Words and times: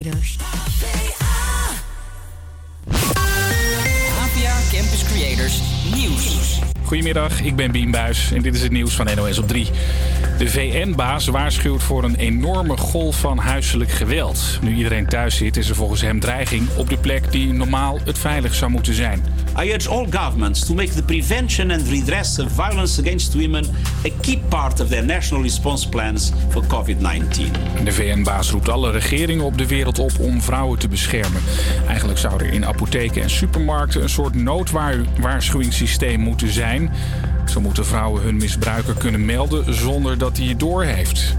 APA 0.00 0.16
Campus 4.72 5.04
Creators 5.04 5.60
Nieuws. 5.94 6.58
Goedemiddag, 6.84 7.40
ik 7.40 7.56
ben 7.56 7.72
Bien 7.72 7.90
Buis 7.90 8.32
en 8.32 8.42
dit 8.42 8.54
is 8.54 8.62
het 8.62 8.72
nieuws 8.72 8.94
van 8.94 9.06
NOS 9.14 9.38
op 9.38 9.48
3. 9.48 9.70
De 10.40 10.48
VN-baas 10.48 11.26
waarschuwt 11.26 11.82
voor 11.82 12.04
een 12.04 12.14
enorme 12.14 12.76
golf 12.76 13.20
van 13.20 13.38
huiselijk 13.38 13.90
geweld. 13.90 14.58
Nu 14.62 14.74
iedereen 14.74 15.06
thuis 15.06 15.36
zit, 15.36 15.56
is 15.56 15.68
er 15.68 15.74
volgens 15.74 16.00
hem 16.00 16.20
dreiging 16.20 16.68
op 16.76 16.88
de 16.88 16.96
plek 16.96 17.32
die 17.32 17.52
normaal 17.52 17.98
het 18.04 18.18
veilig 18.18 18.54
zou 18.54 18.70
moeten 18.70 18.94
zijn. 18.94 19.24
I 19.62 19.72
urge 19.72 19.88
all 19.88 20.06
governments 20.10 20.66
to 20.66 20.74
make 20.74 20.88
the 20.94 21.02
prevention 21.02 21.70
and 21.70 21.88
redress 21.88 22.38
of 22.38 22.52
violence 22.52 23.00
against 23.00 23.34
women 23.34 23.64
a 24.06 24.10
key 24.20 24.40
part 24.48 24.80
of 24.80 24.88
their 24.88 25.04
national 25.04 25.42
response 25.42 25.88
plans 25.88 26.32
for 26.48 26.64
COVID-19. 26.66 27.84
De 27.84 27.92
VN-baas 27.92 28.50
roept 28.50 28.68
alle 28.68 28.90
regeringen 28.90 29.44
op 29.44 29.58
de 29.58 29.66
wereld 29.66 29.98
op 29.98 30.12
om 30.20 30.42
vrouwen 30.42 30.78
te 30.78 30.88
beschermen. 30.88 31.42
Eigenlijk 31.86 32.18
zou 32.18 32.44
er 32.44 32.52
in 32.52 32.66
apotheken 32.66 33.22
en 33.22 33.30
supermarkten 33.30 34.02
een 34.02 34.08
soort 34.08 34.34
noodwaarschuwingssysteem 34.34 36.20
moeten 36.20 36.52
zijn. 36.52 36.90
Zo 37.50 37.60
moeten 37.60 37.86
vrouwen 37.86 38.22
hun 38.22 38.36
misbruiker 38.36 38.94
kunnen 38.94 39.24
melden 39.24 39.74
zonder 39.74 40.18
dat 40.18 40.36
hij 40.36 40.46
het 40.46 40.60
doorheeft. 40.60 41.34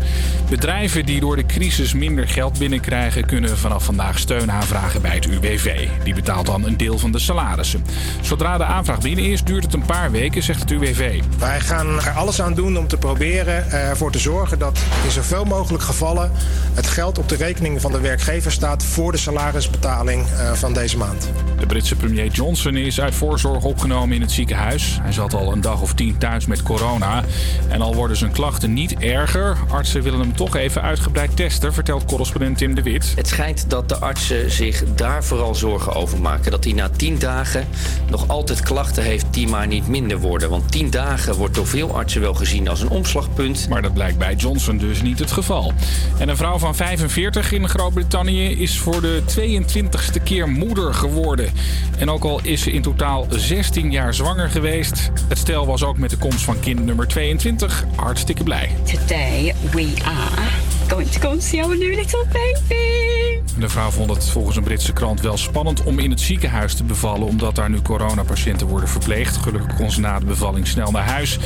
Bedrijven 0.50 1.06
die 1.06 1.20
door 1.20 1.36
de 1.36 1.46
crisis 1.46 1.94
minder 1.94 2.28
geld 2.28 2.60
binnenkrijgen... 2.60 3.26
kunnen 3.26 3.58
vanaf 3.58 3.84
vandaag 3.84 4.20
steun 4.20 4.52
aanvragen 4.52 5.02
bij 5.02 5.16
het 5.16 5.26
UWV. 5.26 5.88
Die 6.04 6.14
betaalt 6.14 6.46
dan 6.46 6.66
een 6.66 6.78
deel 6.78 6.98
van 6.98 7.12
de 7.12 7.20
salarissen. 7.20 7.86
Zodra 8.22 8.58
de 8.58 8.64
aanvraag 8.64 9.00
binnen 9.00 9.26
is, 9.26 9.44
duurt 9.44 9.64
het 9.64 9.74
een 9.74 9.86
paar 9.86 10.12
weken, 10.12 10.44
zegt 10.44 10.60
het 10.60 10.72
UWV. 10.72 11.22
Wij 11.38 11.60
gaan 11.60 11.88
er 11.88 12.10
alles 12.10 12.42
aan 12.42 12.54
doen 12.54 12.78
om 12.78 12.88
te 12.88 12.98
proberen 12.98 13.72
ervoor 13.72 14.12
te 14.12 14.20
zorgen 14.20 14.60
dat 14.60 14.80
in 15.04 15.12
zoveel 15.12 15.46
mogelijk 15.46 15.84
gevallen 15.84 16.32
het 16.74 16.88
geld 16.88 17.18
op 17.18 17.30
de 17.30 17.36
rekening 17.36 17.82
van 17.82 17.92
de 17.92 18.00
werkgever 18.00 18.52
staat 18.52 18.84
voor 18.84 19.12
de 19.12 19.18
salarisbetaling 19.18 20.26
eh, 20.28 20.54
van 20.54 20.74
deze 20.74 20.98
maand. 20.98 21.30
De 21.60 21.66
Britse 21.66 21.96
premier 21.96 22.28
Johnson 22.28 22.76
is 22.76 23.02
uit 23.02 23.16
voorzorg 23.16 23.64
opgenomen 23.64 24.16
in 24.16 24.22
het 24.22 24.32
ziekenhuis. 24.32 25.00
Hij 25.02 25.12
zat 25.12 25.34
al 25.34 25.52
een 25.52 25.62
dag 25.62 25.82
of 25.82 25.94
tien 26.02 26.18
thuis 26.18 26.46
met 26.46 26.64
corona. 26.64 27.24
En 27.68 27.82
al 27.82 27.96
worden 27.96 28.18
zijn 28.18 28.32
klachten 28.32 28.74
niet 28.74 28.96
erger, 29.00 29.58
artsen 29.70 30.02
willen 30.02 30.20
hem 30.20 30.36
toch 30.36 30.56
even 30.56 30.82
uitgebreid 30.82 31.36
testen, 31.36 31.74
vertelt 31.74 32.06
correspondent 32.06 32.58
Tim 32.58 32.76
de 32.76 32.82
Wit. 32.82 33.14
Het 33.16 33.28
schijnt 33.28 33.70
dat 33.70 33.90
de 33.90 33.98
artsen 33.98 34.52
zich 34.52 34.84
daar 34.96 35.24
vooral 35.24 35.56
zorgen 35.56 35.94
over 35.94 36.22
maken. 36.22 36.52
Dat 36.52 36.64
hij 36.64 36.74
na 36.74 36.90
tien 36.90 37.20
dagen 37.20 37.68
nog 38.10 38.28
altijd 38.28 38.62
klachten 38.62 39.04
heeft 39.04 39.26
die 39.30 39.48
maar 39.48 39.68
niet 39.68 39.88
minder 39.88 40.20
worden. 40.20 40.50
Want 40.50 40.72
tien 40.72 40.90
dagen 40.90 41.36
wordt 41.36 41.56
door 41.56 41.68
veel 41.68 41.96
artsen 41.96 42.22
wel 42.22 42.34
gezien 42.34 42.68
als 42.68 42.82
een 42.82 42.90
omslagpunt. 42.90 43.70
Maar 43.70 43.82
dat 43.82 43.94
blijkt 43.94 44.18
bij 44.18 44.36
Johnson 44.36 44.78
dus 44.78 45.02
niet 45.02 45.20
het 45.20 45.32
geval. 45.32 45.74
En 46.18 46.30
een 46.30 46.38
vrouw 46.38 46.58
van 46.58 46.76
45 46.76 47.52
in 47.52 47.70
Groot-Brittannië 47.70 48.62
is 48.62 48.80
voor 48.80 49.02
de 49.02 49.22
22e 49.40 50.24
keer 50.24 50.50
moeder 50.50 50.94
geworden. 50.94 51.50
En 51.98 52.10
ook 52.10 52.24
al 52.24 52.40
is 52.44 52.62
ze 52.62 52.72
in 52.72 52.82
totaal 52.82 53.26
16 53.30 53.92
jaar 53.92 54.14
zwanger 54.14 54.50
geweest, 54.50 55.12
het 55.28 55.38
stel 55.38 55.66
was 55.66 55.84
ook 55.84 55.91
met 55.98 56.10
de 56.10 56.18
komst 56.18 56.44
van 56.44 56.60
kind 56.60 56.86
nummer 56.86 57.08
22 57.08 57.86
hartstikke 57.96 58.44
blij. 58.44 58.70
Today 58.86 59.56
we 59.72 59.94
are 60.04 60.52
going 60.98 61.10
to 61.10 61.40
see 61.40 61.64
our 61.64 61.78
new 61.78 61.96
little 61.96 62.26
baby. 62.32 63.40
De 63.60 63.70
vrouw 63.70 63.90
vond 63.90 64.10
het 64.10 64.30
volgens 64.30 64.56
een 64.56 64.64
Britse 64.64 64.94
krant 64.94 65.22
wel 65.22 65.38
spannend 65.38 65.84
om 65.84 66.00
in 66.00 66.10
het 66.10 66.20
ziekenhuis 66.20 66.74
te 66.74 66.84
bevallen, 66.84 67.28
omdat 67.28 67.56
daar 67.56 67.70
nu 67.70 67.82
coronapatiënten 67.82 68.68
worden 68.68 68.90
verpleegd. 68.90 69.38
Gelukkig 69.38 69.76
kon 69.76 69.92
ze 69.92 70.00
na 70.00 70.20
de 70.20 70.26
bevalling 70.26 70.68
snel 70.68 70.92
naar 70.92 71.08
huis, 71.08 71.40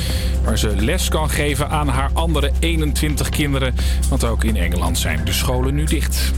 waar 0.44 0.58
ze 0.58 0.76
les 0.76 1.08
kan 1.08 1.30
geven 1.30 1.68
aan 1.68 1.88
haar 1.88 2.10
andere 2.12 2.50
21 2.58 3.28
kinderen. 3.28 3.74
Want 4.08 4.24
ook 4.24 4.44
in 4.44 4.56
Engeland 4.56 4.98
zijn 4.98 5.24
de 5.24 5.32
scholen 5.32 5.74
nu 5.74 5.84
dicht. 5.84 6.32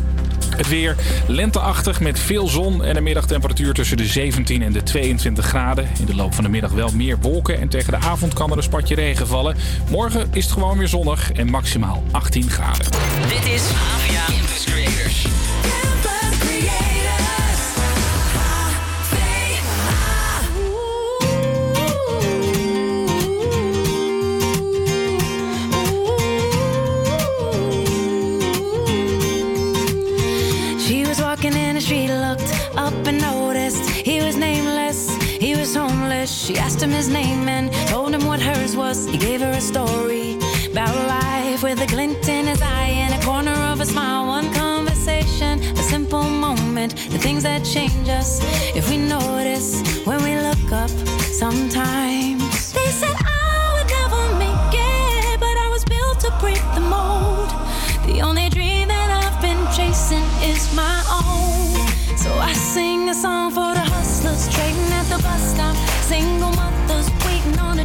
Het 0.59 0.69
weer 0.69 0.97
lenteachtig 1.27 2.01
met 2.01 2.19
veel 2.19 2.49
zon 2.49 2.85
en 2.85 2.97
een 2.97 3.03
middagtemperatuur 3.03 3.75
tussen 3.75 3.97
de 3.97 4.07
17 4.07 4.63
en 4.63 4.73
de 4.73 4.83
22 4.83 5.47
graden. 5.47 5.89
In 5.99 6.07
de 6.07 6.15
loop 6.15 6.35
van 6.35 6.45
de 6.45 6.51
middag 6.51 6.73
wel 6.73 6.91
meer 6.95 7.19
wolken 7.21 7.61
en 7.61 7.69
tegen 7.69 7.93
de 7.93 7.99
avond 7.99 8.35
kan 8.35 8.51
er 8.51 8.57
een 8.57 8.63
spatje 8.63 8.95
regen 8.95 9.27
vallen. 9.27 9.57
Morgen 9.91 10.29
is 10.33 10.45
het 10.45 10.53
gewoon 10.53 10.79
weer 10.79 10.89
zonnig 10.89 11.33
en 11.33 11.51
maximaal 11.51 12.03
18 12.11 12.51
graden. 12.51 12.87
Dit 13.29 13.53
is 13.53 13.63
APA 13.71 14.58
him 36.89 36.95
his 36.95 37.09
name 37.09 37.49
and 37.49 37.73
told 37.89 38.15
him 38.15 38.25
what 38.25 38.41
hers 38.41 38.77
was. 38.77 39.07
He 39.07 39.19
gave 39.19 39.41
her 39.41 39.51
a 39.51 39.61
story 39.61 40.39
about 40.71 40.95
life 41.07 41.63
with 41.63 41.81
a 41.81 41.87
glint 41.87 42.29
in 42.29 42.47
his 42.47 42.61
eye 42.63 42.95
and 43.05 43.13
a 43.15 43.25
corner 43.25 43.59
of 43.73 43.81
a 43.81 43.87
smile. 43.87 44.27
One 44.27 44.53
conversation, 44.55 45.61
a 45.61 45.83
simple 45.95 46.23
moment, 46.23 46.97
the 47.11 47.19
things 47.19 47.43
that 47.43 47.65
change 47.65 48.09
us 48.09 48.41
if 48.75 48.89
we 48.91 48.97
notice 48.97 49.83
when 50.07 50.23
we 50.23 50.37
look 50.37 50.73
up 50.73 50.91
sometimes. 51.43 52.73
They 52.73 52.91
said 53.01 53.17
I 53.17 53.55
would 53.75 53.89
never 53.99 54.23
make 54.45 54.75
it, 54.75 55.41
but 55.41 55.57
I 55.65 55.69
was 55.69 55.85
built 55.85 56.21
to 56.21 56.31
break 56.41 56.63
the 56.75 56.85
mold. 56.95 57.51
The 58.07 58.21
only 58.23 58.49
dream 58.49 58.89
that 58.89 59.09
I've 59.21 59.41
been 59.43 59.63
chasing 59.77 60.27
is 60.43 60.63
my 60.75 60.99
own. 61.21 62.17
So 62.17 62.31
I 62.35 62.53
sing 62.53 63.09
a 63.11 63.15
song 63.15 63.51
for 63.51 63.75
the 63.79 63.87
hustlers 63.95 64.49
trading 64.55 64.93
at 64.93 65.07
the 65.13 65.23
bus 65.23 65.55
stop. 65.55 65.88
Single 66.09 66.53
mothers 66.53 67.11
waiting 67.27 67.59
on 67.59 67.79
a 67.81 67.85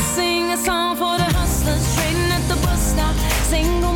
sing 0.21 0.51
a 0.51 0.57
song 0.57 0.95
for 0.95 1.13
the 1.17 1.29
hustlers 1.37 1.85
trading 1.95 2.31
at 2.37 2.43
the 2.47 2.57
bus 2.63 2.81
stop. 2.91 3.15
Single 3.53 3.90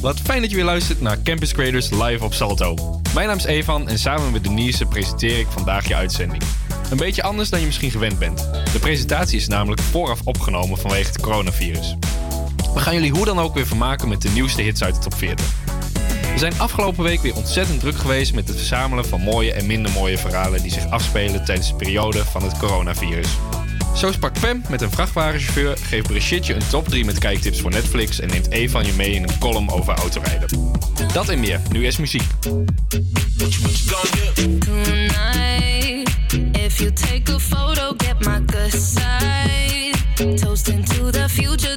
Wat 0.00 0.20
fijn 0.20 0.40
dat 0.40 0.50
je 0.50 0.56
weer 0.56 0.64
luistert 0.64 1.00
naar 1.00 1.22
Campus 1.22 1.52
Creators 1.52 1.90
live 1.90 2.24
op 2.24 2.34
Salto. 2.34 3.00
Mijn 3.14 3.26
naam 3.26 3.36
is 3.36 3.44
Evan 3.44 3.88
en 3.88 3.98
samen 3.98 4.32
met 4.32 4.44
Denise 4.44 4.86
presenteer 4.86 5.38
ik 5.38 5.46
vandaag 5.46 5.88
je 5.88 5.94
uitzending. 5.94 6.42
Een 6.90 6.96
beetje 6.96 7.22
anders 7.22 7.50
dan 7.50 7.60
je 7.60 7.66
misschien 7.66 7.90
gewend 7.90 8.18
bent. 8.18 8.48
De 8.72 8.78
presentatie 8.80 9.36
is 9.36 9.48
namelijk 9.48 9.80
vooraf 9.80 10.20
opgenomen 10.24 10.78
vanwege 10.78 11.10
het 11.10 11.20
coronavirus. 11.20 11.96
We 12.74 12.80
gaan 12.80 12.94
jullie 12.94 13.10
hoe 13.10 13.24
dan 13.24 13.38
ook 13.38 13.54
weer 13.54 13.66
vermaken 13.66 14.08
met 14.08 14.22
de 14.22 14.30
nieuwste 14.30 14.62
hits 14.62 14.82
uit 14.82 14.94
de 14.94 15.00
top 15.00 15.14
40. 15.14 15.46
We 16.32 16.38
zijn 16.38 16.60
afgelopen 16.60 17.04
week 17.04 17.20
weer 17.20 17.36
ontzettend 17.36 17.80
druk 17.80 17.96
geweest 17.96 18.34
met 18.34 18.48
het 18.48 18.56
verzamelen 18.56 19.04
van 19.04 19.20
mooie 19.20 19.52
en 19.52 19.66
minder 19.66 19.92
mooie 19.92 20.18
verhalen 20.18 20.62
die 20.62 20.72
zich 20.72 20.90
afspelen 20.90 21.44
tijdens 21.44 21.68
de 21.68 21.74
periode 21.74 22.24
van 22.24 22.42
het 22.42 22.58
coronavirus. 22.58 23.28
Zo 23.98 24.12
sprak 24.12 24.40
Pam 24.40 24.62
met 24.68 24.80
een 24.80 24.90
vrachtwagenchauffeur, 24.90 25.76
geeft 25.82 26.06
Brigitte 26.06 26.54
een 26.54 26.68
top 26.70 26.88
3 26.88 27.04
met 27.04 27.18
kijktips 27.18 27.60
voor 27.60 27.70
Netflix 27.70 28.20
en 28.20 28.28
neemt 28.28 28.50
Evan 28.50 28.86
je 28.86 28.92
mee 28.92 29.10
in 29.10 29.22
een 29.22 29.38
column 29.38 29.70
over 29.70 29.94
autorijden. 29.94 30.48
Dat 31.12 31.28
en 31.28 31.40
meer, 31.40 31.60
nu 31.72 31.86
is 31.86 31.96
muziek. 31.96 32.22
The 41.10 41.28
future, 41.28 41.76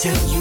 tell 0.00 0.28
you 0.28 0.37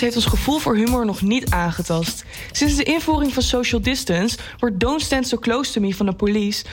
heeft 0.00 0.16
ons 0.16 0.26
gevoel 0.26 0.58
voor 0.58 0.76
humor 0.76 1.06
nog 1.06 1.22
niet 1.22 1.50
aangetast. 1.50 2.24
Sinds 2.52 2.76
de 2.76 2.82
invoering 2.82 3.34
van 3.34 3.42
social 3.42 3.80
distance 3.80 4.38
wordt 4.58 4.80
Don't 4.80 5.02
Stand 5.02 5.28
So 5.28 5.38
Close 5.38 5.72
To 5.72 5.80
Me 5.80 5.94
van 5.94 6.06
de 6.06 6.12
police 6.12 6.64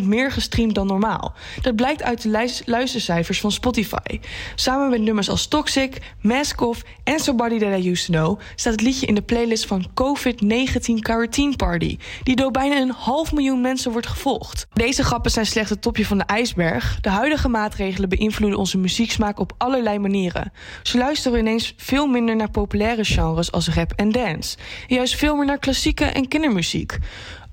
135% 0.00 0.02
meer 0.02 0.32
gestreamd 0.32 0.74
dan 0.74 0.86
normaal. 0.86 1.34
Dat 1.62 1.76
blijkt 1.76 2.02
uit 2.02 2.22
de 2.22 2.60
luistercijfers 2.64 3.40
van 3.40 3.52
Spotify. 3.52 4.20
Samen 4.54 4.90
met 4.90 5.00
nummers 5.00 5.30
als 5.30 5.46
Toxic, 5.46 5.98
Mask 6.20 6.60
Off 6.60 6.82
en 7.06 7.20
Somebody 7.20 7.58
That 7.58 7.78
I 7.78 7.90
Used 7.90 8.06
To 8.06 8.12
Know... 8.12 8.40
staat 8.54 8.72
het 8.72 8.82
liedje 8.82 9.06
in 9.06 9.14
de 9.14 9.22
playlist 9.22 9.66
van 9.66 9.86
COVID-19 9.88 10.94
Quarantine 11.00 11.56
Party... 11.56 11.98
die 12.22 12.36
door 12.36 12.50
bijna 12.50 12.76
een 12.76 12.90
half 12.90 13.32
miljoen 13.32 13.60
mensen 13.60 13.92
wordt 13.92 14.06
gevolgd. 14.06 14.66
Deze 14.72 15.04
grappen 15.04 15.30
zijn 15.30 15.46
slechts 15.46 15.70
het 15.70 15.82
topje 15.82 16.06
van 16.06 16.18
de 16.18 16.24
ijsberg. 16.24 16.98
De 17.00 17.08
huidige 17.08 17.48
maatregelen 17.48 18.08
beïnvloeden 18.08 18.58
onze 18.58 18.78
muzieksmaak 18.78 19.38
op 19.38 19.52
allerlei 19.58 19.98
manieren. 19.98 20.52
Ze 20.82 20.98
luisteren 20.98 21.38
ineens 21.38 21.74
veel 21.76 22.06
minder 22.06 22.36
naar 22.36 22.50
populaire 22.50 23.04
genres 23.04 23.52
als 23.52 23.68
rap 23.68 23.92
en 23.96 24.12
dance... 24.12 24.56
en 24.88 24.94
juist 24.94 25.16
veel 25.16 25.36
meer 25.36 25.46
naar 25.46 25.58
klassieke 25.58 26.04
en 26.04 26.28
kindermuziek. 26.28 26.98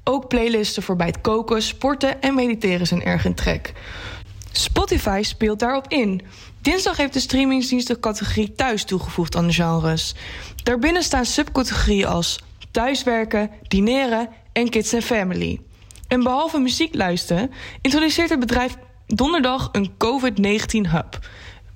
Ook 0.03 0.27
playlisten 0.27 0.83
voor 0.83 0.95
bij 0.95 1.07
het 1.07 1.21
koken, 1.21 1.61
sporten 1.61 2.21
en 2.21 2.35
mediteren 2.35 2.87
zijn 2.87 3.03
erg 3.03 3.25
in 3.25 3.35
trek. 3.35 3.73
Spotify 4.51 5.19
speelt 5.23 5.59
daarop 5.59 5.87
in. 5.87 6.21
Dinsdag 6.63 6.97
heeft 6.97 7.13
de 7.13 7.19
streamingsdienst 7.19 7.87
de 7.87 7.99
categorie 7.99 8.53
thuis 8.53 8.83
toegevoegd 8.83 9.35
aan 9.35 9.47
de 9.47 9.53
genres. 9.53 10.15
Daarbinnen 10.63 11.03
staan 11.03 11.25
subcategorieën 11.25 12.05
als 12.05 12.39
thuiswerken, 12.71 13.49
dineren 13.67 14.29
en 14.53 14.69
kids 14.69 14.93
en 14.93 15.01
family. 15.01 15.59
En 16.07 16.23
behalve 16.23 16.59
muziek 16.59 16.95
luisteren, 16.95 17.51
introduceert 17.81 18.29
het 18.29 18.39
bedrijf 18.39 18.75
donderdag 19.07 19.69
een 19.71 19.91
COVID-19 19.91 20.91
hub. 20.91 21.19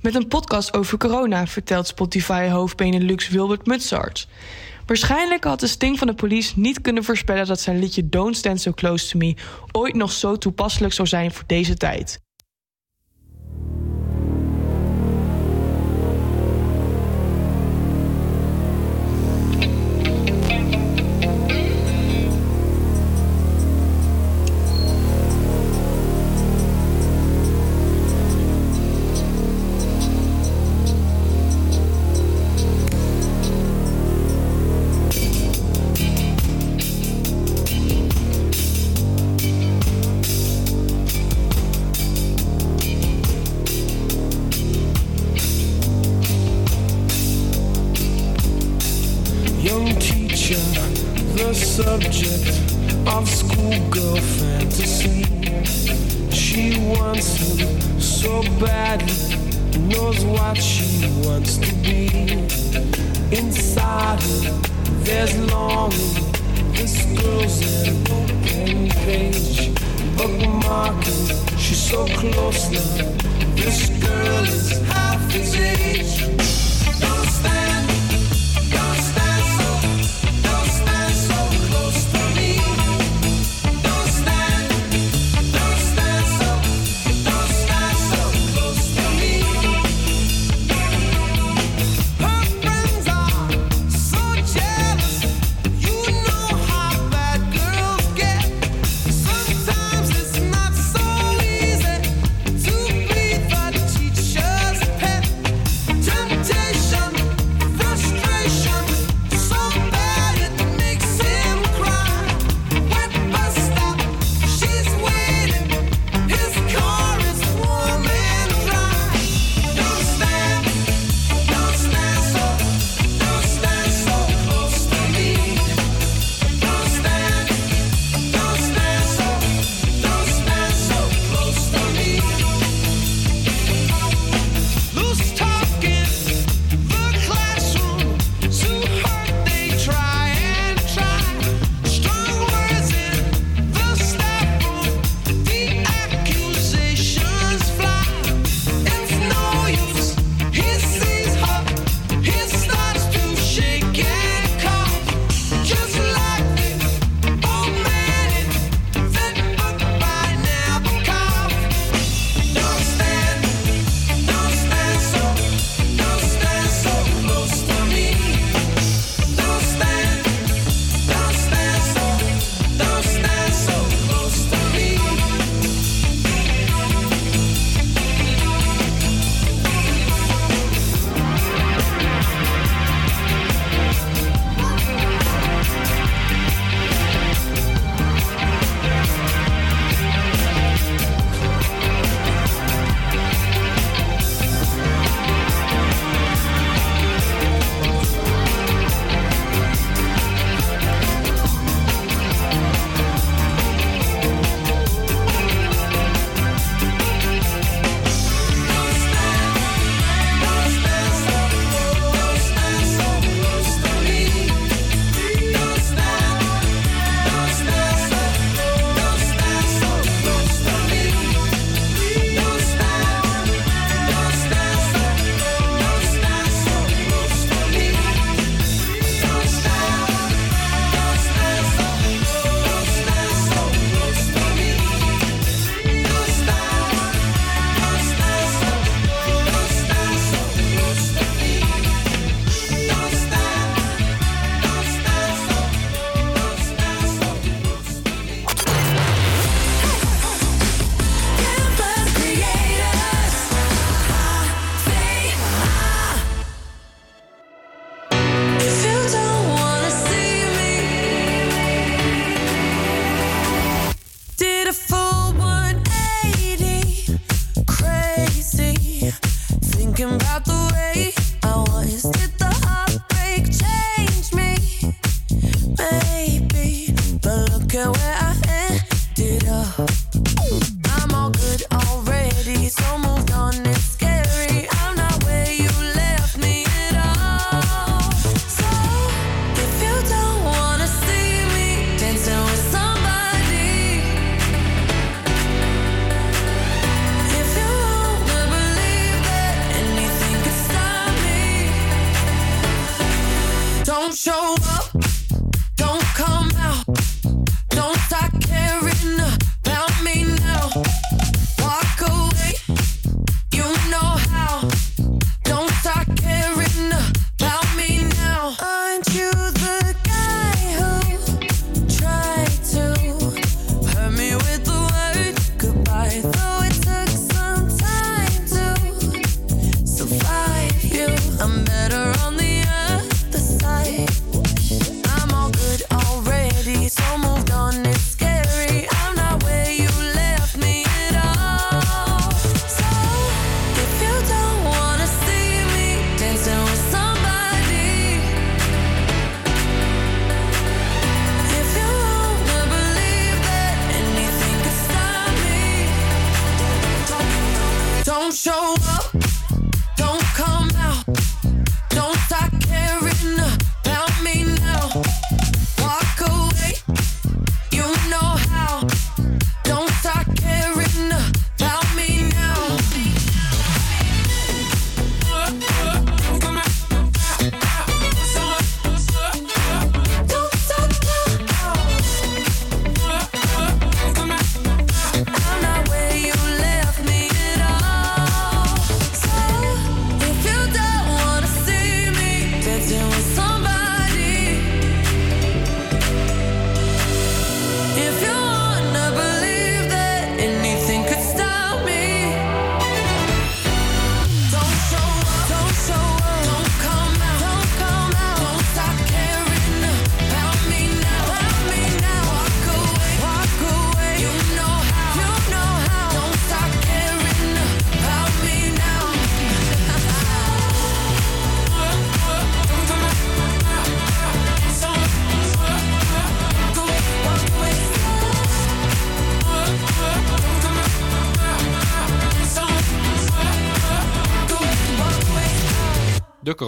Met 0.01 0.15
een 0.15 0.27
podcast 0.27 0.77
over 0.77 0.97
corona, 0.97 1.47
vertelt 1.47 1.87
Spotify-hoofd 1.87 2.79
Lux 2.79 3.29
Wilbert 3.29 3.65
Mutsart. 3.65 4.27
Waarschijnlijk 4.85 5.43
had 5.43 5.59
de 5.59 5.67
sting 5.67 5.97
van 5.97 6.07
de 6.07 6.13
police 6.13 6.59
niet 6.59 6.81
kunnen 6.81 7.03
voorspellen 7.03 7.45
dat 7.45 7.59
zijn 7.59 7.79
liedje 7.79 8.09
Don't 8.09 8.37
Stand 8.37 8.61
So 8.61 8.71
Close 8.71 9.09
to 9.09 9.17
Me 9.17 9.35
ooit 9.71 9.95
nog 9.95 10.11
zo 10.11 10.37
toepasselijk 10.37 10.93
zou 10.93 11.07
zijn 11.07 11.31
voor 11.31 11.43
deze 11.47 11.77
tijd. 11.77 12.19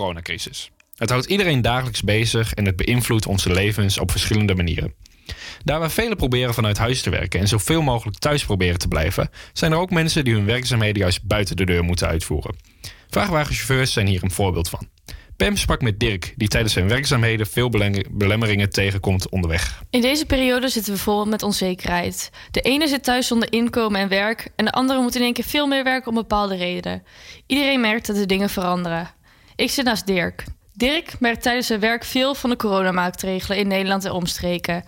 Coronacrisis. 0.09 0.71
Het 0.95 1.09
houdt 1.09 1.25
iedereen 1.25 1.61
dagelijks 1.61 2.01
bezig 2.01 2.53
en 2.53 2.65
het 2.65 2.75
beïnvloedt 2.75 3.25
onze 3.25 3.51
levens 3.51 3.97
op 3.97 4.11
verschillende 4.11 4.55
manieren. 4.55 4.93
Daar 5.63 5.79
waar 5.79 5.91
velen 5.91 6.17
proberen 6.17 6.53
vanuit 6.53 6.77
huis 6.77 7.01
te 7.01 7.09
werken 7.09 7.39
en 7.39 7.47
zoveel 7.47 7.81
mogelijk 7.81 8.17
thuis 8.17 8.45
proberen 8.45 8.79
te 8.79 8.87
blijven, 8.87 9.29
zijn 9.53 9.71
er 9.71 9.77
ook 9.77 9.89
mensen 9.89 10.23
die 10.23 10.33
hun 10.33 10.45
werkzaamheden 10.45 11.01
juist 11.01 11.23
buiten 11.23 11.55
de 11.55 11.65
deur 11.65 11.83
moeten 11.83 12.07
uitvoeren. 12.07 12.55
Vrachtwagenchauffeurs 13.09 13.93
zijn 13.93 14.07
hier 14.07 14.23
een 14.23 14.31
voorbeeld 14.31 14.69
van. 14.69 14.87
Pam 15.37 15.55
sprak 15.55 15.81
met 15.81 15.99
Dirk, 15.99 16.33
die 16.37 16.47
tijdens 16.47 16.73
zijn 16.73 16.87
werkzaamheden 16.87 17.47
veel 17.47 17.69
belemmeringen 18.11 18.69
tegenkomt 18.69 19.29
onderweg. 19.29 19.83
In 19.89 20.01
deze 20.01 20.25
periode 20.25 20.69
zitten 20.69 20.93
we 20.93 20.99
vol 20.99 21.25
met 21.25 21.43
onzekerheid. 21.43 22.29
De 22.51 22.61
ene 22.61 22.87
zit 22.87 23.03
thuis 23.03 23.27
zonder 23.27 23.51
inkomen 23.51 24.01
en 24.01 24.07
werk... 24.07 24.51
en 24.55 24.65
de 24.65 24.71
andere 24.71 25.01
moet 25.01 25.15
in 25.15 25.21
één 25.21 25.33
keer 25.33 25.43
veel 25.43 25.67
meer 25.67 25.83
werken 25.83 26.09
om 26.09 26.15
bepaalde 26.15 26.55
redenen. 26.55 27.03
Iedereen 27.45 27.81
merkt 27.81 28.07
dat 28.07 28.15
de 28.15 28.25
dingen 28.25 28.49
veranderen. 28.49 29.09
Ik 29.59 29.71
zit 29.71 29.85
naast 29.85 30.05
Dirk. 30.07 30.43
Dirk 30.73 31.19
merkt 31.19 31.41
tijdens 31.41 31.67
zijn 31.67 31.79
werk 31.79 32.03
veel 32.05 32.35
van 32.35 32.49
de 32.49 32.55
coronamaatregelen 32.55 33.57
in 33.57 33.67
Nederland 33.67 34.05
en 34.05 34.11
omstreken. 34.11 34.83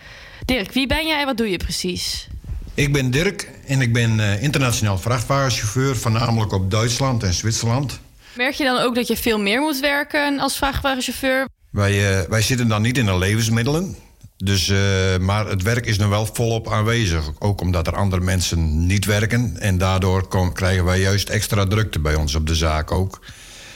Dirk, 0.46 0.72
wie 0.72 0.88
ben 0.88 1.08
jij 1.08 1.20
en 1.20 1.26
wat 1.26 1.38
doe 1.38 1.50
je 1.50 1.58
precies? 1.58 2.28
Ik 2.74 2.94
ben 2.94 3.12
Dirk 3.12 3.50
en 3.68 3.82
ik 3.82 3.94
ben 3.94 4.20
eh, 4.20 4.44
internationaal 4.44 4.98
vrachtwagenchauffeur, 4.98 5.96
voornamelijk 5.98 6.52
op 6.52 6.72
Duitsland 6.72 7.24
en 7.24 7.34
Zwitserland. 7.34 8.00
Merk 8.34 8.54
je 8.54 8.64
dan 8.64 8.78
ook 8.78 8.96
dat 8.96 9.08
je 9.08 9.18
veel 9.18 9.40
meer 9.40 9.62
moet 9.62 9.80
werken 9.80 10.40
als 10.40 10.58
vrachtwagenchauffeur? 10.58 11.48
Wij, 11.70 12.20
eh, 12.20 12.30
wij 12.30 12.42
zitten 12.42 12.68
dan 12.68 12.82
niet 12.82 12.98
in 12.98 13.06
de 13.06 13.18
levensmiddelen. 13.18 13.96
Dus, 14.38 14.70
eh, 14.70 14.78
maar 15.20 15.48
het 15.48 15.62
werk 15.62 15.86
is 15.86 15.98
nog 15.98 16.10
wel 16.10 16.26
volop 16.34 16.72
aanwezig. 16.72 17.32
Ook 17.40 17.62
omdat 17.62 17.88
er 17.88 17.96
andere 17.96 18.22
mensen 18.22 18.86
niet 18.88 19.06
werken. 19.06 19.56
En 19.60 19.78
daardoor 19.78 20.28
kom- 20.28 20.54
krijgen 20.54 20.86
wij 20.86 21.00
juist 21.00 21.30
extra 21.30 21.66
drukte 21.66 22.00
bij 22.00 22.16
ons 22.16 22.36
op 22.36 22.48
de 22.48 22.56
zaak 22.56 22.92
ook. 22.92 23.20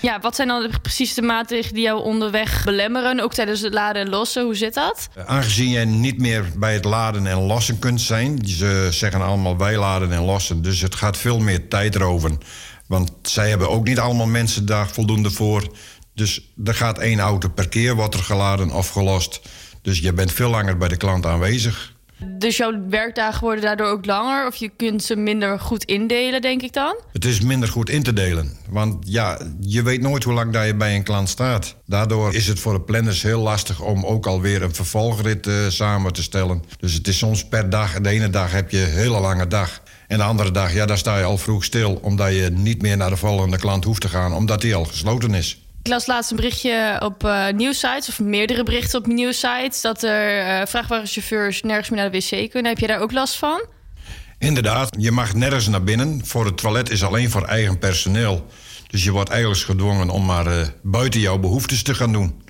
Ja, 0.06 0.20
wat 0.20 0.36
zijn 0.36 0.48
dan 0.48 0.70
precies 0.82 1.14
de 1.14 1.22
maatregelen 1.22 1.74
die 1.74 1.84
jou 1.84 2.04
onderweg 2.04 2.64
belemmeren? 2.64 3.20
Ook 3.20 3.34
tijdens 3.34 3.62
het 3.62 3.74
laden 3.74 4.02
en 4.02 4.10
lossen, 4.10 4.44
hoe 4.44 4.56
zit 4.56 4.74
dat? 4.74 5.08
Eh, 5.16 5.26
Aangezien 5.26 5.70
jij 5.70 5.86
niet 5.86 6.20
meer 6.20 6.46
bij 6.58 6.74
het 6.74 6.86
laden 6.86 7.28
en 7.28 7.38
lossen 7.38 7.80
kunt 7.80 8.02
zijn... 8.02 8.46
ze 8.46 8.88
zeggen 8.92 9.22
allemaal 9.22 9.58
wij 9.58 9.78
laden 9.78 10.12
en 10.12 10.22
lossen... 10.22 10.62
dus 10.62 10.82
het 10.82 10.96
gaat 10.96 11.18
veel 11.18 11.40
meer 11.40 11.68
tijd 11.68 11.96
roven. 11.96 12.38
Want 12.88 13.12
zij 13.22 13.50
hebben 13.50 13.70
ook 13.70 13.88
niet 13.88 14.00
allemaal 14.00 14.28
mensen 14.28 14.66
daar 14.66 14.88
voldoende 14.90 15.32
voor. 15.32 15.68
Dus 16.14 16.54
er 16.66 16.76
gaat 16.76 17.00
één 17.00 17.20
auto 17.20 17.50
per 17.50 17.70
keer 17.70 17.96
wordt 17.96 18.14
er 18.14 18.24
geladen 18.24 18.72
of 18.72 18.90
gelost. 18.90 19.42
Dus 19.82 20.00
je 20.00 20.14
bent 20.14 20.32
veel 20.32 20.50
langer 20.50 20.78
bij 20.78 20.88
de 20.88 20.98
klant 20.98 21.26
aanwezig. 21.26 21.95
Dus 22.28 22.58
jouw 22.58 22.88
werkdagen 22.90 23.42
worden 23.42 23.64
daardoor 23.64 23.88
ook 23.88 24.06
langer? 24.06 24.48
Of 24.48 24.56
je 24.56 24.70
kunt 24.70 25.04
ze 25.04 25.16
minder 25.16 25.60
goed 25.60 25.84
indelen, 25.84 26.42
denk 26.42 26.62
ik 26.62 26.74
dan? 26.74 26.96
Het 27.12 27.26
is 27.26 27.42
minder 27.42 27.70
goed 27.70 27.90
in 27.90 28.04
te 28.04 28.14
delen. 28.14 28.52
Want 28.70 28.98
ja, 29.08 29.40
je 29.60 29.84
weet 29.84 30.02
nooit 30.02 30.24
hoe 30.24 30.34
lang 30.34 30.54
dat 30.54 30.66
je 30.66 30.76
bij 30.76 30.96
een 30.96 31.04
klant 31.04 31.30
staat. 31.30 31.76
Daardoor 31.86 32.34
is 32.34 32.48
het 32.48 32.60
voor 32.60 32.74
de 32.74 32.82
planners 32.82 33.22
heel 33.22 33.42
lastig 33.42 33.82
om 33.82 34.06
ook 34.06 34.26
alweer 34.26 34.62
een 34.62 34.76
vervolgrit 34.76 35.48
eh, 35.48 35.54
samen 35.68 36.14
te 36.14 36.24
stellen. 36.24 36.64
Dus 36.80 36.94
het 36.94 37.08
is 37.08 37.18
soms 37.18 37.48
per 37.48 37.70
dag. 37.70 38.02
De 38.02 38.10
ene 38.10 38.30
dag 38.30 38.52
heb 38.52 38.72
je 38.72 38.82
een 38.82 38.92
hele 38.92 39.20
lange 39.20 39.48
dag. 39.48 39.82
En 40.08 40.18
de 40.18 40.24
andere 40.24 40.52
dag, 40.52 40.74
ja, 40.74 40.86
daar 40.86 40.98
sta 40.98 41.18
je 41.18 41.24
al 41.24 41.38
vroeg 41.38 41.64
stil. 41.64 42.00
Omdat 42.02 42.34
je 42.34 42.50
niet 42.52 42.82
meer 42.82 42.98
naar 42.98 43.10
de 43.10 43.18
volgende 43.18 43.58
klant 43.58 43.84
hoeft 43.84 44.02
te 44.02 44.10
gaan. 44.10 44.34
Omdat 44.34 44.62
die 44.62 44.76
al 44.76 44.86
gesloten 44.86 45.34
is. 45.34 45.65
Ik 45.86 45.92
las 45.92 46.06
laatst 46.06 46.30
een 46.30 46.36
berichtje 46.36 47.00
op 47.04 47.24
eh 47.24 47.48
nieuwsites, 47.50 48.10
of 48.10 48.20
meerdere 48.20 48.64
berichten 48.64 49.00
op 49.00 49.08
nieuwsites... 49.08 49.82
dat 49.82 50.04
er 50.04 50.40
eh 50.40 50.68
vrachtwagenchauffeurs 50.68 51.62
nergens 51.62 51.90
meer 51.90 52.00
naar 52.00 52.12
de 52.12 52.18
wc 52.18 52.50
kunnen. 52.52 52.72
Heb 52.72 52.80
je 52.80 52.88
daar 52.88 53.00
ook 53.00 53.12
last 53.12 53.36
van? 53.36 53.66
Inderdaad, 54.40 54.96
je 55.00 55.12
mag 55.12 55.34
nergens 55.34 55.68
naar 55.68 55.84
binnen. 55.84 56.26
Voor 56.26 56.46
het 56.46 56.58
toilet 56.58 56.90
is 56.90 57.04
alleen 57.04 57.30
voor 57.30 57.44
eigen 57.46 57.80
personeel. 57.80 58.46
Dus 58.88 59.04
je 59.04 59.12
wordt 59.12 59.30
eigenlijk 59.30 59.62
gedwongen 59.62 60.10
om 60.10 60.26
maar 60.26 60.48
eh, 60.48 60.68
buiten 60.82 61.20
jouw 61.20 61.38
behoeftes 61.38 61.84
te 61.84 61.96
gaan 61.96 62.12
doen. 62.12 62.44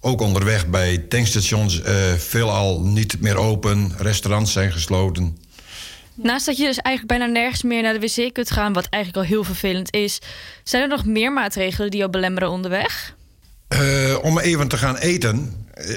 Ook 0.00 0.20
onderweg 0.20 0.66
bij 0.66 0.98
tankstations 0.98 1.80
veelal 2.16 2.80
niet 2.80 3.20
meer 3.20 3.36
open. 3.36 3.92
Restaurants 3.98 4.52
zijn 4.52 4.72
gesloten. 4.72 5.38
Naast 6.22 6.46
dat 6.46 6.56
je 6.56 6.64
dus 6.64 6.78
eigenlijk 6.78 7.18
bijna 7.18 7.32
nergens 7.32 7.62
meer 7.62 7.82
naar 7.82 8.00
de 8.00 8.00
wc 8.00 8.34
kunt 8.34 8.50
gaan... 8.50 8.72
wat 8.72 8.86
eigenlijk 8.90 9.24
al 9.24 9.30
heel 9.30 9.44
vervelend 9.44 9.94
is... 9.94 10.18
zijn 10.64 10.82
er 10.82 10.88
nog 10.88 11.04
meer 11.04 11.32
maatregelen 11.32 11.90
die 11.90 11.98
jou 11.98 12.10
belemmeren 12.10 12.50
onderweg? 12.50 13.14
Eh, 13.68 14.16
om 14.22 14.38
even 14.38 14.68
te 14.68 14.76
gaan 14.76 14.96
eten 14.96 15.66
eh, 15.74 15.94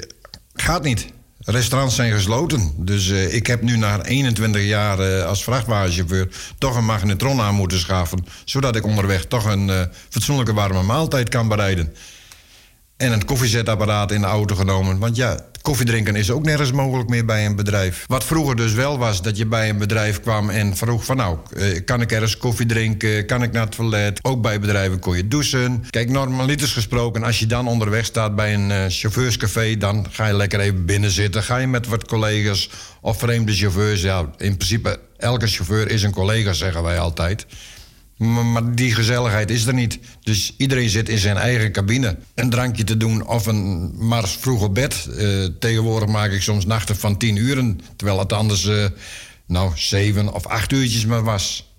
gaat 0.54 0.82
niet. 0.82 1.06
Restaurants 1.38 1.94
zijn 1.94 2.12
gesloten. 2.12 2.72
Dus 2.76 3.10
eh, 3.10 3.34
ik 3.34 3.46
heb 3.46 3.62
nu 3.62 3.76
na 3.76 4.04
21 4.04 4.62
jaar 4.62 5.22
als 5.22 5.44
vrachtwagenchauffeur 5.44 6.28
toch 6.58 6.76
een 6.76 6.84
magnetron 6.84 7.40
aan 7.40 7.54
moeten 7.54 7.78
schaffen. 7.78 8.26
Zodat 8.44 8.76
ik 8.76 8.84
onderweg 8.84 9.24
toch 9.24 9.44
een 9.44 9.88
fatsoenlijke 10.08 10.52
warme 10.52 10.82
maaltijd 10.82 11.28
kan 11.28 11.48
bereiden. 11.48 11.94
En 12.96 13.12
een 13.12 13.24
koffiezetapparaat 13.24 14.12
in 14.12 14.20
de 14.20 14.26
auto 14.26 14.54
genomen. 14.54 14.98
Want 14.98 15.16
ja, 15.16 15.38
koffiedrinken 15.62 16.16
is 16.16 16.30
ook 16.30 16.44
nergens 16.44 16.72
mogelijk 16.72 17.08
meer 17.08 17.24
bij 17.24 17.46
een 17.46 17.56
bedrijf. 17.56 18.04
Wat 18.06 18.24
vroeger 18.24 18.56
dus 18.56 18.72
wel 18.72 18.98
was, 18.98 19.22
dat 19.22 19.36
je 19.36 19.46
bij 19.46 19.68
een 19.68 19.78
bedrijf 19.78 20.20
kwam 20.20 20.50
en 20.50 20.76
vroeg 20.76 21.04
van... 21.04 21.16
nou, 21.16 21.38
eh, 21.56 21.84
kan 21.84 22.00
ik 22.00 22.12
ergens 22.12 22.36
koffie 22.36 22.66
drinken? 22.66 23.26
Kan 23.26 23.42
ik 23.42 23.52
naar 23.52 23.62
het 23.62 23.76
toilet? 23.76 24.18
Ook 24.22 24.42
bij 24.42 24.60
bedrijven 24.60 24.98
kon 24.98 25.16
je 25.16 25.28
douchen. 25.28 25.84
Kijk, 25.90 26.10
normaliter 26.10 26.68
gesproken, 26.68 27.22
als 27.22 27.38
je 27.38 27.46
dan 27.46 27.68
onderweg 27.68 28.04
staat 28.04 28.34
bij 28.36 28.54
een 28.54 28.70
eh, 28.70 28.84
chauffeurscafé... 28.88 29.76
dan 29.76 30.06
ga 30.10 30.26
je 30.26 30.34
lekker 30.34 30.60
even 30.60 30.84
binnen 30.84 31.10
zitten. 31.10 31.42
Ga 31.42 31.56
je 31.56 31.66
met 31.66 31.86
wat 31.86 32.08
collega's 32.08 32.70
of 33.00 33.18
vreemde 33.18 33.52
chauffeurs. 33.52 34.02
Ja, 34.02 34.20
in 34.20 34.56
principe, 34.56 35.00
elke 35.16 35.46
chauffeur 35.46 35.90
is 35.90 36.02
een 36.02 36.12
collega, 36.12 36.52
zeggen 36.52 36.82
wij 36.82 36.98
altijd. 36.98 37.46
Maar, 38.24 38.74
die 38.74 38.94
gezelligheid 38.94 39.50
is 39.50 39.66
er 39.66 39.74
niet. 39.74 39.98
Dus 40.20 40.54
iedereen 40.56 40.88
zit 40.88 41.08
in 41.08 41.18
zijn 41.18 41.36
eigen 41.36 41.72
cabine. 41.72 42.16
Een 42.34 42.50
drankje 42.50 42.84
te 42.84 42.96
doen 42.96 43.26
of 43.26 43.46
een 43.46 43.94
mars 43.96 44.36
vroeg 44.40 44.62
op 44.62 44.74
bed. 44.74 45.08
Eh, 45.18 45.44
tegenwoordig 45.58 46.08
maak 46.08 46.30
ik 46.30 46.42
soms 46.42 46.66
nachten 46.66 46.96
van 46.96 47.16
tien 47.16 47.36
uren. 47.36 47.80
Terwijl 47.96 48.18
het 48.18 48.32
anders 48.32 48.66
eh, 48.66 48.84
nou, 49.46 49.72
zeven 49.74 50.32
of 50.32 50.46
acht 50.46 50.72
uurtjes 50.72 51.06
maar 51.06 51.24
was. 51.24 51.72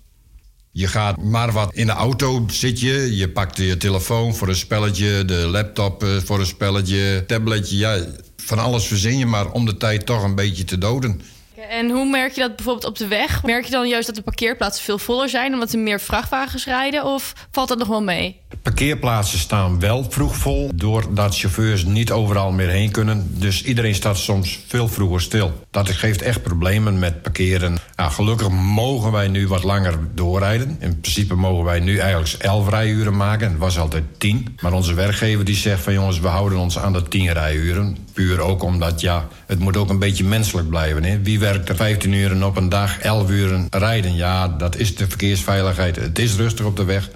Je 0.70 0.86
gaat 0.86 1.22
maar 1.22 1.52
wat 1.52 1.74
in 1.74 1.86
de 1.86 1.92
auto 1.92 2.44
zit 2.48 2.80
je. 2.80 3.16
Je 3.16 3.28
pakt 3.28 3.56
je 3.56 3.76
telefoon 3.76 4.34
voor 4.34 4.48
een 4.48 4.56
spelletje. 4.56 5.24
De 5.24 5.34
laptop 5.34 6.02
eh, 6.02 6.16
voor 6.24 6.40
een 6.40 6.46
spelletje. 6.46 7.24
Tabletje. 7.26 7.76
Ja, 7.76 8.04
van 8.36 8.58
alles 8.58 8.86
verzin 8.86 9.18
je 9.18 9.26
maar 9.26 9.50
om 9.50 9.66
de 9.66 9.76
tijd 9.76 10.06
toch 10.06 10.22
een 10.22 10.34
beetje 10.34 10.64
te 10.64 10.78
doden. 10.78 11.20
En 11.68 11.90
hoe 11.90 12.08
merk 12.08 12.32
je 12.32 12.40
dat 12.40 12.56
bijvoorbeeld 12.56 12.86
op 12.86 12.98
de 12.98 13.06
weg? 13.06 13.42
Merk 13.42 13.64
je 13.64 13.70
dan 13.70 13.88
juist 13.88 14.06
dat 14.06 14.14
de 14.16 14.22
parkeerplaatsen 14.22 14.84
veel 14.84 14.98
voller 14.98 15.28
zijn... 15.28 15.52
omdat 15.52 15.72
er 15.72 15.78
meer 15.78 16.00
vrachtwagens 16.00 16.64
rijden? 16.64 17.04
Of 17.04 17.32
valt 17.50 17.68
dat 17.68 17.78
nog 17.78 17.88
wel 17.88 18.02
mee? 18.02 18.40
Parkeerplaatsen 18.62 19.38
staan 19.38 19.80
wel 19.80 20.06
vroeg 20.08 20.36
vol, 20.36 20.70
doordat 20.74 21.38
chauffeurs 21.38 21.84
niet 21.84 22.10
overal 22.10 22.52
meer 22.52 22.68
heen 22.68 22.90
kunnen. 22.90 23.26
Dus 23.30 23.64
iedereen 23.64 23.94
staat 23.94 24.16
soms 24.16 24.60
veel 24.66 24.88
vroeger 24.88 25.20
stil. 25.20 25.52
Dat 25.70 25.90
geeft 25.90 26.22
echt 26.22 26.42
problemen 26.42 26.98
met 26.98 27.22
parkeren. 27.22 27.76
Nou, 27.96 28.10
gelukkig 28.10 28.48
mogen 28.50 29.12
wij 29.12 29.28
nu 29.28 29.48
wat 29.48 29.62
langer 29.62 29.98
doorrijden. 30.14 30.76
In 30.80 31.00
principe 31.00 31.34
mogen 31.34 31.64
wij 31.64 31.80
nu 31.80 31.98
eigenlijk 31.98 32.42
11 32.42 32.68
rijuren 32.68 33.16
maken. 33.16 33.50
Het 33.50 33.58
was 33.58 33.78
altijd 33.78 34.04
10. 34.18 34.56
Maar 34.60 34.72
onze 34.72 34.94
werkgever 34.94 35.44
die 35.44 35.56
zegt 35.56 35.82
van 35.82 35.92
jongens, 35.92 36.20
we 36.20 36.28
houden 36.28 36.58
ons 36.58 36.78
aan 36.78 36.92
de 36.92 37.02
10 37.02 37.32
rijuren. 37.32 37.96
Puur 38.12 38.40
ook 38.40 38.62
omdat 38.62 39.00
ja, 39.00 39.28
het 39.46 39.58
moet 39.58 39.76
ook 39.76 39.90
een 39.90 39.98
beetje 39.98 40.24
menselijk 40.24 40.68
blijven. 40.68 41.04
Hè? 41.04 41.22
Wie 41.22 41.38
werkt 41.38 41.68
er 41.68 41.76
15 41.76 42.12
uren 42.12 42.42
op 42.42 42.56
een 42.56 42.68
dag, 42.68 42.98
11 42.98 43.30
uren 43.30 43.66
rijden? 43.70 44.14
Ja, 44.14 44.48
dat 44.48 44.76
is 44.76 44.96
de 44.96 45.08
verkeersveiligheid. 45.08 45.96
Het 45.96 46.18
is 46.18 46.36
rustig 46.36 46.64
op 46.64 46.76
de 46.76 46.84
weg, 46.84 47.08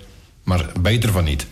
maar 0.44 0.66
beter 0.80 1.10
van 1.10 1.24
niet. 1.24 1.46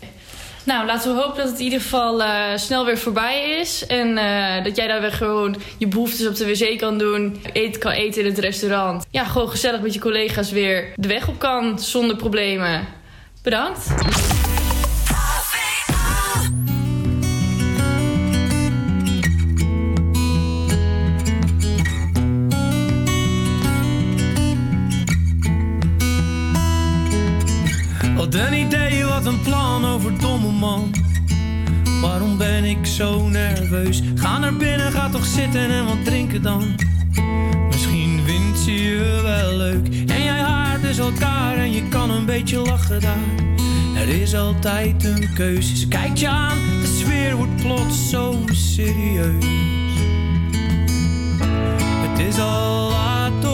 Nou, 0.68 0.86
laten 0.86 1.14
we 1.14 1.20
hopen 1.20 1.36
dat 1.36 1.48
het 1.48 1.58
in 1.58 1.64
ieder 1.64 1.80
geval 1.80 2.22
eh, 2.22 2.56
snel 2.56 2.84
weer 2.84 2.98
voorbij 2.98 3.58
is. 3.60 3.86
En 3.86 4.18
eh, 4.18 4.64
dat 4.64 4.76
jij 4.76 4.86
daar 4.86 5.00
weer 5.00 5.12
gewoon 5.12 5.56
je 5.78 5.86
behoeftes 5.88 6.26
op 6.26 6.36
de 6.36 6.46
wc 6.46 6.78
kan 6.78 6.98
doen. 6.98 7.42
Eten 7.52 7.80
kan 7.80 7.92
eten 7.92 8.22
in 8.22 8.28
het 8.28 8.38
restaurant. 8.38 9.06
Ja, 9.10 9.24
gewoon 9.24 9.48
gezellig 9.48 9.80
met 9.80 9.94
je 9.94 10.00
collega's 10.00 10.50
weer 10.50 10.92
de 10.96 11.08
weg 11.08 11.28
op 11.28 11.38
kan 11.38 11.78
zonder 11.78 12.16
problemen. 12.16 12.86
Bedankt. 13.42 13.86
Domme 30.16 30.50
man. 30.50 30.94
Waarom 32.00 32.36
ben 32.36 32.64
ik 32.64 32.86
zo 32.86 33.28
nerveus? 33.28 34.02
Ga 34.14 34.38
naar 34.38 34.56
binnen, 34.56 34.92
ga 34.92 35.08
toch 35.08 35.26
zitten 35.26 35.70
en 35.70 35.84
wat 35.84 36.04
drinken 36.04 36.42
dan. 36.42 36.74
Misschien 37.70 38.20
vindt 38.24 38.58
ze 38.58 38.72
je 38.72 39.20
wel 39.22 39.56
leuk. 39.56 39.86
En 39.88 40.22
jij 40.22 40.40
haart 40.40 40.82
dus 40.82 40.98
elkaar 40.98 41.56
en 41.56 41.72
je 41.72 41.88
kan 41.88 42.10
een 42.10 42.26
beetje 42.26 42.58
lachen 42.58 43.00
daar. 43.00 43.46
Er 43.96 44.08
is 44.08 44.34
altijd 44.34 45.04
een 45.04 45.28
keuze. 45.34 45.76
Ze 45.76 45.88
kijkt 45.88 46.20
je 46.20 46.28
aan, 46.28 46.58
de 46.80 46.96
sfeer 46.98 47.36
wordt 47.36 47.56
plots 47.56 48.10
zo 48.10 48.38
serieus. 48.52 49.44
Het 52.02 52.18
is 52.18 52.38
al 52.38 52.90
laat 52.90 53.44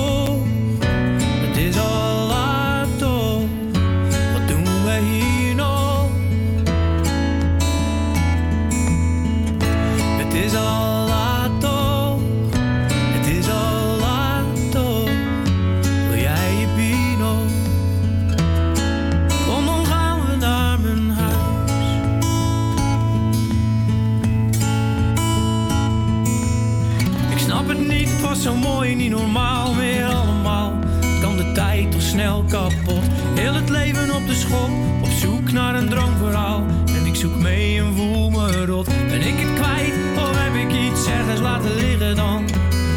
op 34.11 34.27
de 34.27 34.35
schop, 34.35 34.71
op 35.03 35.11
zoek 35.11 35.53
naar 35.53 35.75
een 35.75 35.89
droomverhaal. 35.89 36.67
En 36.87 37.07
ik 37.07 37.15
zoek 37.15 37.37
mee 37.37 37.79
en 37.79 37.95
voel 37.97 38.31
me 38.31 38.67
rot. 38.67 38.87
Ben 39.09 39.21
ik 39.21 39.39
het 39.39 39.55
kwijt 39.55 39.95
of 40.17 40.31
heb 40.37 40.55
ik 40.55 40.73
iets 40.73 41.07
ergens 41.07 41.41
laten 41.41 41.75
liggen 41.75 42.17
dan? 42.17 42.49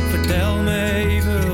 Vertel 0.10 0.58
me 0.64 0.94
even 0.94 1.47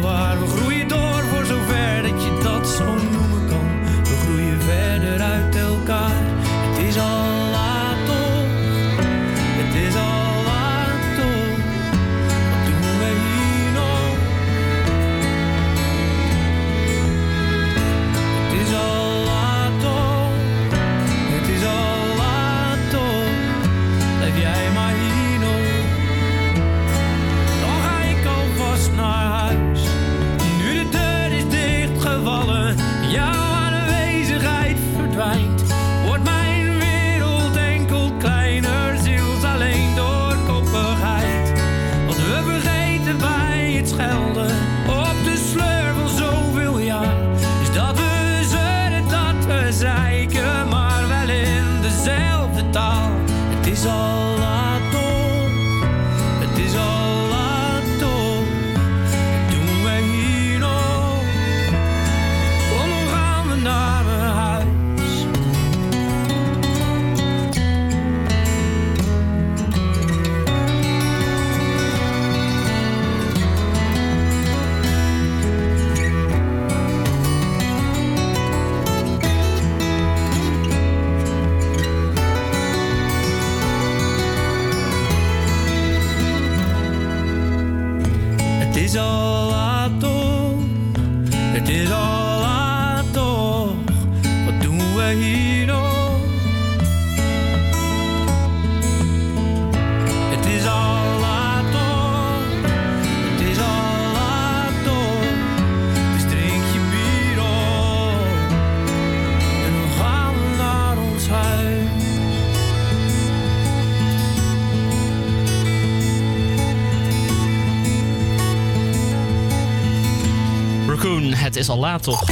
Het 121.21 121.55
is 121.55 121.69
al 121.69 121.77
laat, 121.77 122.03
toch? 122.03 122.23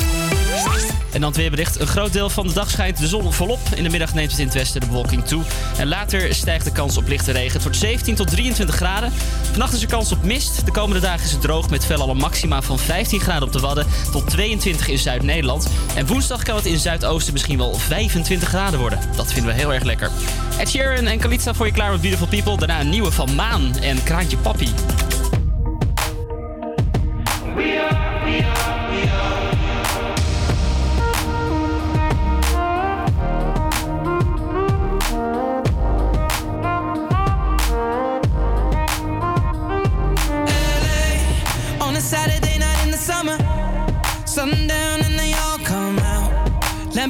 En 1.12 1.22
dan 1.22 1.30
het 1.30 1.38
weerbericht. 1.38 1.80
Een 1.80 1.88
groot 1.88 2.14
deel 2.14 2.30
van 2.30 2.48
de 2.48 2.54
dag 2.54 2.70
schijnt 2.70 2.98
de 2.98 3.08
zon 3.08 3.34
volop. 3.34 3.60
In 3.76 3.84
de 3.84 3.90
middag 3.90 4.14
neemt 4.14 4.32
het 4.32 4.40
in 4.40 4.46
het 4.46 4.56
westen 4.56 4.82
de 4.82 4.88
bewolking 4.88 5.26
toe. 5.26 5.44
En 5.78 5.88
later 5.88 6.36
stijgt 6.36 6.66
de 6.66 6.72
kans 6.72 6.98
op 6.98 7.08
lichte 7.08 7.32
regen. 7.32 7.54
Het 7.54 7.64
wordt 7.64 7.78
17 7.78 8.16
tot 8.16 8.28
23 8.30 8.76
graden. 8.76 9.12
Vannacht 9.50 9.74
is 9.74 9.82
er 9.82 9.88
kans 9.88 10.12
op 10.12 10.24
mist. 10.24 10.66
De 10.66 10.72
komende 10.72 11.02
dagen 11.02 11.26
is 11.26 11.32
het 11.32 11.42
droog 11.42 11.70
met 11.70 11.86
veelal 11.86 12.10
een 12.10 12.18
maxima 12.18 12.62
van 12.62 12.80
15 12.80 13.20
graden 13.20 13.44
op 13.48 13.54
de 13.54 13.60
Wadden 13.60 13.86
tot 14.12 14.30
22 14.30 14.88
in 14.88 14.98
Zuid-Nederland. 14.98 15.68
En 15.96 16.08
woensdag 16.08 16.44
kan 16.44 16.56
het 16.56 16.66
in 16.66 16.80
Zuidoosten 16.80 17.34
misschien 17.34 17.58
wel 17.58 17.74
25 17.74 18.48
graden 18.48 18.80
worden. 18.80 19.00
Dat 19.16 19.34
vinden 19.34 19.54
we 19.54 19.60
heel 19.60 19.74
erg 19.74 19.84
lekker. 19.84 20.12
Ed 20.58 20.70
Sheeran 20.70 21.06
en 21.06 21.20
Kalitza 21.20 21.54
voor 21.54 21.66
je 21.66 21.72
klaar 21.72 21.92
met 21.92 22.02
Beautiful 22.02 22.28
People. 22.28 22.58
Daarna 22.58 22.80
een 22.80 22.90
nieuwe 22.90 23.12
van 23.12 23.36
Maan 23.36 23.76
en 23.76 24.04
Kraantje 24.04 24.38
Papi. 24.38 24.70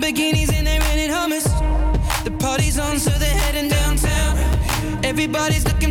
Lamborghinis 0.02 0.52
and 0.54 0.66
they're 0.66 0.80
renting 0.80 1.12
hummus. 1.12 1.46
The 2.24 2.32
party's 2.32 2.80
on, 2.80 2.98
so 2.98 3.12
they're 3.12 3.30
heading 3.30 3.70
downtown. 3.70 5.06
Everybody's 5.06 5.64
looking 5.64 5.91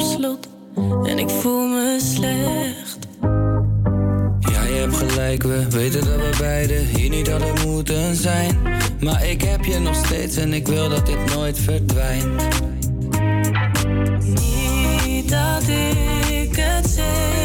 op 0.00 0.06
slot 0.06 0.48
en 1.06 1.18
ik 1.18 1.28
voel 1.28 1.66
me 1.66 1.98
slecht. 2.00 2.98
Ja, 4.52 4.62
je 4.62 4.74
hebt 4.74 4.96
gelijk, 4.96 5.42
we 5.42 5.66
weten 5.70 6.04
dat 6.04 6.16
we 6.16 6.36
beiden 6.38 6.86
hier 6.86 7.10
niet 7.10 7.28
hadden 7.28 7.68
moeten 7.68 8.16
zijn. 8.16 8.58
Maar 9.00 9.26
ik 9.26 9.42
heb 9.42 9.64
je 9.64 9.78
nog 9.78 9.94
steeds 9.94 10.36
en 10.36 10.52
ik 10.52 10.66
wil 10.66 10.88
dat 10.88 11.06
dit 11.06 11.34
nooit 11.34 11.58
verdwijnt. 11.58 12.42
Niet 14.20 15.28
dat 15.30 15.68
ik 15.68 16.56
het 16.56 16.86
zeker 16.86 17.37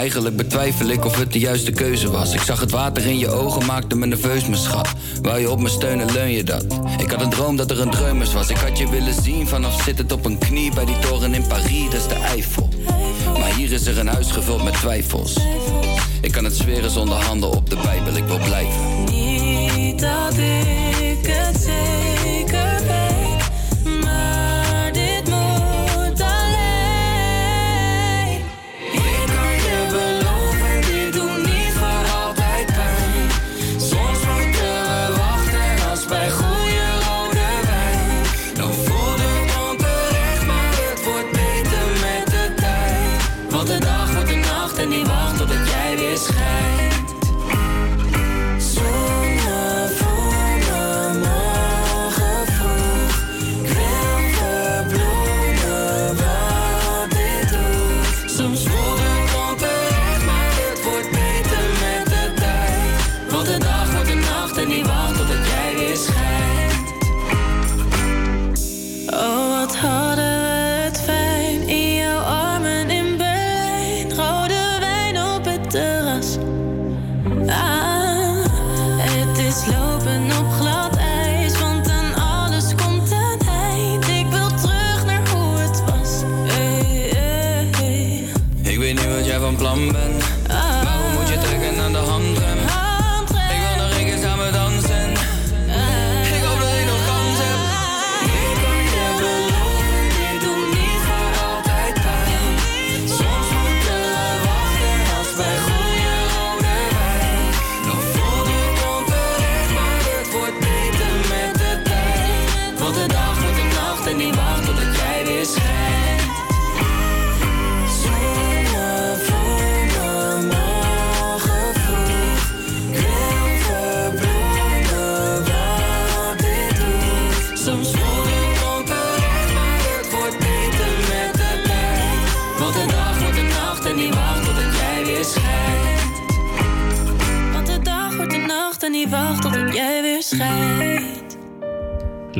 eigenlijk 0.00 0.36
betwijfel 0.36 0.86
ik 0.86 1.04
of 1.04 1.18
het 1.18 1.32
de 1.32 1.38
juiste 1.38 1.70
keuze 1.70 2.10
was. 2.10 2.32
Ik 2.32 2.40
zag 2.40 2.60
het 2.60 2.70
water 2.70 3.06
in 3.06 3.18
je 3.18 3.30
ogen, 3.30 3.66
maakte 3.66 3.96
me 3.96 4.06
nerveus, 4.06 4.42
mijn 4.42 4.56
schat. 4.56 4.88
Wou 5.22 5.38
je 5.38 5.50
op 5.50 5.60
me 5.60 5.68
steunen, 5.68 6.12
leun 6.12 6.30
je 6.30 6.44
dat? 6.44 6.64
Ik 6.98 7.10
had 7.10 7.20
een 7.20 7.30
droom 7.30 7.56
dat 7.56 7.70
er 7.70 7.80
een 7.80 7.90
dreumers 7.90 8.32
was. 8.32 8.48
Ik 8.48 8.56
had 8.56 8.78
je 8.78 8.90
willen 8.90 9.22
zien 9.22 9.48
vanaf 9.48 9.82
zittend 9.82 10.12
op 10.12 10.24
een 10.24 10.38
knie 10.38 10.74
bij 10.74 10.84
die 10.84 10.98
toren 10.98 11.34
in 11.34 11.46
Parijs, 11.46 11.84
dat 11.84 11.94
is 11.94 12.08
de 12.08 12.14
Eiffel. 12.14 12.68
Maar 13.38 13.54
hier 13.54 13.72
is 13.72 13.86
er 13.86 13.98
een 13.98 14.08
huis 14.08 14.30
gevuld 14.30 14.64
met 14.64 14.74
twijfels. 14.74 15.36
Ik 16.20 16.32
kan 16.32 16.44
het 16.44 16.56
zweren 16.56 16.90
zonder 16.90 17.16
handen 17.16 17.50
op 17.50 17.70
de 17.70 17.76
Bijbel, 17.76 18.14
ik 18.16 18.24
wil 18.24 18.38
blijven. 18.38 19.04
Niet 19.04 20.00
dat 20.00 20.36
ik 20.36 21.26
het 21.26 21.60
zeker 21.60 21.99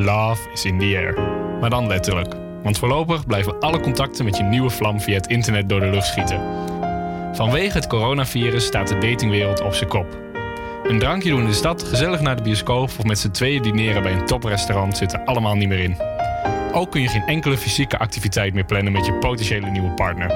Love 0.03 0.49
is 0.53 0.65
in 0.65 0.79
the 0.79 0.85
air. 0.85 1.13
Maar 1.59 1.69
dan 1.69 1.87
letterlijk. 1.87 2.33
Want 2.63 2.77
voorlopig 2.77 3.25
blijven 3.25 3.59
alle 3.59 3.79
contacten 3.79 4.25
met 4.25 4.37
je 4.37 4.43
nieuwe 4.43 4.69
vlam 4.69 5.01
via 5.01 5.15
het 5.15 5.27
internet 5.27 5.69
door 5.69 5.79
de 5.79 5.89
lucht 5.89 6.07
schieten. 6.07 6.41
Vanwege 7.33 7.77
het 7.77 7.87
coronavirus 7.87 8.65
staat 8.65 8.87
de 8.87 8.97
datingwereld 8.97 9.61
op 9.61 9.73
zijn 9.73 9.89
kop. 9.89 10.19
Een 10.83 10.99
drankje 10.99 11.29
doen 11.29 11.41
in 11.41 11.47
de 11.47 11.53
stad, 11.53 11.83
gezellig 11.83 12.21
naar 12.21 12.35
de 12.35 12.41
bioscoop 12.41 12.83
of 12.83 13.03
met 13.03 13.19
z'n 13.19 13.31
tweeën 13.31 13.61
dineren 13.61 14.03
bij 14.03 14.13
een 14.13 14.25
toprestaurant 14.25 14.97
zit 14.97 15.13
er 15.13 15.23
allemaal 15.25 15.55
niet 15.55 15.67
meer 15.67 15.83
in. 15.83 15.97
Ook 16.71 16.91
kun 16.91 17.01
je 17.01 17.07
geen 17.07 17.25
enkele 17.25 17.57
fysieke 17.57 17.97
activiteit 17.97 18.53
meer 18.53 18.65
plannen 18.65 18.93
met 18.93 19.05
je 19.05 19.13
potentiële 19.13 19.69
nieuwe 19.69 19.91
partner. 19.91 20.31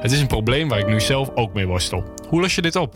Het 0.00 0.12
is 0.12 0.20
een 0.20 0.26
probleem 0.26 0.68
waar 0.68 0.78
ik 0.78 0.88
nu 0.88 1.00
zelf 1.00 1.30
ook 1.34 1.54
mee 1.54 1.66
worstel. 1.66 2.04
Hoe 2.28 2.40
los 2.40 2.54
je 2.54 2.62
dit 2.62 2.76
op? 2.76 2.94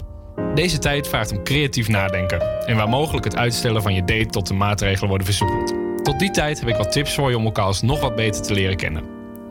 Deze 0.54 0.78
tijd 0.78 1.08
vraagt 1.08 1.32
om 1.32 1.44
creatief 1.44 1.88
nadenken 1.88 2.66
en 2.66 2.76
waar 2.76 2.88
mogelijk 2.88 3.24
het 3.24 3.36
uitstellen 3.36 3.82
van 3.82 3.94
je 3.94 4.04
date 4.04 4.26
tot 4.26 4.46
de 4.46 4.54
maatregelen 4.54 5.08
worden 5.08 5.26
versoepeld. 5.26 5.81
Tot 6.02 6.18
die 6.18 6.30
tijd 6.30 6.60
heb 6.60 6.68
ik 6.68 6.76
wat 6.76 6.92
tips 6.92 7.14
voor 7.14 7.30
je 7.30 7.36
om 7.36 7.44
elkaar 7.44 7.64
alsnog 7.64 8.00
wat 8.00 8.16
beter 8.16 8.42
te 8.42 8.52
leren 8.52 8.76
kennen. 8.76 9.04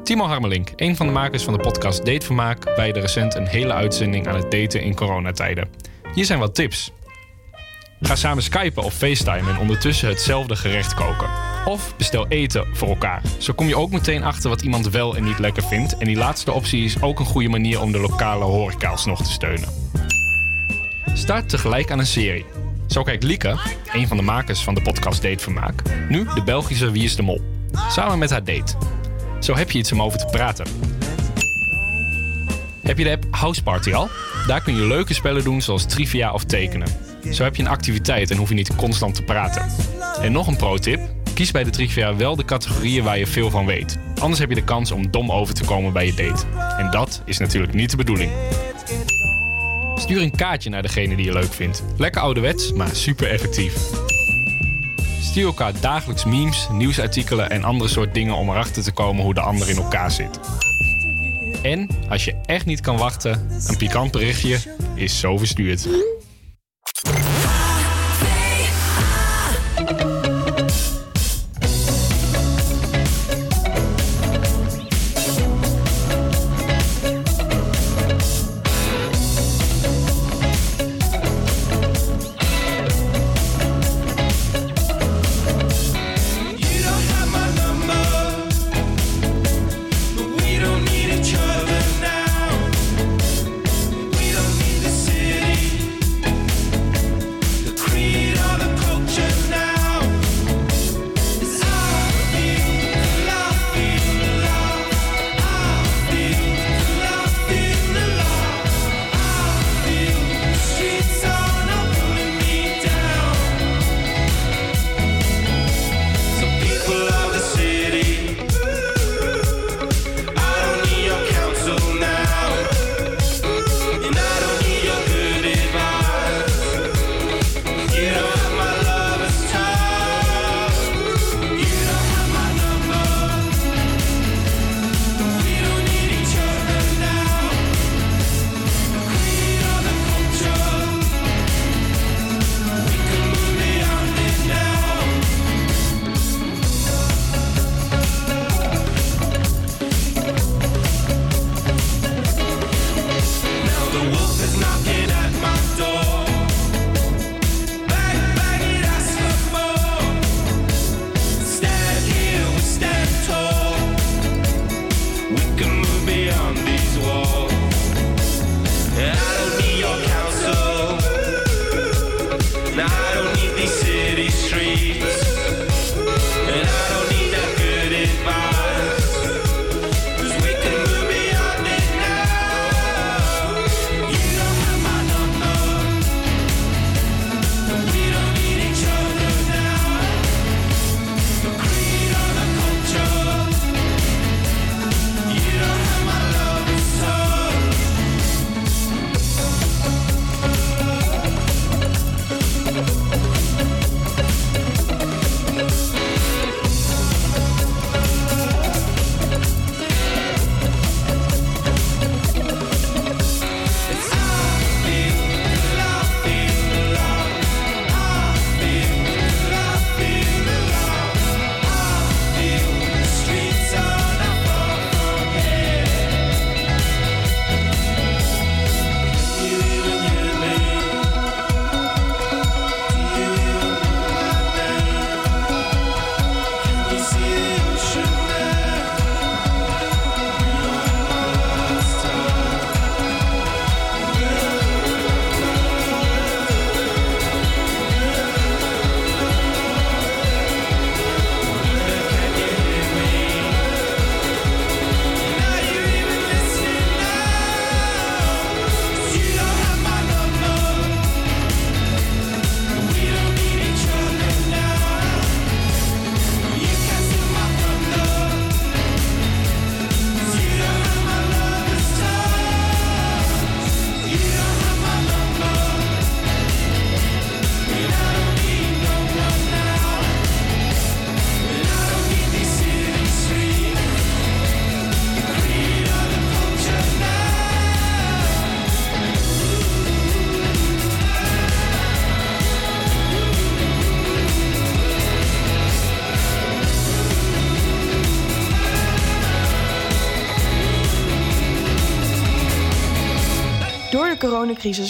Timo 0.03 0.25
Harmelink, 0.25 0.69
een 0.75 0.95
van 0.95 1.05
de 1.05 1.11
makers 1.11 1.43
van 1.43 1.53
de 1.53 1.59
podcast 1.59 2.05
Datevermaak, 2.05 2.75
wijde 2.75 2.99
recent 2.99 3.35
een 3.35 3.47
hele 3.47 3.73
uitzending 3.73 4.27
aan 4.27 4.35
het 4.35 4.51
daten 4.51 4.81
in 4.81 4.95
coronatijden. 4.95 5.69
Hier 6.13 6.25
zijn 6.25 6.39
wat 6.39 6.55
tips. 6.55 6.91
Ga 8.01 8.15
samen 8.15 8.43
skypen 8.43 8.83
of 8.83 8.93
facetimen 8.93 9.53
en 9.53 9.59
ondertussen 9.59 10.09
hetzelfde 10.09 10.55
gerecht 10.55 10.93
koken. 10.93 11.29
Of 11.65 11.95
bestel 11.97 12.27
eten 12.27 12.67
voor 12.73 12.87
elkaar. 12.87 13.21
Zo 13.37 13.53
kom 13.53 13.67
je 13.67 13.77
ook 13.77 13.91
meteen 13.91 14.23
achter 14.23 14.49
wat 14.49 14.61
iemand 14.61 14.89
wel 14.89 15.15
en 15.15 15.23
niet 15.23 15.39
lekker 15.39 15.63
vindt. 15.63 15.97
En 15.97 16.05
die 16.05 16.17
laatste 16.17 16.51
optie 16.51 16.83
is 16.83 17.01
ook 17.01 17.19
een 17.19 17.25
goede 17.25 17.49
manier 17.49 17.81
om 17.81 17.91
de 17.91 17.99
lokale 17.99 18.43
horeca 18.43 18.89
alsnog 18.89 19.23
te 19.23 19.31
steunen. 19.31 19.69
Start 21.13 21.49
tegelijk 21.49 21.91
aan 21.91 21.99
een 21.99 22.05
serie. 22.05 22.45
Zo 22.91 23.03
kijkt 23.03 23.23
Lieke, 23.23 23.59
een 23.93 24.07
van 24.07 24.17
de 24.17 24.23
makers 24.23 24.63
van 24.63 24.73
de 24.73 24.81
podcast 24.81 25.21
Datevermaak, 25.21 25.81
nu 26.09 26.25
de 26.35 26.43
Belgische 26.43 26.91
Wie 26.91 27.03
is 27.03 27.15
de 27.15 27.21
Mol. 27.21 27.41
Samen 27.89 28.19
met 28.19 28.29
haar 28.29 28.43
date. 28.43 28.73
Zo 29.39 29.55
heb 29.55 29.71
je 29.71 29.77
iets 29.77 29.91
om 29.91 30.01
over 30.01 30.19
te 30.19 30.25
praten. 30.25 30.65
Heb 32.81 32.97
je 32.97 33.03
de 33.03 33.11
app 33.11 33.25
Houseparty 33.31 33.93
al? 33.93 34.09
Daar 34.47 34.61
kun 34.61 34.75
je 34.75 34.81
leuke 34.81 35.13
spellen 35.13 35.43
doen 35.43 35.61
zoals 35.61 35.85
trivia 35.85 36.33
of 36.33 36.43
tekenen. 36.43 36.87
Zo 37.31 37.43
heb 37.43 37.55
je 37.55 37.61
een 37.61 37.69
activiteit 37.69 38.31
en 38.31 38.37
hoef 38.37 38.49
je 38.49 38.55
niet 38.55 38.75
constant 38.75 39.15
te 39.15 39.23
praten. 39.23 39.65
En 40.21 40.31
nog 40.31 40.47
een 40.47 40.57
pro-tip. 40.57 40.99
Kies 41.33 41.51
bij 41.51 41.63
de 41.63 41.69
trivia 41.69 42.15
wel 42.15 42.35
de 42.35 42.45
categorieën 42.45 43.03
waar 43.03 43.17
je 43.17 43.27
veel 43.27 43.49
van 43.49 43.65
weet. 43.65 43.97
Anders 44.19 44.39
heb 44.39 44.49
je 44.49 44.55
de 44.55 44.63
kans 44.63 44.91
om 44.91 45.11
dom 45.11 45.31
over 45.31 45.53
te 45.53 45.63
komen 45.63 45.93
bij 45.93 46.05
je 46.05 46.13
date. 46.13 46.45
En 46.77 46.91
dat 46.91 47.21
is 47.25 47.37
natuurlijk 47.37 47.73
niet 47.73 47.91
de 47.91 47.97
bedoeling. 47.97 48.31
Stuur 50.01 50.21
een 50.21 50.35
kaartje 50.35 50.69
naar 50.69 50.81
degene 50.81 51.15
die 51.15 51.25
je 51.25 51.33
leuk 51.33 51.53
vindt. 51.53 51.83
Lekker 51.97 52.21
ouderwets, 52.21 52.73
maar 52.73 52.95
super 52.95 53.29
effectief. 53.29 53.73
Stuur 55.21 55.45
elkaar 55.45 55.73
dagelijks 55.79 56.25
memes, 56.25 56.67
nieuwsartikelen 56.71 57.49
en 57.49 57.63
andere 57.63 57.89
soort 57.89 58.13
dingen 58.13 58.35
om 58.35 58.49
erachter 58.49 58.83
te 58.83 58.91
komen 58.91 59.23
hoe 59.23 59.33
de 59.33 59.41
ander 59.41 59.69
in 59.69 59.75
elkaar 59.75 60.11
zit. 60.11 60.39
En 61.61 61.87
als 62.09 62.25
je 62.25 62.35
echt 62.45 62.65
niet 62.65 62.81
kan 62.81 62.97
wachten, 62.97 63.47
een 63.67 63.77
pikant 63.77 64.11
berichtje 64.11 64.57
is 64.95 65.19
zo 65.19 65.37
verstuurd. 65.37 65.87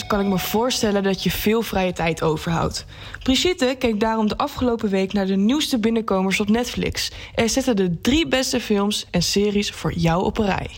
Kan 0.06 0.20
ik 0.20 0.26
me 0.26 0.38
voorstellen 0.38 1.02
dat 1.02 1.22
je 1.22 1.30
veel 1.30 1.62
vrije 1.62 1.92
tijd 1.92 2.22
overhoudt. 2.22 2.84
Brigitte 3.22 3.76
keek 3.78 4.00
daarom 4.00 4.28
de 4.28 4.36
afgelopen 4.36 4.88
week 4.88 5.12
naar 5.12 5.26
de 5.26 5.36
nieuwste 5.36 5.78
binnenkomers 5.78 6.40
op 6.40 6.48
Netflix 6.48 7.10
en 7.34 7.50
zette 7.50 7.74
de 7.74 8.00
drie 8.00 8.28
beste 8.28 8.60
films 8.60 9.06
en 9.10 9.22
series 9.22 9.70
voor 9.70 9.92
jou 9.92 10.24
op 10.24 10.38
een 10.38 10.46
rij. 10.46 10.70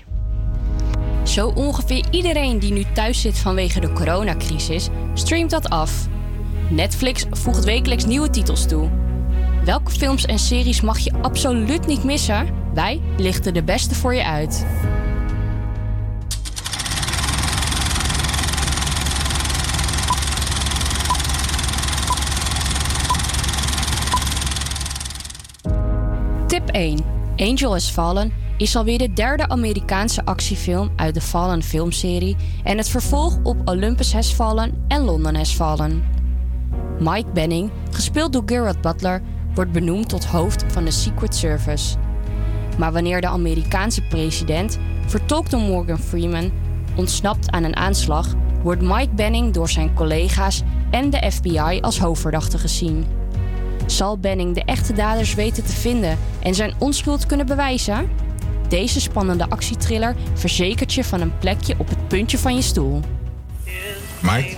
Zo 1.22 1.52
ongeveer 1.54 2.04
iedereen 2.10 2.58
die 2.58 2.72
nu 2.72 2.84
thuis 2.94 3.20
zit 3.20 3.38
vanwege 3.38 3.80
de 3.80 3.92
coronacrisis, 3.92 4.88
streamt 5.14 5.50
dat 5.50 5.68
af. 5.68 6.06
Netflix 6.70 7.24
voegt 7.30 7.64
wekelijks 7.64 8.04
nieuwe 8.04 8.30
titels 8.30 8.66
toe. 8.66 8.90
Welke 9.64 9.90
films 9.90 10.24
en 10.24 10.38
series 10.38 10.80
mag 10.80 10.98
je 10.98 11.12
absoluut 11.22 11.86
niet 11.86 12.04
missen? 12.04 12.48
Wij 12.74 13.00
lichten 13.16 13.54
de 13.54 13.62
beste 13.62 13.94
voor 13.94 14.14
je 14.14 14.24
uit. 14.24 14.66
1. 26.74 26.98
Angel 27.36 27.72
Has 27.72 27.90
Fallen 27.90 28.32
is 28.56 28.76
alweer 28.76 28.98
de 28.98 29.12
derde 29.12 29.48
Amerikaanse 29.48 30.24
actiefilm 30.24 30.90
uit 30.96 31.14
de 31.14 31.20
Fallen 31.20 31.62
filmserie 31.62 32.36
en 32.64 32.76
het 32.76 32.88
vervolg 32.88 33.38
op 33.42 33.56
Olympus 33.68 34.12
Has 34.12 34.32
Fallen 34.32 34.84
en 34.88 35.04
London 35.04 35.34
Has 35.34 35.54
Fallen. 35.54 36.04
Mike 36.98 37.30
Benning, 37.34 37.70
gespeeld 37.90 38.32
door 38.32 38.42
Gerard 38.46 38.80
Butler, 38.80 39.22
wordt 39.54 39.72
benoemd 39.72 40.08
tot 40.08 40.24
hoofd 40.24 40.64
van 40.68 40.84
de 40.84 40.90
Secret 40.90 41.36
Service. 41.36 41.96
Maar 42.78 42.92
wanneer 42.92 43.20
de 43.20 43.28
Amerikaanse 43.28 44.02
president, 44.02 44.78
vertolkt 45.06 45.50
door 45.50 45.60
Morgan 45.60 45.98
Freeman, 45.98 46.52
ontsnapt 46.96 47.50
aan 47.50 47.64
een 47.64 47.76
aanslag, 47.76 48.34
wordt 48.62 48.82
Mike 48.82 49.14
Benning 49.14 49.52
door 49.52 49.68
zijn 49.68 49.94
collega's 49.94 50.62
en 50.90 51.10
de 51.10 51.30
FBI 51.30 51.78
als 51.80 51.98
hoofdverdachte 51.98 52.58
gezien. 52.58 53.06
Zal 53.86 54.18
Benning 54.18 54.54
de 54.54 54.64
echte 54.64 54.92
daders 54.92 55.34
weten 55.34 55.64
te 55.64 55.72
vinden 55.72 56.18
en 56.42 56.54
zijn 56.54 56.74
onschuld 56.78 57.26
kunnen 57.26 57.46
bewijzen? 57.46 58.10
Deze 58.68 59.00
spannende 59.00 59.48
actietriller 59.48 60.14
verzekert 60.34 60.94
je 60.94 61.04
van 61.04 61.20
een 61.20 61.38
plekje 61.38 61.74
op 61.78 61.88
het 61.88 62.08
puntje 62.08 62.38
van 62.38 62.54
je 62.54 62.62
stoel. 62.62 63.00
Mike, 64.20 64.56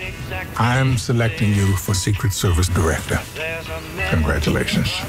I'm 0.58 0.96
selecting 0.96 1.54
you 1.54 1.76
for 1.76 1.94
Secret 1.94 2.34
Service 2.34 2.72
Director. 2.72 3.20
Congratulations. 4.10 5.02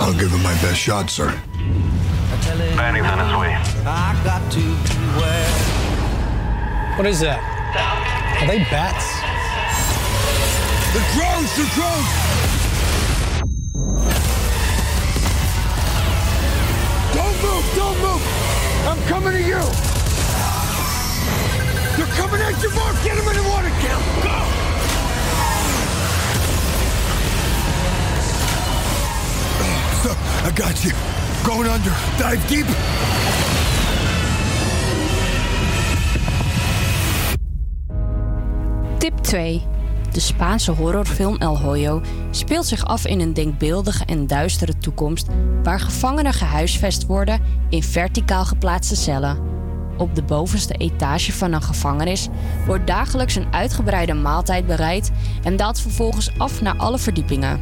I'll 0.00 0.12
give 0.12 0.30
him 0.30 0.42
my 0.42 0.54
best 0.60 0.76
shot, 0.76 1.10
sir. 1.10 1.32
Banning's 2.76 3.06
on 3.06 3.18
his 3.18 3.36
way. 3.36 3.56
I 3.86 4.14
got 4.24 4.50
to 4.50 4.60
beware. 4.60 5.72
What 6.96 7.06
is 7.06 7.18
that? 7.20 7.38
Are 8.40 8.46
they 8.46 8.58
bats? 8.70 9.04
The 10.92 11.00
drones! 11.14 11.54
The 11.56 11.64
drones! 11.74 12.51
Don't 17.74 17.98
move! 18.00 18.22
I'm 18.86 19.00
coming 19.08 19.32
to 19.32 19.40
you! 19.40 19.62
They're 21.96 22.14
coming 22.16 22.40
at 22.40 22.62
you, 22.62 22.70
Mark! 22.74 22.96
Get 23.04 23.16
him 23.18 23.28
in 23.28 23.36
the 23.36 23.48
water! 23.48 23.68
Him! 23.68 24.00
Go! 24.22 24.38
So, 30.02 30.10
I 30.10 30.50
got 30.54 30.84
you. 30.84 30.92
Going 31.44 31.68
under. 31.68 31.90
Dive 32.18 32.46
deep. 32.48 32.66
Tip 39.00 39.20
2. 39.22 39.81
De 40.12 40.20
Spaanse 40.20 40.72
horrorfilm 40.72 41.36
El 41.38 41.58
Hoyo 41.58 42.02
speelt 42.30 42.66
zich 42.66 42.84
af 42.84 43.06
in 43.06 43.20
een 43.20 43.34
denkbeeldige 43.34 44.04
en 44.04 44.26
duistere 44.26 44.78
toekomst 44.78 45.26
waar 45.62 45.80
gevangenen 45.80 46.32
gehuisvest 46.32 47.06
worden 47.06 47.40
in 47.68 47.82
verticaal 47.82 48.44
geplaatste 48.44 48.96
cellen. 48.96 49.38
Op 49.96 50.14
de 50.14 50.22
bovenste 50.22 50.74
etage 50.74 51.32
van 51.32 51.52
een 51.52 51.62
gevangenis 51.62 52.28
wordt 52.66 52.86
dagelijks 52.86 53.34
een 53.34 53.52
uitgebreide 53.52 54.14
maaltijd 54.14 54.66
bereid 54.66 55.10
en 55.42 55.56
daalt 55.56 55.80
vervolgens 55.80 56.38
af 56.38 56.62
naar 56.62 56.76
alle 56.76 56.98
verdiepingen. 56.98 57.60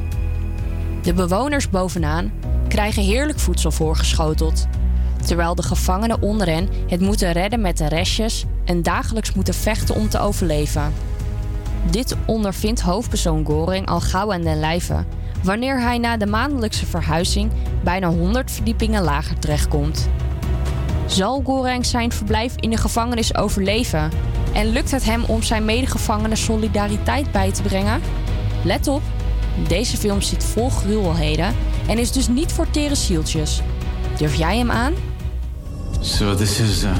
De 1.02 1.14
bewoners 1.14 1.70
bovenaan 1.70 2.32
krijgen 2.68 3.02
heerlijk 3.02 3.38
voedsel 3.38 3.70
voorgeschoteld, 3.70 4.66
terwijl 5.26 5.54
de 5.54 5.62
gevangenen 5.62 6.22
onder 6.22 6.46
hen 6.46 6.68
het 6.86 7.00
moeten 7.00 7.32
redden 7.32 7.60
met 7.60 7.78
de 7.78 7.88
restjes 7.88 8.44
en 8.64 8.82
dagelijks 8.82 9.32
moeten 9.32 9.54
vechten 9.54 9.94
om 9.94 10.08
te 10.08 10.18
overleven. 10.18 11.09
Dit 11.90 12.16
ondervindt 12.26 12.80
hoofdpersoon 12.80 13.46
Goring 13.46 13.86
al 13.86 14.00
gauw 14.00 14.32
aan 14.32 14.42
den 14.42 14.60
lijve, 14.60 15.04
wanneer 15.42 15.80
hij 15.80 15.98
na 15.98 16.16
de 16.16 16.26
maandelijkse 16.26 16.86
verhuizing 16.86 17.52
bijna 17.84 18.08
100 18.08 18.50
verdiepingen 18.50 19.02
lager 19.02 19.38
terechtkomt. 19.38 20.08
Zal 21.06 21.42
Goreng 21.44 21.86
zijn 21.86 22.12
verblijf 22.12 22.54
in 22.56 22.70
de 22.70 22.76
gevangenis 22.76 23.34
overleven? 23.34 24.10
En 24.52 24.72
lukt 24.72 24.90
het 24.90 25.04
hem 25.04 25.24
om 25.24 25.42
zijn 25.42 25.64
medegevangenen 25.64 26.36
solidariteit 26.36 27.32
bij 27.32 27.52
te 27.52 27.62
brengen? 27.62 28.00
Let 28.64 28.88
op, 28.88 29.02
deze 29.68 29.96
film 29.96 30.20
zit 30.20 30.44
vol 30.44 30.70
gruwelheden 30.70 31.54
en 31.88 31.98
is 31.98 32.12
dus 32.12 32.28
niet 32.28 32.52
voor 32.52 32.70
tere 32.70 32.94
zieltjes. 32.94 33.62
Durf 34.16 34.34
jij 34.34 34.58
hem 34.58 34.70
aan? 34.70 34.92
So 36.00 36.34
this 36.34 36.60
is 36.60 36.84
uh, 36.84 36.92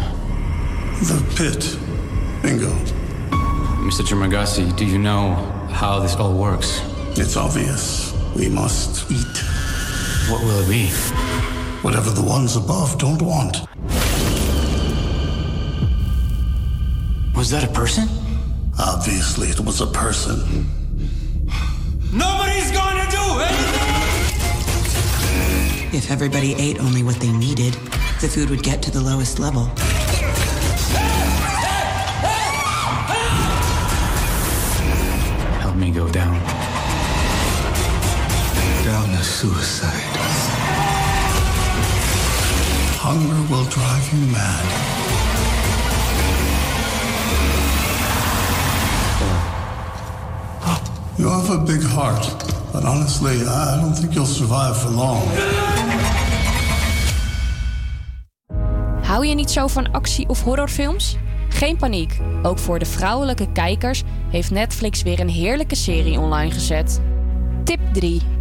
The 1.07 1.22
pit. 1.35 1.78
Bingo. 2.43 2.99
Mr. 3.81 4.03
Chimagasi. 4.05 4.76
Do 4.76 4.85
you 4.85 4.99
know 4.99 5.33
how 5.70 6.01
this 6.01 6.14
all 6.16 6.35
works? 6.35 6.83
It's 7.16 7.37
obvious. 7.37 8.12
We 8.37 8.49
must 8.51 9.11
eat. 9.11 9.37
What 10.31 10.43
will 10.43 10.61
it 10.61 10.68
be? 10.68 10.89
Whatever 11.81 12.11
the 12.11 12.22
ones 12.22 12.57
above 12.57 12.99
don't 12.99 13.22
want. 13.22 13.57
Was 17.35 17.49
that 17.51 17.64
a 17.64 17.72
person? 17.72 18.07
Obviously, 18.78 19.49
it 19.49 19.61
was 19.61 19.81
a 19.81 19.87
person. 19.87 20.66
Nobody's 22.12 22.70
gonna 22.70 23.11
do 23.11 23.41
anything! 23.49 24.01
If 25.95 26.11
everybody 26.11 26.55
ate 26.55 26.78
only 26.81 27.03
what 27.03 27.16
they 27.16 27.33
needed, 27.33 27.72
the 28.20 28.28
food 28.28 28.51
would 28.51 28.62
get 28.62 28.83
to 28.83 28.91
the 28.91 29.01
lowest 29.01 29.39
level. 29.39 29.70
Suicide. 39.41 40.16
Hunger 43.01 43.41
will 43.49 43.64
drive 43.70 44.07
you 44.12 44.26
mad. 44.36 44.66
You 51.16 51.28
have 51.28 51.51
a 51.51 51.59
big 51.59 51.82
heart, 51.82 52.24
but 52.72 52.84
honestly, 52.84 53.36
I 53.47 53.80
don't 53.80 53.95
think 53.95 54.12
you'll 54.14 54.26
survive 54.26 54.76
for 54.76 54.91
long. 54.91 55.22
Hou 59.03 59.26
je 59.26 59.34
niet 59.34 59.51
zo 59.51 59.66
van 59.66 59.91
actie- 59.93 60.28
of 60.28 60.43
horrorfilms? 60.43 61.16
Geen 61.49 61.76
paniek. 61.76 62.20
Ook 62.43 62.59
voor 62.59 62.78
de 62.78 62.86
vrouwelijke 62.86 63.53
kijkers 63.53 64.03
heeft 64.30 64.51
Netflix 64.51 65.03
weer 65.03 65.20
een 65.20 65.28
heerlijke 65.28 65.74
serie 65.74 66.18
online 66.18 66.51
gezet. 66.51 67.01
Tip 67.64 67.80
3. 67.93 68.39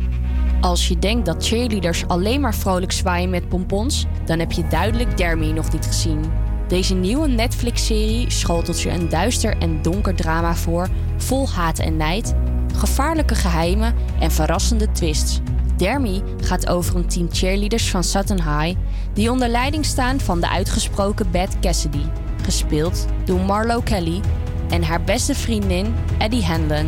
Als 0.61 0.87
je 0.87 0.99
denkt 0.99 1.25
dat 1.25 1.47
cheerleaders 1.47 2.07
alleen 2.07 2.41
maar 2.41 2.55
vrolijk 2.55 2.91
zwaaien 2.91 3.29
met 3.29 3.49
pompons, 3.49 4.05
dan 4.25 4.39
heb 4.39 4.51
je 4.51 4.67
duidelijk 4.67 5.17
Dermy 5.17 5.51
nog 5.51 5.71
niet 5.71 5.85
gezien. 5.85 6.31
Deze 6.67 6.93
nieuwe 6.93 7.27
Netflix-serie 7.27 8.31
schotelt 8.31 8.81
je 8.81 8.89
een 8.89 9.09
duister 9.09 9.57
en 9.57 9.81
donker 9.81 10.15
drama 10.15 10.55
voor, 10.55 10.87
vol 11.17 11.49
haat 11.49 11.79
en 11.79 11.97
nijd, 11.97 12.35
gevaarlijke 12.75 13.35
geheimen 13.35 13.95
en 14.19 14.31
verrassende 14.31 14.91
twists. 14.91 15.39
Dermy 15.77 16.21
gaat 16.41 16.67
over 16.67 16.95
een 16.95 17.07
team 17.07 17.27
cheerleaders 17.31 17.89
van 17.89 18.03
Sutton 18.03 18.41
High 18.41 18.77
die 19.13 19.31
onder 19.31 19.47
leiding 19.47 19.85
staan 19.85 20.19
van 20.19 20.39
de 20.39 20.49
uitgesproken 20.49 21.31
Beth 21.31 21.59
Cassidy, 21.59 22.03
gespeeld 22.43 23.05
door 23.25 23.39
Marlo 23.39 23.79
Kelly, 23.79 24.21
en 24.69 24.83
haar 24.83 25.03
beste 25.03 25.35
vriendin 25.35 25.95
Eddie 26.17 26.45
Hanlon. 26.45 26.87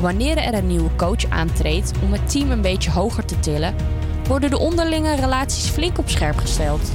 Wanneer 0.00 0.36
er 0.36 0.54
een 0.54 0.66
nieuwe 0.66 0.96
coach 0.96 1.28
aantreedt 1.28 1.92
om 2.02 2.12
het 2.12 2.30
team 2.30 2.50
een 2.50 2.60
beetje 2.60 2.90
hoger 2.90 3.24
te 3.24 3.40
tillen, 3.40 3.74
worden 4.26 4.50
de 4.50 4.58
onderlinge 4.58 5.14
relaties 5.14 5.68
flink 5.68 5.98
op 5.98 6.08
scherp 6.08 6.38
gesteld. 6.38 6.92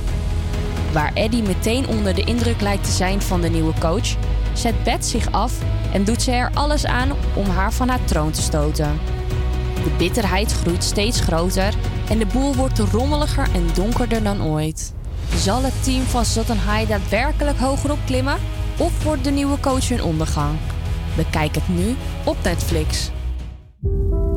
Waar 0.94 1.12
Eddie 1.14 1.44
meteen 1.44 1.88
onder 1.88 2.16
de 2.16 2.24
indruk 2.24 2.62
lijkt 2.62 2.84
te 2.84 2.92
zijn 2.92 3.22
van 3.22 3.42
de 3.42 3.50
nieuwe 3.50 3.74
coach, 3.80 4.16
zet 4.54 4.84
Beth 4.84 5.06
zich 5.06 5.32
af 5.32 5.54
en 5.94 6.04
doet 6.04 6.22
ze 6.22 6.32
er 6.32 6.52
alles 6.54 6.86
aan 6.86 7.12
om 7.36 7.46
haar 7.46 7.74
van 7.74 7.90
haar 7.90 8.04
troon 8.06 8.32
te 8.32 8.42
stoten. 8.42 9.00
De 9.84 9.92
bitterheid 9.98 10.52
groeit 10.52 10.84
steeds 10.84 11.20
groter 11.20 11.74
en 12.10 12.18
de 12.18 12.26
boel 12.26 12.56
wordt 12.56 12.80
rommeliger 12.80 13.48
en 13.54 13.68
donkerder 13.74 14.24
dan 14.24 14.44
ooit. 14.44 14.94
Zal 15.36 15.64
het 15.64 15.84
team 15.84 16.04
van 16.04 16.26
Sutton 16.26 16.58
High 16.58 16.88
daadwerkelijk 16.88 17.58
hoger 17.58 17.92
opklimmen? 17.92 18.38
Of 18.78 19.04
wordt 19.04 19.24
de 19.24 19.32
nieuwe 19.32 19.60
coach 19.60 19.90
hun 19.90 20.04
ondergang? 20.04 20.58
Bekijk 21.16 21.56
het 21.56 21.68
nu 21.68 21.96
op 22.24 22.38
Netflix. 22.44 23.12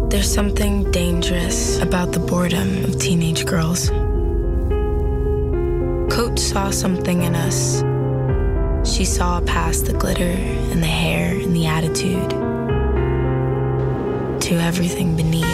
There's 0.08 0.32
something 0.32 0.90
dangerous 0.90 1.80
about 1.80 2.12
the 2.12 2.20
boredom 2.20 2.84
of 2.84 2.96
teenage 2.96 3.46
girls. 3.46 3.90
Coach 6.08 6.38
saw 6.38 6.70
something 6.70 7.22
in 7.22 7.34
us. 7.34 7.82
She 8.84 9.04
saw 9.04 9.40
past 9.40 9.86
the 9.86 9.92
glitter 9.92 10.36
and 10.70 10.82
the 10.82 10.86
hair 10.86 11.40
and 11.40 11.54
the 11.54 11.66
attitude 11.66 12.30
to 14.40 14.54
everything 14.54 15.16
beneath. 15.16 15.44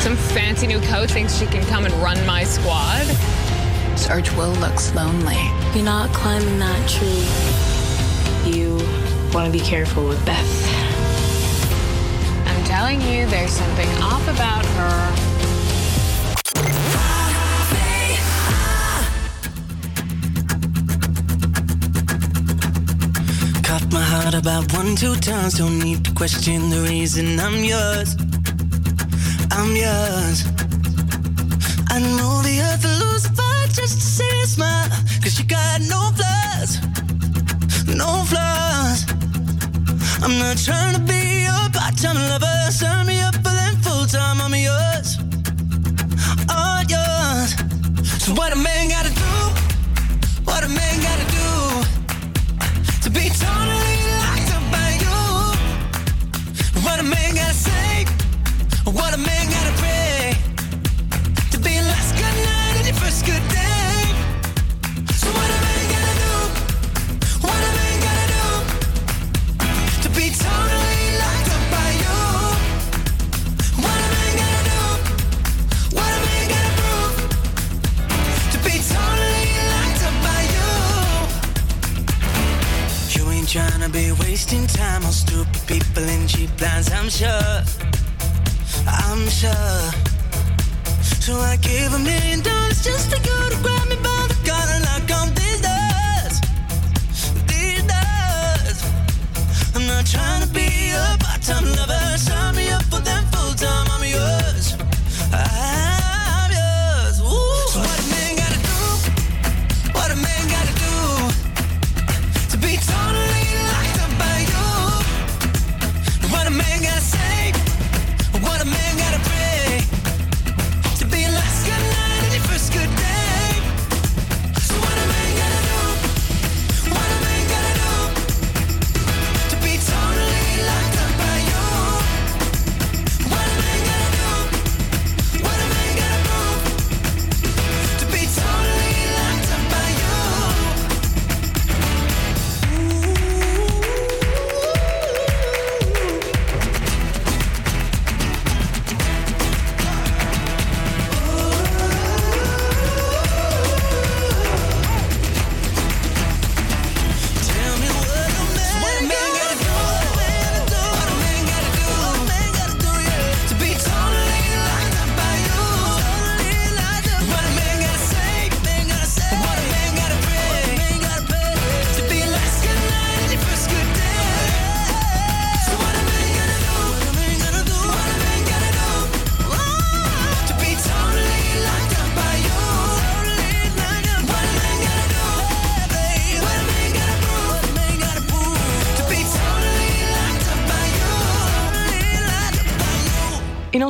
Some 0.00 0.16
fancy 0.16 0.66
new 0.66 0.80
coach 0.80 1.10
thinks 1.12 1.38
she 1.38 1.46
can 1.46 1.64
come 1.66 1.84
and 1.84 1.94
run 2.02 2.24
my 2.26 2.44
squad. 2.44 3.06
Sarge 3.96 4.30
Will 4.36 4.52
looks 4.60 4.94
lonely. 4.94 5.40
You're 5.74 5.84
not 5.84 6.12
climbing 6.12 6.58
that 6.58 6.88
tree. 6.88 7.24
You 8.52 8.75
want 9.36 9.52
to 9.52 9.58
be 9.58 9.62
careful 9.62 10.08
with 10.08 10.24
Beth. 10.24 10.54
I'm 12.46 12.64
telling 12.64 13.02
you, 13.02 13.26
there's 13.26 13.50
something 13.50 13.88
off 14.00 14.26
about 14.28 14.64
her. 14.64 14.96
Cut 23.62 23.92
my 23.92 24.00
heart 24.00 24.32
about 24.32 24.72
one, 24.72 24.96
two 24.96 25.14
times. 25.16 25.58
Don't 25.58 25.80
need 25.80 26.02
to 26.06 26.14
question 26.14 26.70
the 26.70 26.80
reason 26.88 27.38
I'm 27.38 27.62
yours. 27.62 28.16
I'm 29.50 29.76
yours. 29.76 30.46
I 31.90 31.98
know 31.98 32.40
the 32.40 32.56
earth 32.68 32.84
will 32.84 33.12
lose 33.12 33.26
a 33.26 33.32
fight 33.34 33.68
just 33.74 34.00
to 34.00 34.06
see 34.16 34.38
you 34.40 34.46
smile. 34.46 34.88
Cause 35.22 35.38
you 35.38 35.44
got 35.44 35.82
no 35.82 36.10
flaws. 36.16 36.80
No 37.94 38.24
flaws. 38.24 39.15
I'm 40.22 40.38
not 40.38 40.56
trying 40.58 40.94
to 40.94 41.00
be 41.00 41.44
your 41.44 41.65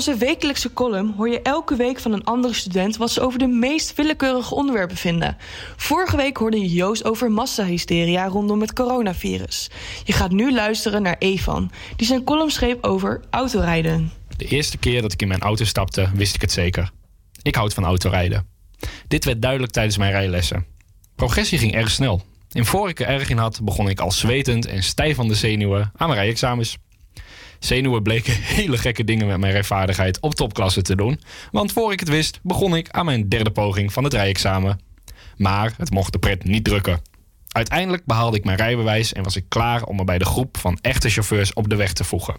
onze 0.09 0.25
wekelijkse 0.25 0.73
column 0.73 1.15
hoor 1.17 1.29
je 1.29 1.43
elke 1.43 1.77
week 1.77 2.01
van 2.01 2.13
een 2.13 2.25
andere 2.25 2.55
student 2.55 2.97
wat 2.97 3.11
ze 3.11 3.21
over 3.21 3.39
de 3.39 3.47
meest 3.47 3.95
willekeurige 3.95 4.55
onderwerpen 4.55 4.97
vinden. 4.97 5.37
Vorige 5.77 6.17
week 6.17 6.37
hoorde 6.37 6.61
je 6.61 6.69
Joost 6.69 7.05
over 7.05 7.31
massahysteria 7.31 8.27
rondom 8.27 8.61
het 8.61 8.73
coronavirus. 8.73 9.71
Je 10.05 10.13
gaat 10.13 10.31
nu 10.31 10.53
luisteren 10.53 11.03
naar 11.03 11.17
Evan, 11.19 11.71
die 11.97 12.07
zijn 12.07 12.25
column 12.25 12.51
schreef 12.51 12.77
over 12.81 13.21
autorijden. 13.31 14.13
De 14.37 14.45
eerste 14.45 14.79
keer 14.79 15.03
dat 15.03 15.13
ik 15.13 15.23
in 15.23 15.29
mijn 15.29 15.41
auto 15.41 15.65
stapte, 15.65 16.11
wist 16.15 16.35
ik 16.35 16.41
het 16.41 16.53
zeker. 16.53 16.91
Ik 17.43 17.55
houd 17.55 17.75
van 17.75 17.85
autorijden. 17.85 18.47
Dit 19.09 19.25
werd 19.25 19.43
duidelijk 19.43 19.73
tijdens 19.73 19.97
mijn 19.97 20.11
rijlessen. 20.11 20.67
Progressie 21.17 21.59
ging 21.59 21.75
erg 21.75 21.91
snel. 21.91 22.23
En 22.51 22.65
voor 22.65 22.89
ik 22.89 23.01
er 23.01 23.07
erg 23.07 23.29
in 23.29 23.39
had, 23.39 23.61
begon 23.63 23.89
ik 23.89 24.01
al 24.01 24.11
zwetend 24.11 24.67
en 24.67 24.83
stijf 24.83 25.17
van 25.17 25.29
de 25.29 25.35
zenuwen 25.35 25.93
aan 25.97 26.09
mijn 26.09 26.21
rijexamens. 26.21 26.77
Zenuwen 27.67 28.03
bleken 28.03 28.35
hele 28.59 28.79
gekke 28.79 29.05
dingen 29.05 29.27
met 29.27 29.39
mijn 29.39 29.53
rijvaardigheid 29.53 30.21
op 30.21 30.35
topklasse 30.35 30.83
te 30.83 30.97
doen. 30.97 31.21
Want 31.51 31.73
voor 31.73 31.93
ik 31.93 32.01
het 32.01 32.09
wist, 32.09 32.41
begon 32.43 32.77
ik 32.77 32.91
aan 32.91 33.05
mijn 33.05 33.29
derde 33.29 33.51
poging 33.51 33.93
van 33.93 34.05
het 34.05 34.13
rijexamen. 34.13 34.81
Maar 35.37 35.75
het 35.77 35.91
mocht 35.91 36.13
de 36.13 36.19
pret 36.19 36.45
niet 36.45 36.65
drukken. 36.65 37.01
Uiteindelijk 37.49 38.05
behaalde 38.05 38.37
ik 38.37 38.45
mijn 38.45 38.57
rijbewijs 38.57 39.13
en 39.13 39.23
was 39.23 39.37
ik 39.37 39.45
klaar 39.49 39.83
om 39.83 39.97
me 39.97 40.05
bij 40.05 40.19
de 40.19 40.25
groep 40.25 40.57
van 40.57 40.79
echte 40.81 41.09
chauffeurs 41.09 41.53
op 41.53 41.69
de 41.69 41.77
weg 41.77 41.93
te 41.93 42.05
voegen. 42.05 42.37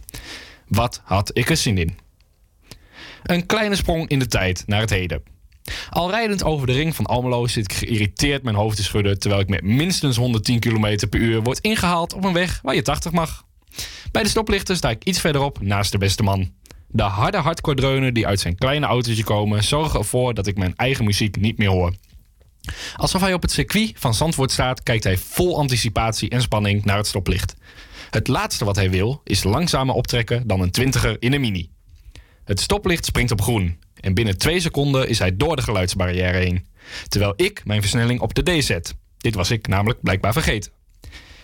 Wat 0.67 1.01
had 1.03 1.31
ik 1.33 1.49
er 1.49 1.57
zin 1.57 1.77
in? 1.77 1.97
Een 3.23 3.45
kleine 3.45 3.75
sprong 3.75 4.09
in 4.09 4.19
de 4.19 4.27
tijd 4.27 4.63
naar 4.65 4.81
het 4.81 4.89
heden. 4.89 5.23
Al 5.89 6.09
rijdend 6.09 6.43
over 6.43 6.67
de 6.67 6.73
ring 6.73 6.95
van 6.95 7.05
Almelo 7.05 7.47
zit 7.47 7.71
ik 7.71 7.77
geïrriteerd 7.77 8.43
mijn 8.43 8.55
hoofd 8.55 8.75
te 8.75 8.83
schudden... 8.83 9.19
terwijl 9.19 9.41
ik 9.41 9.49
met 9.49 9.63
minstens 9.63 10.17
110 10.17 10.59
km 10.59 11.07
per 11.09 11.19
uur 11.19 11.41
word 11.41 11.59
ingehaald 11.59 12.13
op 12.13 12.23
een 12.23 12.33
weg 12.33 12.59
waar 12.63 12.75
je 12.75 12.81
80 12.81 13.11
mag. 13.11 13.46
Bij 14.11 14.23
de 14.23 14.29
stoplichten 14.29 14.75
sta 14.75 14.89
ik 14.89 15.03
iets 15.03 15.19
verderop 15.19 15.61
naast 15.61 15.91
de 15.91 15.97
beste 15.97 16.23
man. 16.23 16.51
De 16.87 17.03
harde 17.03 17.37
hardcore 17.37 17.75
dreunen 17.75 18.13
die 18.13 18.27
uit 18.27 18.39
zijn 18.39 18.55
kleine 18.55 18.85
autootje 18.85 19.23
komen... 19.23 19.63
zorgen 19.63 19.99
ervoor 19.99 20.33
dat 20.33 20.47
ik 20.47 20.57
mijn 20.57 20.75
eigen 20.75 21.05
muziek 21.05 21.39
niet 21.39 21.57
meer 21.57 21.69
hoor. 21.69 21.93
Alsof 22.95 23.21
hij 23.21 23.33
op 23.33 23.41
het 23.41 23.51
circuit 23.51 23.91
van 23.95 24.13
Zandvoort 24.13 24.51
staat... 24.51 24.83
kijkt 24.83 25.03
hij 25.03 25.17
vol 25.17 25.57
anticipatie 25.57 26.29
en 26.29 26.41
spanning 26.41 26.85
naar 26.85 26.97
het 26.97 27.07
stoplicht. 27.07 27.55
Het 28.09 28.27
laatste 28.27 28.65
wat 28.65 28.75
hij 28.75 28.89
wil 28.89 29.21
is 29.23 29.43
langzamer 29.43 29.95
optrekken 29.95 30.47
dan 30.47 30.61
een 30.61 30.71
twintiger 30.71 31.15
in 31.19 31.33
een 31.33 31.41
mini. 31.41 31.69
Het 32.43 32.59
stoplicht 32.59 33.05
springt 33.05 33.31
op 33.31 33.41
groen. 33.41 33.79
En 33.99 34.13
binnen 34.13 34.37
twee 34.37 34.59
seconden 34.59 35.09
is 35.09 35.19
hij 35.19 35.37
door 35.37 35.55
de 35.55 35.61
geluidsbarrière 35.61 36.37
heen. 36.37 36.67
Terwijl 37.07 37.33
ik 37.35 37.61
mijn 37.65 37.81
versnelling 37.81 38.19
op 38.19 38.33
de 38.33 38.59
D 38.59 38.63
zet. 38.63 38.95
Dit 39.17 39.35
was 39.35 39.51
ik 39.51 39.67
namelijk 39.67 40.01
blijkbaar 40.01 40.33
vergeten. 40.33 40.71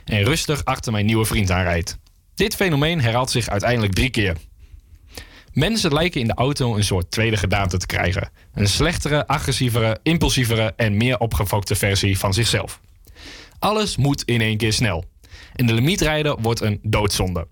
en 0.03 0.23
rustig 0.23 0.65
achter 0.65 0.91
mijn 0.91 1.05
nieuwe 1.05 1.25
vriend 1.25 1.51
aanrijdt. 1.51 1.97
Dit 2.36 2.55
fenomeen 2.55 3.01
herhaalt 3.01 3.31
zich 3.31 3.47
uiteindelijk 3.47 3.93
drie 3.93 4.09
keer. 4.09 4.38
Mensen 5.53 5.93
lijken 5.93 6.21
in 6.21 6.27
de 6.27 6.34
auto 6.34 6.75
een 6.75 6.84
soort 6.84 7.11
tweede 7.11 7.38
gedaante 7.38 7.77
te 7.77 7.86
krijgen. 7.86 8.29
Een 8.53 8.67
slechtere, 8.67 9.27
agressievere, 9.27 9.99
impulsievere 10.03 10.73
en 10.75 10.97
meer 10.97 11.19
opgefokte 11.19 11.75
versie 11.75 12.19
van 12.19 12.34
zichzelf. 12.34 12.79
Alles 13.59 13.97
moet 13.97 14.23
in 14.23 14.41
één 14.41 14.57
keer 14.57 14.73
snel. 14.73 15.05
En 15.55 15.65
de 15.65 15.73
limietrijden 15.73 16.41
wordt 16.41 16.61
een 16.61 16.79
doodzonde. 16.84 17.47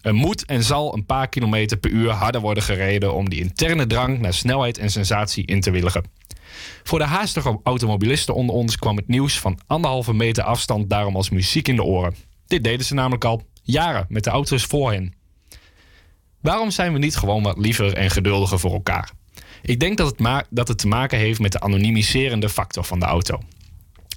Er 0.00 0.14
moet 0.14 0.44
en 0.44 0.62
zal 0.62 0.94
een 0.94 1.06
paar 1.06 1.28
kilometer 1.28 1.76
per 1.76 1.90
uur 1.90 2.10
harder 2.10 2.40
worden 2.40 2.62
gereden 2.62 3.14
om 3.14 3.28
die 3.28 3.40
interne 3.40 3.86
drang 3.86 4.18
naar 4.18 4.34
snelheid 4.34 4.78
en 4.78 4.90
sensatie 4.90 5.46
in 5.46 5.60
te 5.60 5.70
willigen. 5.70 6.04
Voor 6.82 6.98
de 6.98 7.04
haastige 7.04 7.60
automobilisten 7.62 8.34
onder 8.34 8.54
ons 8.54 8.76
kwam 8.76 8.96
het 8.96 9.08
nieuws 9.08 9.38
van 9.38 9.58
anderhalve 9.66 10.14
meter 10.14 10.44
afstand 10.44 10.90
daarom 10.90 11.16
als 11.16 11.30
muziek 11.30 11.68
in 11.68 11.76
de 11.76 11.82
oren. 11.82 12.14
Dit 12.46 12.64
deden 12.64 12.86
ze 12.86 12.94
namelijk 12.94 13.24
al 13.24 13.42
jaren 13.62 14.06
met 14.08 14.24
de 14.24 14.30
auto's 14.30 14.64
voor 14.64 14.92
hen. 14.92 15.14
Waarom 16.40 16.70
zijn 16.70 16.92
we 16.92 16.98
niet 16.98 17.16
gewoon 17.16 17.42
wat 17.42 17.58
liever 17.58 17.94
en 17.94 18.10
geduldiger 18.10 18.58
voor 18.58 18.72
elkaar? 18.72 19.10
Ik 19.62 19.80
denk 19.80 19.96
dat 19.96 20.18
het, 20.18 20.46
dat 20.50 20.68
het 20.68 20.78
te 20.78 20.88
maken 20.88 21.18
heeft 21.18 21.40
met 21.40 21.52
de 21.52 21.60
anonimiserende 21.60 22.48
factor 22.48 22.84
van 22.84 22.98
de 22.98 23.06
auto. 23.06 23.40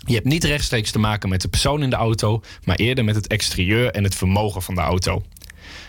Je 0.06 0.14
hebt 0.14 0.26
niet 0.26 0.43
rechtstreeks 0.43 0.91
te 0.91 1.00
maken 1.00 1.30
met 1.30 1.41
de 1.41 1.48
persoon 1.48 1.84
in 1.84 1.89
de 1.89 1.96
auto, 1.96 2.41
maar 2.64 2.76
eerder 2.76 3.04
met 3.04 3.16
het 3.16 3.28
exterieur 3.28 3.91
en 3.91 4.04
het 4.04 4.16
vermogen 4.16 4.62
van 4.62 4.76
de 4.76 4.82
auto. 4.82 5.24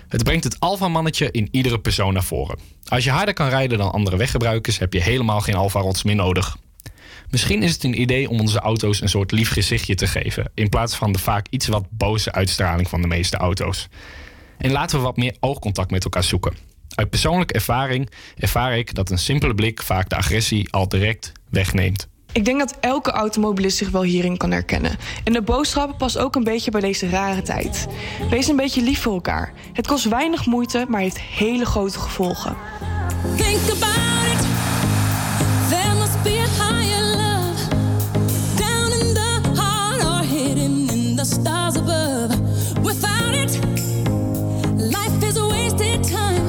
Het 0.08 0.22
brengt 0.22 0.44
het 0.44 0.60
alfamannetje 0.60 1.30
in 1.30 1.48
iedere 1.50 1.78
persoon 1.78 2.12
naar 2.12 2.24
voren. 2.24 2.58
Als 2.84 3.04
je 3.04 3.10
harder 3.10 3.34
kan 3.34 3.48
rijden 3.48 3.78
dan 3.78 3.92
andere 3.92 4.16
weggebruikers, 4.16 4.78
heb 4.78 4.92
je 4.92 5.02
helemaal 5.02 5.40
geen 5.40 5.54
alfarots 5.54 6.02
meer 6.02 6.14
nodig. 6.14 6.56
Misschien 7.30 7.62
is 7.62 7.72
het 7.72 7.84
een 7.84 8.00
idee 8.00 8.28
om 8.30 8.40
onze 8.40 8.58
auto's 8.58 9.00
een 9.00 9.08
soort 9.08 9.32
lief 9.32 9.50
gezichtje 9.50 9.94
te 9.94 10.06
geven, 10.06 10.50
in 10.54 10.68
plaats 10.68 10.96
van 10.96 11.12
de 11.12 11.18
vaak 11.18 11.46
iets 11.50 11.66
wat 11.66 11.86
boze 11.90 12.32
uitstraling 12.32 12.88
van 12.88 13.00
de 13.00 13.08
meeste 13.08 13.36
auto's. 13.36 13.88
En 14.58 14.70
laten 14.70 14.98
we 14.98 15.04
wat 15.04 15.16
meer 15.16 15.36
oogcontact 15.40 15.90
met 15.90 16.04
elkaar 16.04 16.24
zoeken. 16.24 16.54
Uit 16.94 17.10
persoonlijke 17.10 17.54
ervaring 17.54 18.10
ervaar 18.36 18.78
ik 18.78 18.94
dat 18.94 19.10
een 19.10 19.18
simpele 19.18 19.54
blik 19.54 19.82
vaak 19.82 20.08
de 20.08 20.16
agressie 20.16 20.72
al 20.72 20.88
direct 20.88 21.32
wegneemt. 21.50 22.08
Ik 22.32 22.44
denk 22.44 22.58
dat 22.58 22.76
elke 22.80 23.10
automobilist 23.10 23.76
zich 23.76 23.90
wel 23.90 24.02
hierin 24.02 24.36
kan 24.36 24.50
herkennen. 24.50 24.96
En 25.24 25.32
de 25.32 25.42
boodschap 25.42 25.98
past 25.98 26.18
ook 26.18 26.34
een 26.34 26.44
beetje 26.44 26.70
bij 26.70 26.80
deze 26.80 27.08
rare 27.08 27.42
tijd. 27.42 27.86
Wees 28.30 28.48
een 28.48 28.56
beetje 28.56 28.82
lief 28.82 29.00
voor 29.00 29.12
elkaar. 29.12 29.52
Het 29.72 29.86
kost 29.86 30.04
weinig 30.04 30.46
moeite, 30.46 30.86
maar 30.88 31.00
heeft 31.00 31.20
hele 31.20 31.64
grote 31.64 31.98
gevolgen. 31.98 32.56
Think 33.36 33.60
about 33.70 34.40
it. 34.40 34.46
Stars 41.26 41.76
above. 41.76 42.30
Without 42.84 43.34
it, 43.34 43.52
life 44.78 45.22
is 45.24 45.36
a 45.36 45.48
wasted 45.48 46.04
time. 46.04 46.46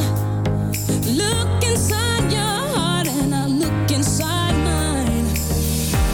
Look 1.21 1.63
inside 1.63 2.31
your 2.31 2.59
heart 2.75 3.07
and 3.07 3.33
I 3.33 3.47
look 3.47 3.91
inside 3.91 4.55
mine. 4.63 5.25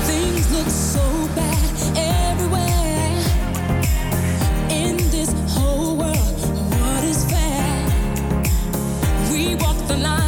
Things 0.07 0.49
look 0.55 0.69
so 0.69 1.03
bad 1.35 1.63
everywhere. 1.97 3.19
In 4.69 4.95
this 5.11 5.31
whole 5.53 5.97
world, 5.97 6.39
what 6.81 7.03
is 7.03 7.25
fair? 7.25 7.67
We 9.31 9.55
walk 9.55 9.77
the 9.87 9.97
line 9.97 10.22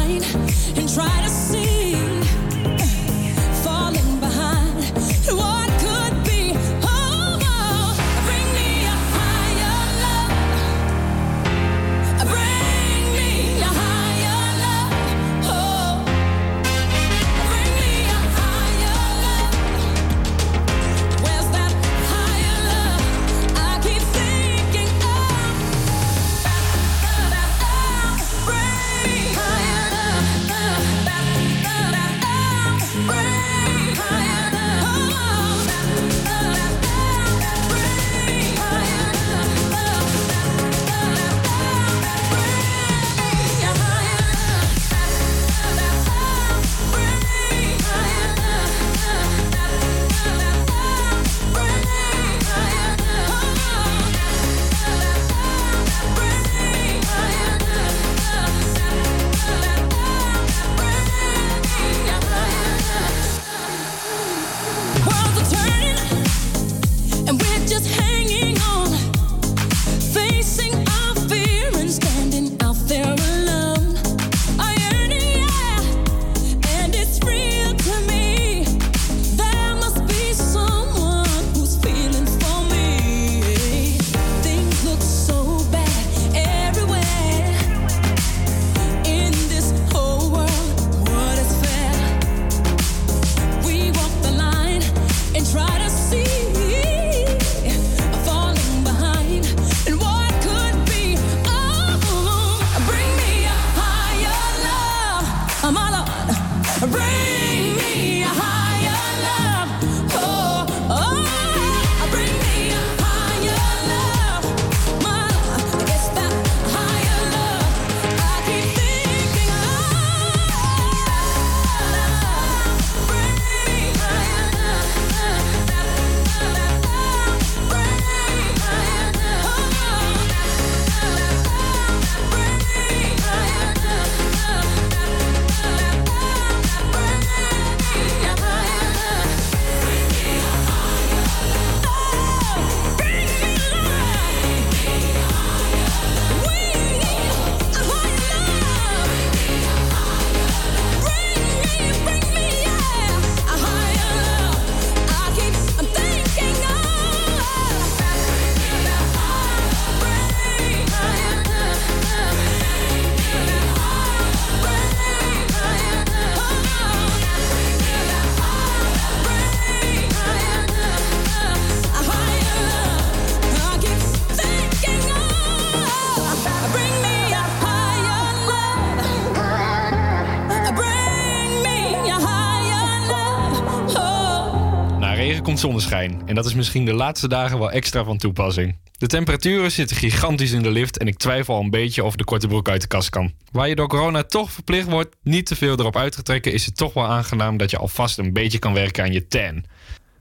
dat 186.36 186.46
is 186.46 186.54
misschien 186.54 186.84
de 186.84 186.92
laatste 186.92 187.28
dagen 187.28 187.58
wel 187.58 187.70
extra 187.70 188.04
van 188.04 188.18
toepassing. 188.18 188.76
De 188.98 189.06
temperaturen 189.06 189.72
zitten 189.72 189.96
gigantisch 189.96 190.52
in 190.52 190.62
de 190.62 190.70
lift 190.70 190.98
en 190.98 191.06
ik 191.06 191.16
twijfel 191.16 191.54
al 191.54 191.60
een 191.60 191.70
beetje 191.70 192.04
of 192.04 192.16
de 192.16 192.24
korte 192.24 192.46
broek 192.46 192.68
uit 192.68 192.80
de 192.80 192.86
kast 192.86 193.08
kan. 193.08 193.32
Waar 193.52 193.68
je 193.68 193.74
door 193.74 193.88
corona 193.88 194.22
toch 194.22 194.52
verplicht 194.52 194.88
wordt 194.88 195.16
niet 195.22 195.46
te 195.46 195.56
veel 195.56 195.78
erop 195.78 195.96
uit 195.96 196.12
te 196.12 196.22
trekken, 196.22 196.52
is 196.52 196.66
het 196.66 196.76
toch 196.76 196.92
wel 196.92 197.04
aangenaam 197.04 197.56
dat 197.56 197.70
je 197.70 197.78
alvast 197.78 198.18
een 198.18 198.32
beetje 198.32 198.58
kan 198.58 198.72
werken 198.72 199.04
aan 199.04 199.12
je 199.12 199.26
tan. 199.26 199.64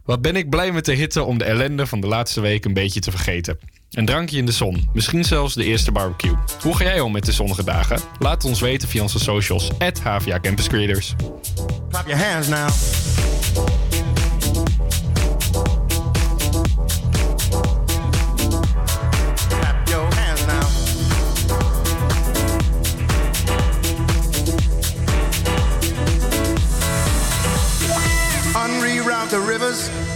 Wat 0.05 0.21
ben 0.21 0.35
ik 0.35 0.49
blij 0.49 0.71
met 0.71 0.85
de 0.85 0.93
hitte 0.93 1.23
om 1.23 1.37
de 1.37 1.43
ellende 1.43 1.87
van 1.87 2.01
de 2.01 2.07
laatste 2.07 2.41
week 2.41 2.65
een 2.65 2.73
beetje 2.73 2.99
te 2.99 3.11
vergeten. 3.11 3.59
Een 3.91 4.05
drankje 4.05 4.37
in 4.37 4.45
de 4.45 4.51
zon, 4.51 4.89
misschien 4.93 5.23
zelfs 5.23 5.53
de 5.53 5.63
eerste 5.63 5.91
barbecue. 5.91 6.35
Hoe 6.61 6.75
ga 6.75 6.83
jij 6.83 6.99
om 6.99 7.11
met 7.11 7.25
de 7.25 7.31
zonnige 7.31 7.63
dagen? 7.63 7.99
Laat 8.19 8.45
ons 8.45 8.59
weten 8.59 8.87
via 8.87 9.01
onze 9.01 9.19
socials, 9.19 9.69
at 9.79 9.99
HVA 9.99 10.39
Campus 10.39 10.67
your 12.05 12.17
hands 12.17 12.47
now. 12.47 12.69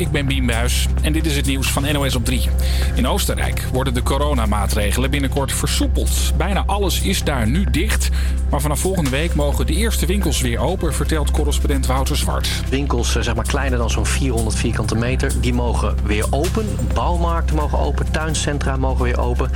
Ik 0.00 0.10
ben 0.10 0.26
Biem 0.26 0.46
Buijs 0.46 0.86
en 1.02 1.12
dit 1.12 1.26
is 1.26 1.36
het 1.36 1.46
nieuws 1.46 1.70
van 1.70 1.92
NOS 1.92 2.14
op 2.14 2.24
3. 2.24 2.48
In 2.94 3.06
Oostenrijk 3.06 3.66
worden 3.72 3.94
de 3.94 4.02
coronamaatregelen 4.02 5.10
binnenkort 5.10 5.52
versoepeld. 5.52 6.32
Bijna 6.36 6.62
alles 6.66 7.00
is 7.00 7.24
daar 7.24 7.48
nu 7.48 7.64
dicht. 7.70 8.08
Maar 8.50 8.60
vanaf 8.60 8.80
volgende 8.80 9.10
week 9.10 9.34
mogen 9.34 9.66
de 9.66 9.74
eerste 9.74 10.06
winkels 10.06 10.40
weer 10.40 10.58
open, 10.58 10.94
vertelt 10.94 11.30
correspondent 11.30 11.86
Wouter 11.86 12.16
Zwart. 12.16 12.48
Winkels 12.68 13.16
eh, 13.16 13.22
zeg 13.22 13.34
maar 13.34 13.46
kleiner 13.46 13.78
dan 13.78 13.90
zo'n 13.90 14.06
400 14.06 14.56
vierkante 14.56 14.94
meter, 14.94 15.32
die 15.40 15.52
mogen 15.52 15.94
weer 16.04 16.26
open. 16.30 16.66
Bouwmarkten 16.94 17.56
mogen 17.56 17.78
open, 17.78 18.10
tuincentra 18.10 18.76
mogen 18.76 19.04
weer 19.04 19.20
open. 19.20 19.50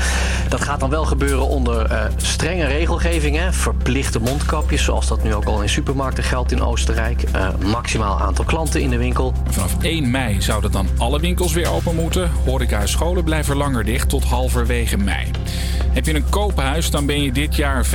Dat 0.48 0.60
gaat 0.60 0.80
dan 0.80 0.90
wel 0.90 1.04
gebeuren 1.04 1.48
onder 1.48 1.86
eh, 1.86 2.04
strenge 2.16 2.64
regelgeving. 2.64 3.36
Hè? 3.36 3.52
Verplichte 3.52 4.20
mondkapjes, 4.20 4.84
zoals 4.84 5.08
dat 5.08 5.22
nu 5.22 5.34
ook 5.34 5.44
al 5.44 5.62
in 5.62 5.68
supermarkten 5.68 6.24
geldt 6.24 6.52
in 6.52 6.62
Oostenrijk. 6.62 7.22
Eh, 7.22 7.48
maximaal 7.64 8.20
aantal 8.20 8.44
klanten 8.44 8.80
in 8.80 8.90
de 8.90 8.98
winkel. 8.98 9.32
Vanaf 9.46 9.76
1 9.82 10.10
mei 10.10 10.42
zouden 10.42 10.70
dan 10.70 10.88
alle 10.98 11.20
winkels 11.20 11.52
weer 11.52 11.70
open 11.70 11.94
moeten. 11.94 12.30
Horeca 12.44 12.80
en 12.80 12.88
scholen 12.88 13.24
blijven 13.24 13.56
langer 13.56 13.84
dicht 13.84 14.08
tot 14.08 14.24
halverwege 14.24 14.96
mei. 14.96 15.30
Heb 15.94 16.06
je 16.06 16.14
een 16.14 16.28
koophuis, 16.28 16.90
dan 16.90 17.06
ben 17.06 17.22
je 17.22 17.32
dit 17.32 17.56
jaar 17.56 17.86
5% 17.86 17.88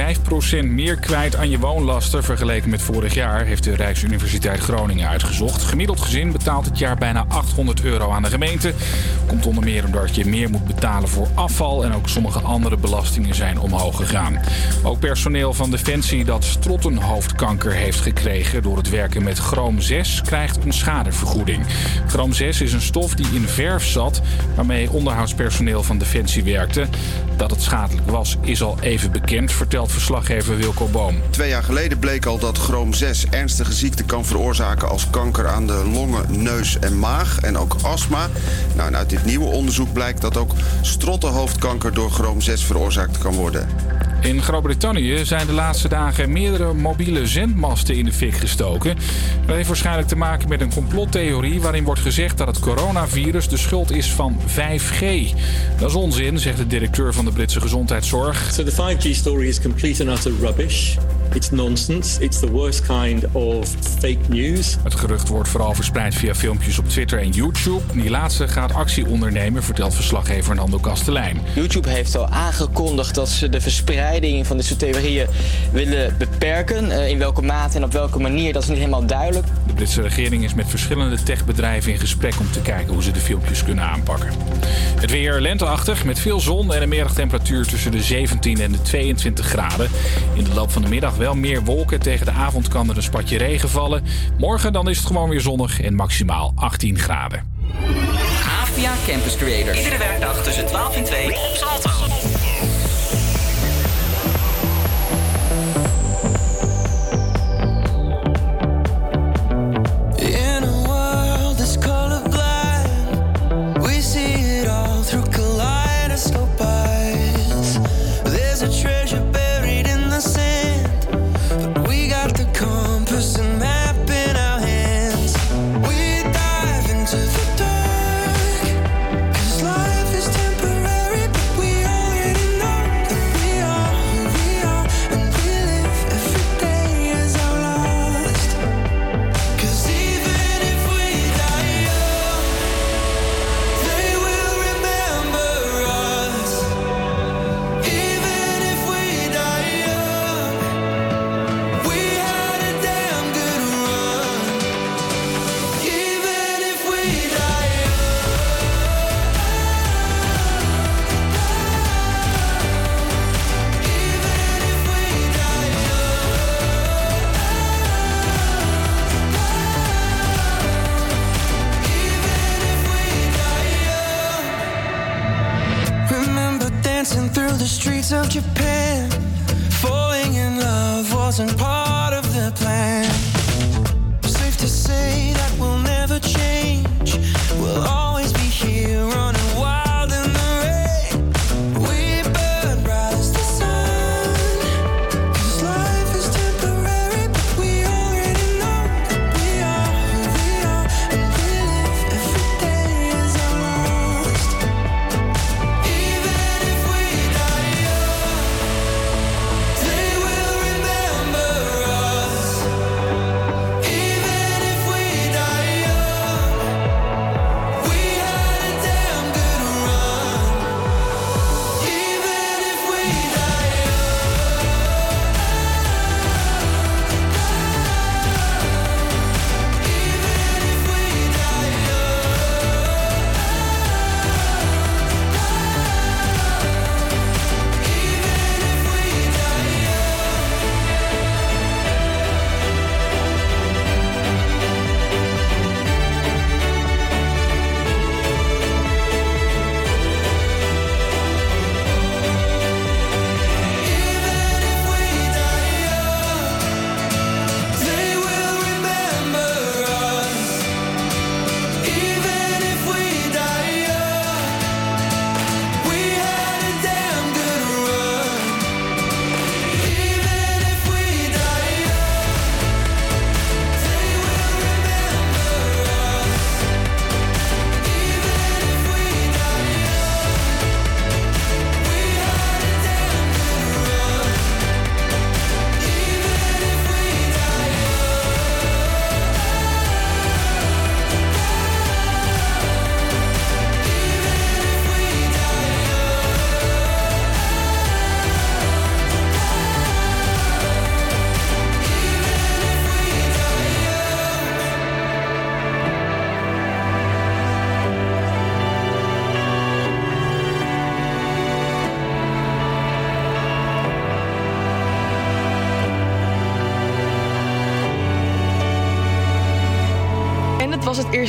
meer 0.64 0.96
kwijt 0.96 1.36
aan 1.36 1.50
je 1.50 1.60
woonlasten 1.60 2.24
vergeleken 2.24 2.70
met 2.70 2.82
vorig 2.82 3.14
jaar, 3.14 3.46
heeft 3.46 3.64
de 3.64 3.76
Rijksuniversiteit 3.76 4.60
Groningen 4.60 5.08
uitgezocht. 5.08 5.64
Gemiddeld 5.64 6.02
gezin 6.02 6.32
betaalt 6.32 6.64
dit 6.64 6.78
jaar 6.80 6.98
bijna 6.98 7.26
800 7.28 7.84
euro 7.84 8.12
aan 8.12 8.24
de 8.24 8.30
gemeente. 8.30 8.74
Komt 9.28 9.46
onder 9.46 9.64
meer 9.64 9.86
omdat 9.86 10.16
je 10.16 10.26
meer 10.26 10.50
moet 10.50 10.66
betalen 10.66 11.10
voor 11.10 11.28
afval 11.34 11.84
en 11.84 11.94
ook 11.94 12.10
sommige 12.10 12.40
andere 12.40 12.78
belastingen 12.78 13.36
zijn 13.36 13.60
omhoog 13.60 13.96
gegaan. 13.96 14.40
Ook 14.84 15.00
personeel 15.00 15.54
van 15.54 15.72
Defensie 15.72 16.26
dat 16.26 16.44
strottenhoofdkanker 16.44 17.74
heeft 17.74 18.00
gekregen 18.00 18.62
door 18.62 18.78
het 18.78 18.90
werken 18.90 19.24
met 19.24 19.38
chroom 19.38 19.82
6 19.82 20.22
krijgt 20.22 20.66
een 20.66 20.74
schadevergoeding. 20.74 21.66
Chroom 22.08 22.34
6 22.34 22.62
is 22.62 22.74
een 22.74 22.82
stof 22.82 23.16
die 23.16 23.28
in 23.34 23.48
verf 23.48 23.86
zat 23.86 24.22
waarmee 24.56 24.92
onderhoudspersoneel 24.92 25.84
van 25.84 25.98
Defensie 25.98 26.44
werkte. 26.44 26.88
Dat 27.38 27.52
het 27.52 27.62
was 28.06 28.38
is 28.42 28.62
al 28.62 28.78
even 28.82 29.12
bekend, 29.12 29.52
vertelt 29.52 29.92
verslaggever 29.92 30.58
Wilco 30.58 30.88
Boom. 30.88 31.16
Twee 31.30 31.50
jaar 31.50 31.64
geleden 31.64 32.00
bleek 32.00 32.26
al 32.26 32.40
dat 32.40 32.58
chroom 32.58 32.94
6 32.94 33.26
ernstige 33.30 33.74
ziekten 33.74 34.06
kan 34.06 34.26
veroorzaken 34.26 34.90
als 34.90 35.10
kanker 35.10 35.48
aan 35.48 35.68
de 35.68 35.90
longen, 35.94 36.44
neus 36.44 36.80
en 36.80 37.00
maag 37.00 37.40
en 37.40 37.58
ook 37.58 37.76
astma. 37.82 38.28
Nou, 38.76 38.94
uit 38.94 39.10
dit 39.10 39.26
nieuwe 39.26 39.46
onderzoek 39.46 39.94
blijkt 39.94 40.22
dat 40.22 40.38
ook 40.38 40.52
strottenhoofdkanker 40.82 41.94
door 41.94 42.12
chroom 42.12 42.42
6 42.42 42.64
veroorzaakt 42.64 43.18
kan 43.18 43.34
worden. 43.34 43.68
In 44.22 44.42
Groot-Brittannië 44.42 45.26
zijn 45.26 45.48
de 45.48 45.54
laatste 45.54 45.88
dagen 45.88 46.32
meerdere 46.32 46.74
mobiele 46.74 47.28
zendmasten 47.28 47.96
in 47.96 48.06
de 48.06 48.12
fik 48.14 48.34
gestoken. 48.34 48.96
Dat 49.46 49.56
heeft 49.56 49.68
waarschijnlijk 49.68 50.08
te 50.08 50.16
maken 50.16 50.50
met 50.50 50.62
een 50.62 50.74
complottheorie 50.74 51.62
waarin 51.62 51.84
wordt 51.84 52.02
gezegd 52.02 52.38
dat 52.38 52.48
het 52.48 52.60
coronavirus 52.60 53.50
de 53.50 53.58
schuld 53.58 53.92
is 53.92 54.12
van 54.12 54.38
5G. 54.48 55.06
Dat 55.78 55.90
is 55.90 55.96
onzin, 55.96 56.40
zegt 56.40 56.58
de 56.58 56.68
directeur 56.68 57.14
van 57.14 57.26
de 57.26 57.32
Britse 57.32 57.62
gezondheidszorg. 57.62 58.54
So 58.54 58.64
the 58.64 58.72
5G 58.72 59.10
story 59.12 59.48
is 59.48 59.62
complete 59.62 60.08
and 60.08 60.18
utter 60.18 60.34
rubbish. 60.40 60.98
It's 61.34 61.50
nonsense. 61.52 62.24
It's 62.24 62.40
the 62.40 62.52
worst 62.52 62.86
kind 62.86 63.26
of 63.32 63.70
fake 64.00 64.20
news. 64.28 64.78
Het 64.84 64.96
gerucht 64.96 65.28
wordt 65.28 65.50
vooral 65.50 65.74
verspreid 65.74 66.16
via 66.16 66.36
filmpjes 66.36 66.80
op 66.80 66.90
Twitter 66.90 67.20
en 67.20 67.30
YouTube. 67.30 67.82
Die 67.94 68.10
laatste 68.10 68.48
gaat 68.48 68.74
actie 68.74 69.06
ondernemen, 69.08 69.64
vertelt 69.64 69.96
verslaggever 69.96 70.56
Nando 70.56 70.78
Kastelein. 70.78 71.42
YouTube 71.56 71.90
heeft 71.90 72.16
al 72.16 72.28
aangekondigd 72.28 73.16
dat 73.16 73.30
ze 73.30 73.50
de 73.50 73.62
verspreiding 73.62 74.48
van 74.48 74.58
dit 74.58 74.66
soort 74.66 74.80
theorieën 74.80 75.28
willen 75.72 76.16
beperken. 76.18 76.92
Eh, 76.92 77.10
in 77.10 77.18
welke 77.18 77.42
mate 77.42 77.78
en 77.78 77.84
op 77.84 77.92
welke 77.92 78.20
manier, 78.20 78.54
dat 78.54 78.64
is 78.64 78.70
niet 78.70 78.78
helemaal 78.78 79.06
duidelijk. 79.06 79.48
De 79.68 79.74
Britse 79.74 80.02
regering 80.02 80.44
is 80.44 80.54
met 80.54 80.70
verschillende 80.70 81.24
techbedrijven 81.24 81.92
in 81.92 82.00
gesprek 82.00 82.40
om 82.40 82.52
te 82.52 82.62
kijken 82.62 82.94
hoe 82.94 83.04
ze 83.04 83.12
de 83.12 83.20
filmpjes 83.20 83.64
kunnen 83.64 83.84
aanpakken. 83.84 84.30
Het 85.00 85.12
weer 85.12 85.40
lenteachtig 85.40 86.06
met 86.06 86.20
veel 86.20 86.40
zon 86.40 86.74
en 86.74 86.82
een 86.82 86.90
middagtemperatuur 86.90 87.66
tussen 87.66 87.92
de 87.92 88.02
17 88.02 88.62
en 88.62 88.72
de 88.72 88.82
22 88.82 89.46
graden. 89.46 89.90
In 90.34 90.44
de 90.44 90.54
loop 90.54 90.72
van 90.72 90.82
de 90.82 90.88
middag 90.90 91.18
wel 91.20 91.36
meer 91.36 91.64
wolken. 91.64 92.00
Tegen 92.00 92.26
de 92.26 92.32
avond 92.32 92.68
kan 92.68 92.90
er 92.90 92.96
een 92.96 93.04
spatje 93.04 93.38
regen 93.38 93.70
vallen. 93.70 94.04
Morgen 94.38 94.74
dan 94.74 94.90
is 94.90 94.98
het 94.98 95.08
gewoon 95.08 95.30
weer 95.30 95.42
zonnig 95.42 95.82
en 95.82 95.96
maximaal 95.96 96.52
18 96.56 97.00
graden. 97.00 97.58
Avia 98.62 98.92
Campus 99.08 99.36
Creator 99.36 99.76
Iedere 99.76 99.98
werkdag 99.98 100.44
tussen 100.44 100.66
12 100.66 100.96
en 100.96 101.04
2 101.04 101.26
op 101.26 101.56
Zalto. 101.56 102.19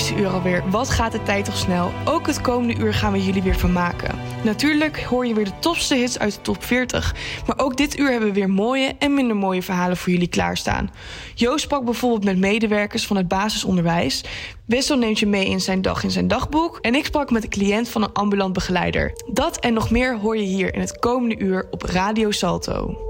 uur 0.09 0.28
alweer. 0.28 0.62
Wat 0.70 0.90
gaat 0.90 1.12
de 1.12 1.22
tijd 1.22 1.44
toch 1.44 1.57
snel? 1.57 1.92
Ook 2.05 2.26
het 2.26 2.40
komende 2.40 2.82
uur 2.82 2.94
gaan 2.94 3.12
we 3.12 3.24
jullie 3.24 3.42
weer 3.42 3.57
vermaken. 3.57 4.18
Natuurlijk 4.44 5.03
hoor 5.03 5.26
je 5.26 5.34
weer 5.34 5.44
de 5.44 5.59
topste 5.59 5.94
hits 5.94 6.18
uit 6.18 6.34
de 6.34 6.40
top 6.40 6.64
40. 6.64 7.14
Maar 7.46 7.59
ook 7.59 7.76
dit 7.76 7.98
uur 7.98 8.11
hebben 8.11 8.28
we 8.28 8.34
weer 8.34 8.51
mooie 8.51 8.94
en 8.98 9.14
minder 9.14 9.36
mooie 9.36 9.62
verhalen 9.62 9.96
voor 9.96 10.12
jullie 10.12 10.28
klaarstaan. 10.28 10.90
Joost 11.34 11.64
sprak 11.64 11.84
bijvoorbeeld 11.84 12.24
met 12.24 12.38
medewerkers 12.38 13.07
van 13.07 13.16
het 13.16 13.28
basisonderwijs. 13.28 14.24
Wessel 14.66 14.96
neemt 14.96 15.18
je 15.18 15.26
mee 15.26 15.46
in 15.46 15.61
zijn 15.61 15.82
dag 15.82 16.05
in 16.05 16.11
zijn 16.11 16.28
dagboek. 16.28 16.78
En 16.80 16.94
ik 16.94 17.05
sprak 17.05 17.30
met 17.30 17.42
een 17.42 17.51
cliënt 17.51 17.88
van 17.88 18.03
een 18.03 18.12
ambulant 18.12 18.53
begeleider. 18.53 19.12
Dat 19.32 19.59
en 19.59 19.74
nog 19.74 19.90
meer 19.90 20.18
hoor 20.18 20.36
je 20.36 20.42
hier 20.42 20.74
in 20.74 20.80
het 20.80 20.98
komende 20.98 21.38
uur 21.38 21.66
op 21.70 21.82
Radio 21.82 22.30
Salto. 22.30 23.09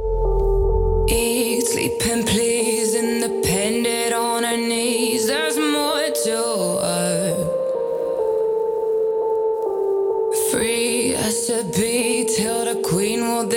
Eat, 1.06 1.66
sleep 1.66 2.02
and 2.12 2.24
please, 2.24 2.98
independent 2.98 4.14
on. 4.14 4.44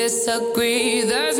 disagree. 0.04 1.02
There's 1.02 1.40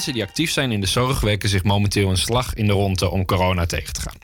Mensen 0.00 0.18
die 0.18 0.28
actief 0.28 0.50
zijn 0.50 0.72
in 0.72 0.80
de 0.80 0.86
zorg 0.86 1.20
werken 1.20 1.48
zich 1.48 1.64
momenteel 1.64 2.10
een 2.10 2.16
slag 2.16 2.54
in 2.54 2.66
de 2.66 2.72
ronde 2.72 3.10
om 3.10 3.24
corona 3.24 3.66
tegen 3.66 3.92
te 3.92 4.00
gaan. 4.00 4.18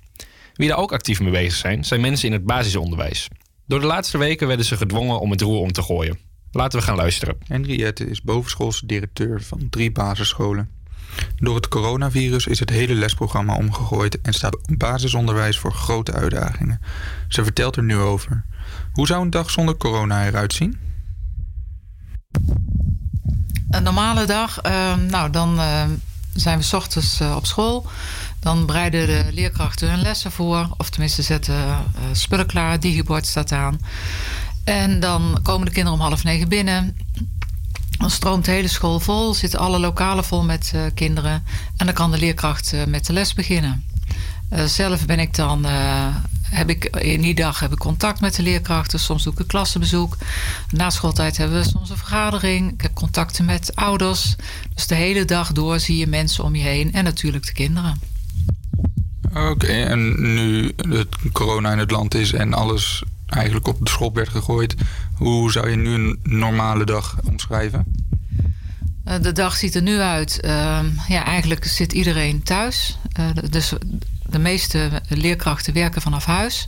Wie 0.54 0.68
daar 0.68 0.78
ook 0.78 0.92
actief 0.92 1.20
mee 1.20 1.30
bezig 1.30 1.54
zijn, 1.54 1.84
zijn 1.84 2.00
mensen 2.00 2.26
in 2.26 2.32
het 2.32 2.44
basisonderwijs. 2.44 3.28
Door 3.66 3.80
de 3.80 3.86
laatste 3.86 4.18
weken 4.18 4.46
werden 4.46 4.66
ze 4.66 4.76
gedwongen 4.76 5.20
om 5.20 5.30
het 5.30 5.40
roer 5.40 5.60
om 5.60 5.72
te 5.72 5.82
gooien. 5.82 6.18
Laten 6.50 6.78
we 6.78 6.84
gaan 6.84 6.96
luisteren. 6.96 7.36
Henriette 7.46 8.10
is 8.10 8.22
bovenschoolse 8.22 8.86
directeur 8.86 9.42
van 9.42 9.66
drie 9.70 9.92
basisscholen. 9.92 10.70
Door 11.36 11.54
het 11.54 11.68
coronavirus 11.68 12.46
is 12.46 12.58
het 12.58 12.70
hele 12.70 12.94
lesprogramma 12.94 13.56
omgegooid 13.56 14.20
en 14.20 14.32
staat 14.32 14.58
basisonderwijs 14.76 15.58
voor 15.58 15.72
grote 15.72 16.12
uitdagingen. 16.12 16.80
Ze 17.28 17.44
vertelt 17.44 17.76
er 17.76 17.84
nu 17.84 17.96
over. 17.96 18.44
Hoe 18.92 19.06
zou 19.06 19.22
een 19.22 19.30
dag 19.30 19.50
zonder 19.50 19.76
corona 19.76 20.26
eruit 20.26 20.52
zien? 20.52 20.85
Een 23.76 23.82
normale 23.82 24.24
dag, 24.24 24.60
ehm, 24.60 25.06
nou 25.06 25.30
dan 25.30 25.60
ehm, 25.60 25.90
zijn 26.34 26.58
we 26.58 26.64
's 26.64 26.72
ochtends 26.72 27.20
eh, 27.20 27.36
op 27.36 27.46
school. 27.46 27.86
Dan 28.40 28.66
bereiden 28.66 29.06
de 29.06 29.24
leerkrachten 29.32 29.90
hun 29.90 30.00
lessen 30.00 30.32
voor. 30.32 30.68
Of 30.76 30.90
tenminste 30.90 31.22
zetten 31.22 31.54
eh, 31.54 31.80
spullen 32.12 32.46
klaar, 32.46 32.80
digibord 32.80 33.26
staat 33.26 33.52
aan. 33.52 33.80
En 34.64 35.00
dan 35.00 35.38
komen 35.42 35.66
de 35.66 35.72
kinderen 35.72 35.98
om 35.98 36.06
half 36.06 36.24
negen 36.24 36.48
binnen. 36.48 36.96
Dan 37.98 38.10
stroomt 38.10 38.44
de 38.44 38.50
hele 38.50 38.68
school 38.68 39.00
vol, 39.00 39.34
zitten 39.34 39.58
alle 39.58 39.78
lokalen 39.78 40.24
vol 40.24 40.44
met 40.44 40.72
eh, 40.74 40.80
kinderen. 40.94 41.44
En 41.76 41.86
dan 41.86 41.94
kan 41.94 42.10
de 42.10 42.18
leerkracht 42.18 42.74
met 42.86 43.06
de 43.06 43.12
les 43.12 43.34
beginnen. 43.34 43.84
Zelf 44.66 45.06
ben 45.06 45.18
ik 45.18 45.34
dan, 45.34 45.66
heb 46.50 46.70
ik 46.70 46.84
in 46.84 47.20
die 47.20 47.34
dag 47.34 47.60
heb 47.60 47.72
ik 47.72 47.78
contact 47.78 48.20
met 48.20 48.34
de 48.34 48.42
leerkrachten. 48.42 48.98
Soms 49.00 49.22
doe 49.22 49.32
ik 49.32 49.38
een 49.38 49.46
klassenbezoek. 49.46 50.16
Na 50.70 50.90
schooltijd 50.90 51.36
hebben 51.36 51.58
we 51.58 51.68
soms 51.68 51.90
een 51.90 51.96
vergadering. 51.96 52.72
Ik 52.72 52.80
heb 52.80 52.94
contacten 52.94 53.44
met 53.44 53.72
ouders. 53.74 54.36
Dus 54.74 54.86
de 54.86 54.94
hele 54.94 55.24
dag 55.24 55.52
door 55.52 55.80
zie 55.80 55.96
je 55.96 56.06
mensen 56.06 56.44
om 56.44 56.54
je 56.54 56.62
heen. 56.62 56.92
En 56.92 57.04
natuurlijk 57.04 57.46
de 57.46 57.52
kinderen. 57.52 58.00
Oké, 59.34 59.66
en 59.66 60.22
nu 60.34 60.72
het 60.76 61.08
corona 61.32 61.72
in 61.72 61.78
het 61.78 61.90
land 61.90 62.14
is 62.14 62.32
en 62.32 62.52
alles 62.54 63.02
eigenlijk 63.26 63.68
op 63.68 63.78
de 63.84 63.90
schop 63.90 64.14
werd 64.14 64.28
gegooid, 64.28 64.74
hoe 65.14 65.52
zou 65.52 65.70
je 65.70 65.76
nu 65.76 65.94
een 65.94 66.18
normale 66.22 66.84
dag 66.84 67.16
omschrijven? 67.24 67.84
Eh, 69.04 69.20
De 69.20 69.32
dag 69.32 69.56
ziet 69.56 69.74
er 69.74 69.82
nu 69.82 69.98
uit. 69.98 70.40
Ehm, 70.40 70.86
ja, 71.08 71.24
eigenlijk 71.24 71.64
zit 71.64 71.92
iedereen 71.92 72.42
thuis. 72.42 72.98
Eh, 73.12 73.28
dus 73.50 73.72
de 74.30 74.38
meeste 74.38 75.02
leerkrachten 75.08 75.72
werken 75.72 76.02
vanaf 76.02 76.24
huis. 76.24 76.66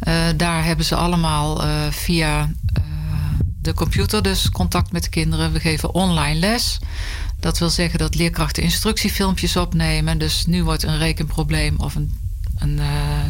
Eh, 0.00 0.14
daar 0.36 0.64
hebben 0.64 0.84
ze 0.84 0.94
allemaal 0.94 1.62
eh, 1.62 1.90
via 1.90 2.50
eh, 2.72 2.82
de 3.62 3.74
computer 3.74 4.22
dus 4.22 4.50
contact 4.50 4.92
met 4.92 5.02
de 5.02 5.08
kinderen. 5.08 5.52
We 5.52 5.60
geven 5.60 5.94
online 5.94 6.38
les. 6.38 6.78
Dat 7.40 7.58
wil 7.58 7.70
zeggen 7.70 7.98
dat 7.98 8.14
leerkrachten 8.14 8.62
instructiefilmpjes 8.62 9.56
opnemen. 9.56 10.18
Dus 10.18 10.46
nu 10.46 10.64
wordt 10.64 10.82
een 10.82 10.98
rekenprobleem 10.98 11.76
of 11.78 11.94
een, 11.94 12.18
een 12.58 12.80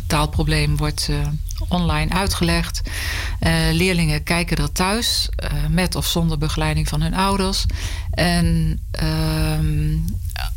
taalprobleem 0.06 0.76
wordt 0.76 1.08
online 1.68 2.12
uitgelegd. 2.12 2.80
Leerlingen 3.72 4.22
kijken 4.22 4.56
dat 4.56 4.74
thuis 4.74 5.28
met 5.68 5.94
of 5.94 6.06
zonder 6.06 6.38
begeleiding 6.38 6.88
van 6.88 7.02
hun 7.02 7.14
ouders. 7.14 7.66
En 8.10 8.78
ehm, 8.90 9.96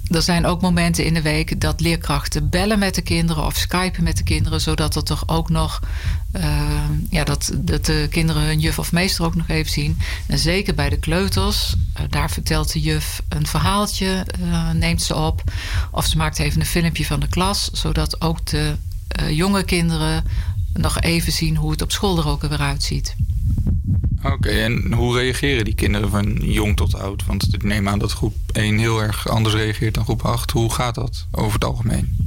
er 0.07 0.22
zijn 0.22 0.45
ook 0.45 0.61
momenten 0.61 1.05
in 1.05 1.14
de 1.14 1.22
week 1.22 1.61
dat 1.61 1.81
leerkrachten 1.81 2.49
bellen 2.49 2.80
met 2.80 2.95
de 2.95 3.01
kinderen 3.01 3.45
of 3.45 3.55
skypen 3.55 4.03
met 4.03 4.18
de 4.18 4.23
kinderen, 4.23 4.61
zodat 4.61 4.95
er 4.95 5.03
toch 5.03 5.23
ook 5.27 5.49
nog 5.49 5.80
ehm, 6.31 6.93
ja, 7.10 7.23
dat, 7.23 7.51
dat 7.55 7.85
de 7.85 8.07
kinderen 8.11 8.41
hun 8.41 8.60
juf 8.60 8.80
of 8.80 8.91
meester 8.91 9.26
ook 9.26 9.35
nog 9.35 9.47
even 9.47 9.72
zien. 9.72 9.97
En 10.27 10.39
zeker 10.39 10.73
bij 10.73 10.89
de 10.89 10.97
kleuters, 10.97 11.76
eh, 11.93 12.03
daar 12.10 12.31
vertelt 12.31 12.72
de 12.72 12.80
juf 12.80 13.22
een 13.30 13.47
verhaaltje, 13.47 14.26
eh, 14.41 14.69
neemt 14.69 15.01
ze 15.01 15.15
op. 15.15 15.43
Of 15.91 16.05
ze 16.05 16.18
maakt 16.18 16.39
even 16.39 16.60
een 16.60 16.65
filmpje 16.65 17.05
van 17.05 17.19
de 17.19 17.27
klas, 17.27 17.69
zodat 17.72 18.22
ook 18.22 18.45
de 18.45 18.76
eh, 19.07 19.30
jonge 19.30 19.64
kinderen 19.64 20.23
nog 20.73 21.01
even 21.01 21.31
zien 21.31 21.55
hoe 21.55 21.72
het 21.72 21.81
op 21.81 21.91
school 21.91 22.18
er 22.18 22.27
ook 22.27 22.41
weer 22.41 22.60
uitziet. 22.60 23.15
Oké, 24.24 24.50
en 24.50 24.94
hoe 24.94 25.18
reageren 25.18 25.66
die 25.66 25.76
kinderen 25.76 26.10
van 26.10 26.38
jong 26.41 26.76
tot 26.76 26.95
oud? 26.95 27.26
Want 27.26 27.54
ik 27.54 27.64
neem 27.64 27.88
aan 27.88 28.00
dat 28.00 28.12
groep 28.12 28.36
1 28.52 28.78
heel 28.78 29.02
erg 29.02 29.30
anders 29.30 29.56
reageert 29.56 29.94
dan 29.94 30.04
groep 30.04 30.22
8. 30.22 30.52
Hoe 30.52 30.74
gaat 30.74 30.95
dat 30.95 31.28
over 31.32 31.54
het 31.54 31.66
algemeen? 31.66 32.24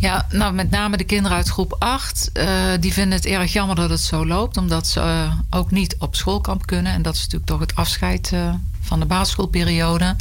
Ja, 0.00 0.26
nou 0.30 0.54
met 0.54 0.70
name 0.70 0.96
de 0.96 1.04
kinderen 1.04 1.36
uit 1.36 1.48
groep 1.48 1.76
8, 1.78 2.30
eh, 2.32 2.48
die 2.80 2.92
vinden 2.92 3.18
het 3.18 3.26
erg 3.26 3.52
jammer 3.52 3.76
dat 3.76 3.90
het 3.90 4.00
zo 4.00 4.26
loopt, 4.26 4.56
omdat 4.56 4.86
ze 4.86 5.00
eh, 5.00 5.32
ook 5.50 5.70
niet 5.70 5.96
op 5.98 6.16
schoolkamp 6.16 6.66
kunnen. 6.66 6.92
En 6.92 7.02
dat 7.02 7.14
is 7.14 7.20
natuurlijk 7.20 7.50
toch 7.50 7.60
het 7.60 7.74
afscheid 7.74 8.30
eh, 8.32 8.54
van 8.80 9.00
de 9.00 9.06
basisschoolperiode. 9.06 10.16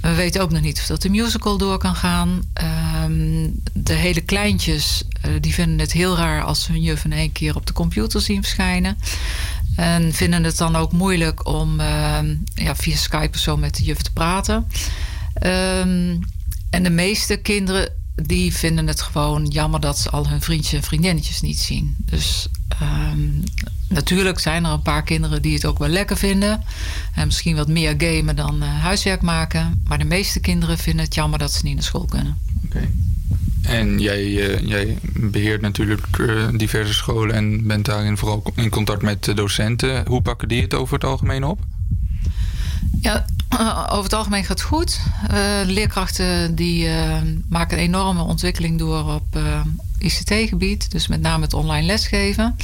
We 0.00 0.14
weten 0.14 0.42
ook 0.42 0.50
nog 0.50 0.60
niet 0.60 0.78
of 0.78 0.86
dat 0.86 1.02
de 1.02 1.10
musical 1.10 1.58
door 1.58 1.78
kan 1.78 1.94
gaan. 1.94 2.42
Ehm, 2.52 3.48
de 3.72 3.92
hele 3.92 4.20
kleintjes, 4.20 5.02
die 5.40 5.54
vinden 5.54 5.78
het 5.78 5.92
heel 5.92 6.16
raar 6.16 6.42
als 6.42 6.62
ze 6.62 6.72
hun 6.72 6.82
juf 6.82 7.04
in 7.04 7.12
één 7.12 7.32
keer 7.32 7.56
op 7.56 7.66
de 7.66 7.72
computer 7.72 8.20
zien 8.20 8.42
verschijnen. 8.42 8.98
En 9.76 10.12
vinden 10.12 10.44
het 10.44 10.56
dan 10.56 10.76
ook 10.76 10.92
moeilijk 10.92 11.46
om 11.48 11.80
ehm, 11.80 12.36
ja, 12.54 12.76
via 12.76 12.96
Skype 12.96 13.34
of 13.34 13.38
zo 13.38 13.56
met 13.56 13.76
de 13.76 13.84
juf 13.84 14.02
te 14.02 14.12
praten. 14.12 14.66
Ehm, 15.34 16.16
en 16.70 16.82
de 16.82 16.90
meeste 16.90 17.36
kinderen 17.36 17.92
die 18.14 18.54
vinden 18.54 18.86
het 18.86 19.00
gewoon 19.00 19.46
jammer 19.46 19.80
dat 19.80 19.98
ze 19.98 20.10
al 20.10 20.28
hun 20.28 20.40
vriendjes 20.40 20.72
en 20.72 20.82
vriendinnetjes 20.82 21.40
niet 21.40 21.58
zien. 21.58 21.96
Dus 21.98 22.48
ehm, 22.68 23.28
natuurlijk 23.88 24.38
zijn 24.38 24.64
er 24.64 24.70
een 24.70 24.82
paar 24.82 25.02
kinderen 25.02 25.42
die 25.42 25.54
het 25.54 25.64
ook 25.64 25.78
wel 25.78 25.88
lekker 25.88 26.16
vinden. 26.16 26.62
En 27.14 27.26
misschien 27.26 27.56
wat 27.56 27.68
meer 27.68 27.94
gamen 27.98 28.36
dan 28.36 28.62
eh, 28.62 28.68
huiswerk 28.68 29.22
maken. 29.22 29.82
Maar 29.86 29.98
de 29.98 30.04
meeste 30.04 30.40
kinderen 30.40 30.78
vinden 30.78 31.04
het 31.04 31.14
jammer 31.14 31.38
dat 31.38 31.52
ze 31.52 31.60
niet 31.64 31.74
naar 31.74 31.84
school 31.84 32.04
kunnen. 32.04 32.38
En 33.62 33.98
jij, 33.98 34.20
eh, 34.20 34.66
jij 34.68 34.98
beheert 35.12 35.60
natuurlijk 35.60 36.06
eh, 36.18 36.48
diverse 36.56 36.94
scholen 36.94 37.34
en 37.34 37.66
bent 37.66 37.84
daarin 37.84 38.16
vooral 38.16 38.42
in 38.54 38.70
contact 38.70 39.02
met 39.02 39.32
docenten. 39.34 40.06
Hoe 40.06 40.22
pakken 40.22 40.48
die 40.48 40.62
het 40.62 40.74
over 40.74 40.94
het 40.94 41.04
algemeen 41.04 41.44
op? 41.44 41.58
Ja, 43.04 43.24
over 43.90 44.02
het 44.02 44.12
algemeen 44.12 44.44
gaat 44.44 44.58
het 44.58 44.68
goed. 44.68 45.00
Eh, 45.28 45.38
leerkrachten 45.64 46.54
die 46.54 46.88
eh, 46.88 47.22
maken 47.48 47.78
een 47.78 47.84
enorme 47.84 48.22
ontwikkeling 48.22 48.78
door 48.78 49.14
op 49.14 49.36
eh, 49.36 49.60
ICT-gebied. 49.98 50.90
Dus 50.90 51.06
met 51.06 51.20
name 51.20 51.42
het 51.42 51.54
online 51.54 51.86
lesgeven. 51.86 52.56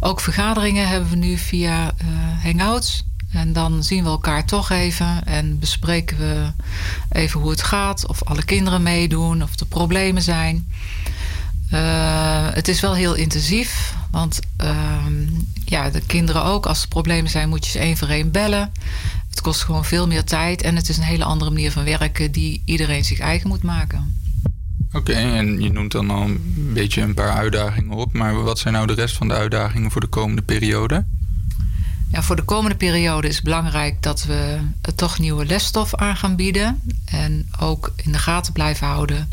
Ook 0.00 0.20
vergaderingen 0.20 0.88
hebben 0.88 1.10
we 1.10 1.16
nu 1.16 1.36
via 1.36 1.92
eh, 1.96 2.06
Hangouts. 2.42 3.04
En 3.32 3.52
dan 3.52 3.84
zien 3.84 4.04
we 4.04 4.10
elkaar 4.10 4.44
toch 4.44 4.70
even 4.70 5.24
en 5.26 5.58
bespreken 5.58 6.18
we 6.18 6.52
even 7.12 7.40
hoe 7.40 7.50
het 7.50 7.62
gaat. 7.62 8.06
Of 8.06 8.24
alle 8.24 8.44
kinderen 8.44 8.82
meedoen, 8.82 9.42
of 9.42 9.60
er 9.60 9.66
problemen 9.66 10.22
zijn. 10.22 10.66
Eh, 11.70 12.46
het 12.50 12.68
is 12.68 12.80
wel 12.80 12.94
heel 12.94 13.14
intensief, 13.14 13.94
want 14.10 14.40
ehm, 14.56 15.26
ja, 15.64 15.90
de 15.90 16.00
kinderen 16.00 16.44
ook. 16.44 16.66
Als 16.66 16.82
er 16.82 16.88
problemen 16.88 17.30
zijn, 17.30 17.48
moet 17.48 17.64
je 17.64 17.70
ze 17.70 17.78
één 17.78 17.96
voor 17.96 18.08
één 18.08 18.30
bellen. 18.30 18.72
Het 19.38 19.46
kost 19.46 19.64
gewoon 19.64 19.84
veel 19.84 20.06
meer 20.06 20.24
tijd 20.24 20.62
en 20.62 20.76
het 20.76 20.88
is 20.88 20.96
een 20.96 21.02
hele 21.02 21.24
andere 21.24 21.50
manier 21.50 21.72
van 21.72 21.84
werken 21.84 22.32
die 22.32 22.62
iedereen 22.64 23.04
zich 23.04 23.18
eigen 23.18 23.48
moet 23.48 23.62
maken. 23.62 24.20
Oké, 24.92 25.12
en 25.12 25.60
je 25.60 25.72
noemt 25.72 25.92
dan 25.92 26.10
al 26.10 26.22
een 26.22 26.70
beetje 26.74 27.02
een 27.02 27.14
paar 27.14 27.32
uitdagingen 27.32 27.96
op. 27.96 28.12
Maar 28.12 28.42
wat 28.42 28.58
zijn 28.58 28.74
nou 28.74 28.86
de 28.86 28.92
rest 28.92 29.16
van 29.16 29.28
de 29.28 29.34
uitdagingen 29.34 29.90
voor 29.90 30.00
de 30.00 30.06
komende 30.06 30.42
periode? 30.42 31.04
Ja, 32.12 32.22
voor 32.22 32.36
de 32.36 32.42
komende 32.42 32.76
periode 32.76 33.28
is 33.28 33.34
het 33.34 33.44
belangrijk 33.44 34.02
dat 34.02 34.24
we 34.24 34.58
toch 34.94 35.18
nieuwe 35.18 35.46
lesstof 35.46 35.94
aan 35.94 36.16
gaan 36.16 36.36
bieden. 36.36 36.80
En 37.04 37.48
ook 37.60 37.92
in 37.96 38.12
de 38.12 38.18
gaten 38.18 38.52
blijven 38.52 38.86
houden 38.86 39.28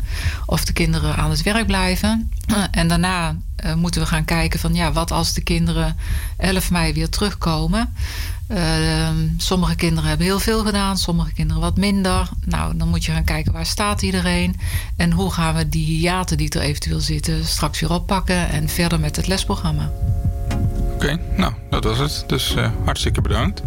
of 0.46 0.64
de 0.64 0.72
kinderen 0.72 1.16
aan 1.16 1.30
het 1.30 1.42
werk 1.42 1.66
blijven. 1.66 2.30
En 2.70 2.88
daarna 2.88 3.36
eh, 3.56 3.74
moeten 3.74 4.00
we 4.00 4.06
gaan 4.06 4.24
kijken 4.24 4.60
van 4.60 4.74
ja, 4.74 4.92
wat 4.92 5.10
als 5.10 5.32
de 5.32 5.40
kinderen 5.40 5.96
11 6.36 6.70
mei 6.70 6.92
weer 6.92 7.08
terugkomen. 7.08 7.94
Eh, 8.46 9.08
sommige 9.36 9.74
kinderen 9.74 10.08
hebben 10.08 10.26
heel 10.26 10.38
veel 10.38 10.64
gedaan, 10.64 10.96
sommige 10.96 11.32
kinderen 11.32 11.62
wat 11.62 11.76
minder. 11.76 12.28
Nou, 12.44 12.76
dan 12.76 12.88
moet 12.88 13.04
je 13.04 13.12
gaan 13.12 13.24
kijken 13.24 13.52
waar 13.52 13.66
staat 13.66 14.02
iedereen. 14.02 14.56
En 14.96 15.12
hoe 15.12 15.32
gaan 15.32 15.54
we 15.54 15.68
die 15.68 15.86
hiaten 15.86 16.36
die 16.36 16.50
er 16.50 16.60
eventueel 16.60 17.00
zitten 17.00 17.44
straks 17.44 17.80
weer 17.80 17.92
oppakken 17.92 18.48
en 18.48 18.68
verder 18.68 19.00
met 19.00 19.16
het 19.16 19.26
lesprogramma. 19.26 19.90
Oké, 20.94 21.18
nou, 21.36 21.52
dat 21.70 21.84
was 21.84 21.98
het. 21.98 22.24
Dus 22.26 22.54
eh, 22.54 22.70
hartstikke 22.84 23.20
bedankt. 23.20 23.62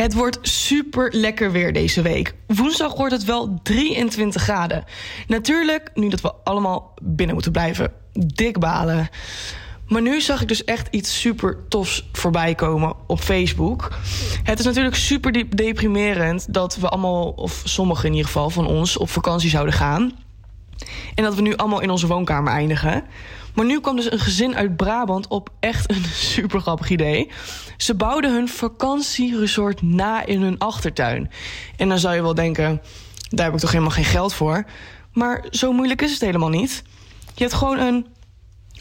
Het 0.00 0.14
wordt 0.14 0.38
super 0.42 1.14
lekker 1.14 1.52
weer 1.52 1.72
deze 1.72 2.02
week. 2.02 2.34
Woensdag 2.46 2.94
wordt 2.94 3.12
het 3.12 3.24
wel 3.24 3.58
23 3.62 4.42
graden. 4.42 4.84
Natuurlijk, 5.26 5.90
nu 5.94 6.08
dat 6.08 6.20
we 6.20 6.32
allemaal 6.44 6.94
binnen 7.02 7.34
moeten 7.34 7.52
blijven, 7.52 7.92
dik 8.12 8.58
balen. 8.58 9.08
Maar 9.88 10.02
nu 10.02 10.20
zag 10.20 10.42
ik 10.42 10.48
dus 10.48 10.64
echt 10.64 10.88
iets 10.90 11.20
super 11.20 11.58
tofs 11.68 12.08
voorbij 12.12 12.54
komen 12.54 12.94
op 13.06 13.20
Facebook. 13.20 13.90
Het 14.42 14.58
is 14.58 14.64
natuurlijk 14.64 14.96
super 14.96 15.56
deprimerend 15.56 16.54
dat 16.54 16.76
we 16.76 16.88
allemaal, 16.88 17.28
of 17.28 17.62
sommigen 17.64 18.04
in 18.04 18.12
ieder 18.14 18.26
geval 18.26 18.50
van 18.50 18.66
ons, 18.66 18.96
op 18.96 19.10
vakantie 19.10 19.50
zouden 19.50 19.74
gaan. 19.74 20.12
En 21.14 21.24
dat 21.24 21.34
we 21.34 21.42
nu 21.42 21.56
allemaal 21.56 21.80
in 21.80 21.90
onze 21.90 22.06
woonkamer 22.06 22.52
eindigen. 22.52 23.04
Maar 23.54 23.64
nu 23.64 23.80
kwam 23.80 23.96
dus 23.96 24.12
een 24.12 24.18
gezin 24.18 24.56
uit 24.56 24.76
Brabant 24.76 25.28
op 25.28 25.50
echt 25.60 25.90
een 25.90 26.04
super 26.34 26.60
grappig 26.60 26.90
idee. 26.90 27.30
Ze 27.76 27.94
bouwden 27.94 28.32
hun 28.32 28.48
vakantieresort 28.48 29.82
na 29.82 30.26
in 30.26 30.42
hun 30.42 30.58
achtertuin. 30.58 31.30
En 31.76 31.88
dan 31.88 31.98
zou 31.98 32.14
je 32.14 32.22
wel 32.22 32.34
denken, 32.34 32.80
daar 33.28 33.44
heb 33.44 33.54
ik 33.54 33.60
toch 33.60 33.70
helemaal 33.70 33.92
geen 33.92 34.04
geld 34.04 34.34
voor. 34.34 34.64
Maar 35.12 35.44
zo 35.50 35.72
moeilijk 35.72 36.02
is 36.02 36.12
het 36.12 36.20
helemaal 36.20 36.48
niet. 36.48 36.82
Je 37.34 37.42
hebt 37.42 37.54
gewoon 37.54 37.78
een 37.78 38.06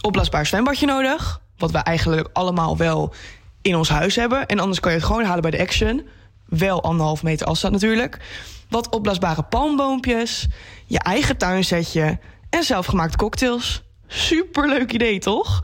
opblaasbaar 0.02 0.46
zwembadje 0.46 0.86
nodig. 0.86 1.42
Wat 1.58 1.72
wij 1.72 1.82
eigenlijk 1.82 2.30
allemaal 2.34 2.78
wel 2.78 3.14
in 3.62 3.76
ons 3.76 3.90
huis 3.90 4.16
hebben. 4.16 4.46
En 4.46 4.60
anders 4.60 4.80
kan 4.80 4.92
je 4.92 4.98
het 4.98 5.08
gewoon 5.08 5.24
halen 5.24 5.42
bij 5.42 5.52
de 5.52 5.60
Action. 5.60 6.08
Wel 6.46 6.84
anderhalf 6.84 7.24
meter 7.24 7.48
afstand 7.48 7.74
natuurlijk. 7.74 8.20
Wat 8.70 8.90
opblaasbare 8.90 9.44
palmboompjes. 9.44 10.48
Je 10.86 11.00
eigen 11.00 11.38
tuinsetje. 11.38 12.20
En 12.50 12.64
zelfgemaakte 12.64 13.18
cocktails. 13.18 13.84
Superleuk 14.12 14.92
idee, 14.92 15.20
toch? 15.20 15.64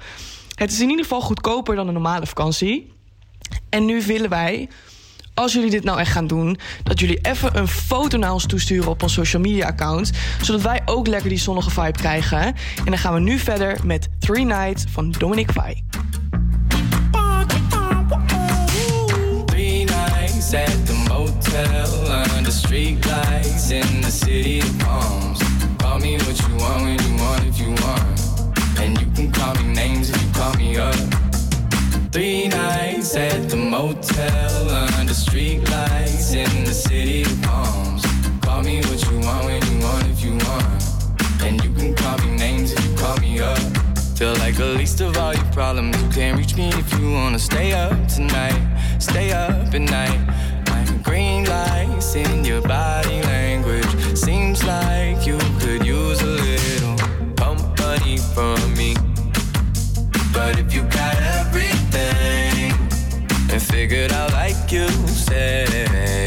Het 0.56 0.72
is 0.72 0.80
in 0.80 0.90
ieder 0.90 1.04
geval 1.04 1.22
goedkoper 1.22 1.76
dan 1.76 1.88
een 1.88 1.94
normale 1.94 2.26
vakantie. 2.26 2.94
En 3.70 3.86
nu 3.86 4.02
willen 4.02 4.30
wij, 4.30 4.70
als 5.34 5.54
jullie 5.54 5.70
dit 5.70 5.84
nou 5.84 6.00
echt 6.00 6.12
gaan 6.12 6.28
doen, 6.28 6.58
dat 6.84 7.00
jullie 7.00 7.20
even 7.22 7.58
een 7.58 7.68
foto 7.68 8.18
naar 8.18 8.34
ons 8.34 8.46
toesturen 8.46 8.90
op 8.90 9.04
ons 9.04 9.14
social 9.14 9.42
media 9.42 9.68
account. 9.68 10.12
Zodat 10.42 10.62
wij 10.62 10.82
ook 10.86 11.08
lekker 11.08 11.30
die 11.30 11.40
zonnige 11.40 11.70
vibe 11.70 11.92
krijgen. 11.92 12.42
En 12.42 12.86
dan 12.86 12.98
gaan 12.98 13.14
we 13.14 13.20
nu 13.20 13.38
verder 13.38 13.78
met 13.84 14.08
Three 14.20 14.46
Nights 14.46 14.84
van 14.90 15.12
Dominic 15.12 15.56
nights 15.56 15.84
at 20.54 20.88
the 20.88 20.94
motel 21.10 22.52
street 22.52 23.06
in 23.72 24.02
the 24.02 24.12
city 24.12 24.62
call 29.36 29.54
me 29.56 29.74
names 29.74 30.10
if 30.10 30.22
you 30.22 30.32
call 30.34 30.54
me 30.56 30.78
up. 30.78 30.96
Three 32.12 32.48
nights 32.48 33.16
at 33.16 33.50
the 33.50 33.58
motel 33.58 34.70
under 35.00 35.14
street 35.14 35.70
lights 35.70 36.34
in 36.34 36.64
the 36.64 36.74
city 36.74 37.24
of 37.24 37.42
palms. 37.44 38.04
Call 38.42 38.64
me 38.64 38.82
what 38.88 39.00
you 39.10 39.20
want 39.20 39.46
when 39.46 39.62
you 39.70 39.78
want 39.86 40.08
if 40.08 40.24
you 40.24 40.32
want. 40.48 40.84
And 41.44 41.64
you 41.64 41.72
can 41.74 41.94
call 41.94 42.18
me 42.20 42.38
names 42.38 42.72
if 42.72 42.82
you 42.86 42.96
call 42.96 43.18
me 43.18 43.40
up. 43.40 43.60
Feel 44.18 44.36
like 44.36 44.56
the 44.56 44.74
least 44.80 45.02
of 45.02 45.18
all 45.18 45.34
your 45.34 45.52
problems. 45.52 46.02
You 46.02 46.10
can't 46.10 46.38
reach 46.38 46.56
me 46.56 46.70
if 46.70 46.88
you 46.98 47.12
wanna 47.12 47.40
stay 47.40 47.74
up 47.74 48.08
tonight. 48.08 48.62
Stay 49.00 49.34
up 49.34 49.74
at 49.74 49.82
night. 49.82 50.22
Like 50.70 51.04
green 51.04 51.44
lights 51.46 52.16
in 52.16 52.46
your 52.46 52.62
body 52.62 53.22
language. 53.24 53.92
Seems 54.16 54.64
like 54.64 55.28
you 55.28 55.38
could 55.60 55.86
use 55.86 56.22
a 56.22 56.26
little 56.26 56.98
company 57.36 58.18
from. 58.34 58.75
But 60.36 60.60
if 60.60 60.74
you 60.76 60.82
got 60.84 61.16
everything 61.40 62.72
and 63.52 63.62
figured 63.62 64.12
out 64.12 64.34
like 64.34 64.70
you 64.70 64.88
say, 65.08 66.25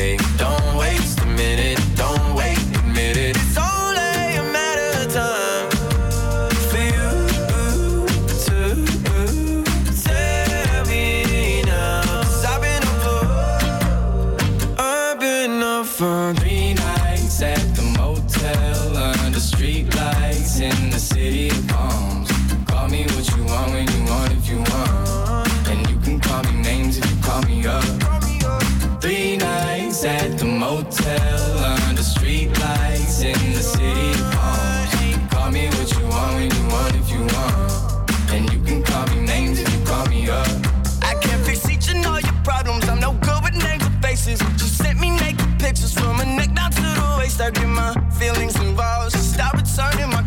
to 47.39 47.51
the 47.51 47.51
waist. 47.51 47.51
I 47.51 47.51
get 47.51 47.69
my 47.69 48.11
feelings 48.11 48.57
involved. 48.57 49.13
So 49.13 49.19
stop 49.19 49.55
returning 49.55 50.11
my 50.11 50.18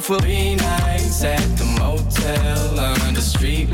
For 0.00 0.18
Three 0.18 0.56
nights 0.56 1.22
at 1.22 1.38
the 1.56 1.64
motel 1.78 2.80
under 2.80 3.20
street 3.20 3.70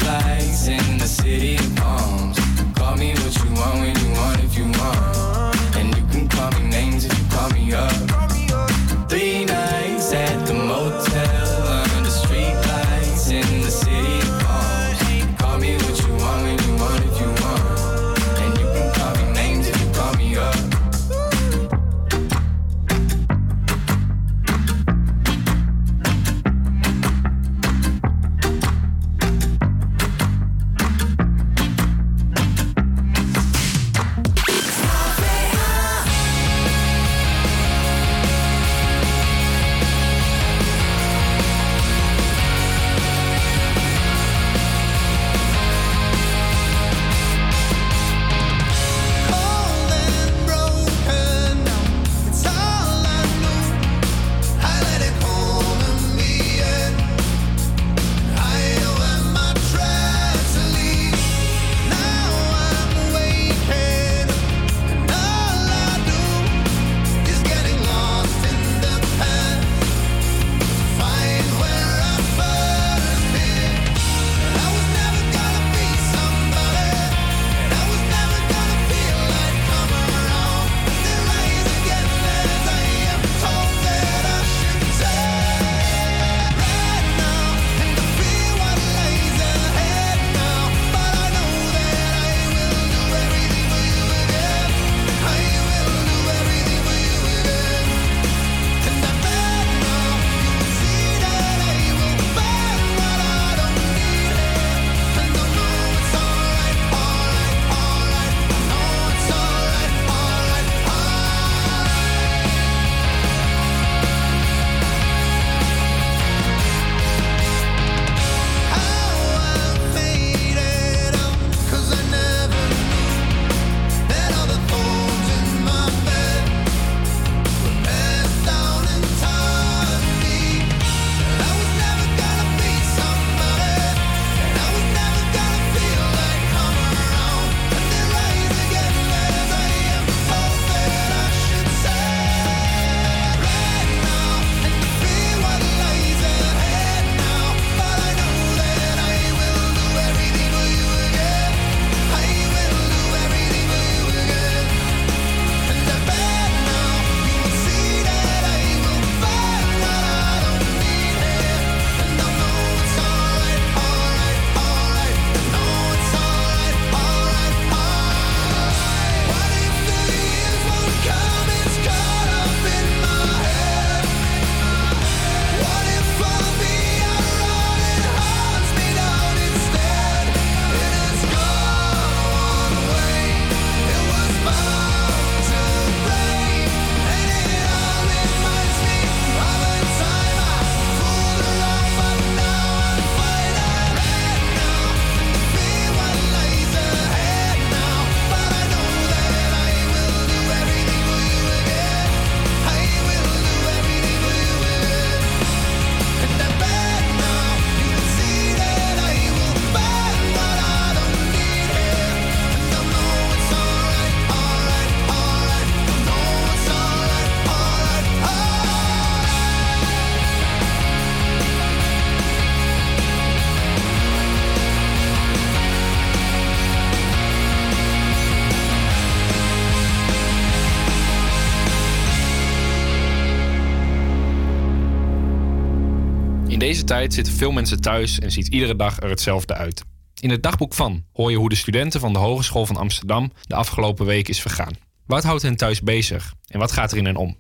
deze 236.71 236.85
tijd 236.85 237.15
zitten 237.15 237.33
veel 237.33 237.51
mensen 237.51 237.81
thuis 237.81 238.19
en 238.19 238.31
ziet 238.31 238.49
iedere 238.49 238.77
dag 238.77 239.01
er 239.01 239.09
hetzelfde 239.09 239.55
uit. 239.55 239.83
In 240.21 240.31
het 240.31 240.43
dagboek 240.43 240.75
van 240.75 241.05
hoor 241.13 241.31
je 241.31 241.37
hoe 241.37 241.49
de 241.49 241.55
studenten 241.55 242.01
van 242.01 242.13
de 242.13 242.19
Hogeschool 242.19 242.67
van 242.67 242.77
Amsterdam 242.77 243.33
de 243.43 243.55
afgelopen 243.55 244.07
week 244.07 244.29
is 244.29 244.41
vergaan. 244.41 244.73
Wat 245.07 245.25
houdt 245.25 245.43
hen 245.43 245.57
thuis 245.57 245.83
bezig 245.83 246.35
en 246.47 246.59
wat 246.59 246.73
gaat 246.73 246.93
er 246.93 246.99
in 246.99 247.05
hen 247.05 247.17
om? 247.17 247.37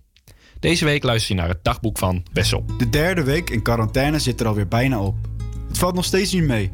Deze 0.60 0.84
week 0.84 1.02
luister 1.02 1.34
je 1.34 1.40
naar 1.40 1.50
het 1.50 1.64
dagboek 1.64 1.98
van 1.98 2.22
Wessel. 2.32 2.64
De 2.78 2.90
derde 2.90 3.22
week 3.22 3.50
in 3.50 3.62
quarantaine 3.62 4.18
zit 4.18 4.40
er 4.40 4.46
alweer 4.46 4.68
bijna 4.68 5.00
op. 5.00 5.16
Het 5.68 5.78
valt 5.78 5.94
nog 5.94 6.04
steeds 6.04 6.32
niet 6.32 6.44
mee. 6.46 6.70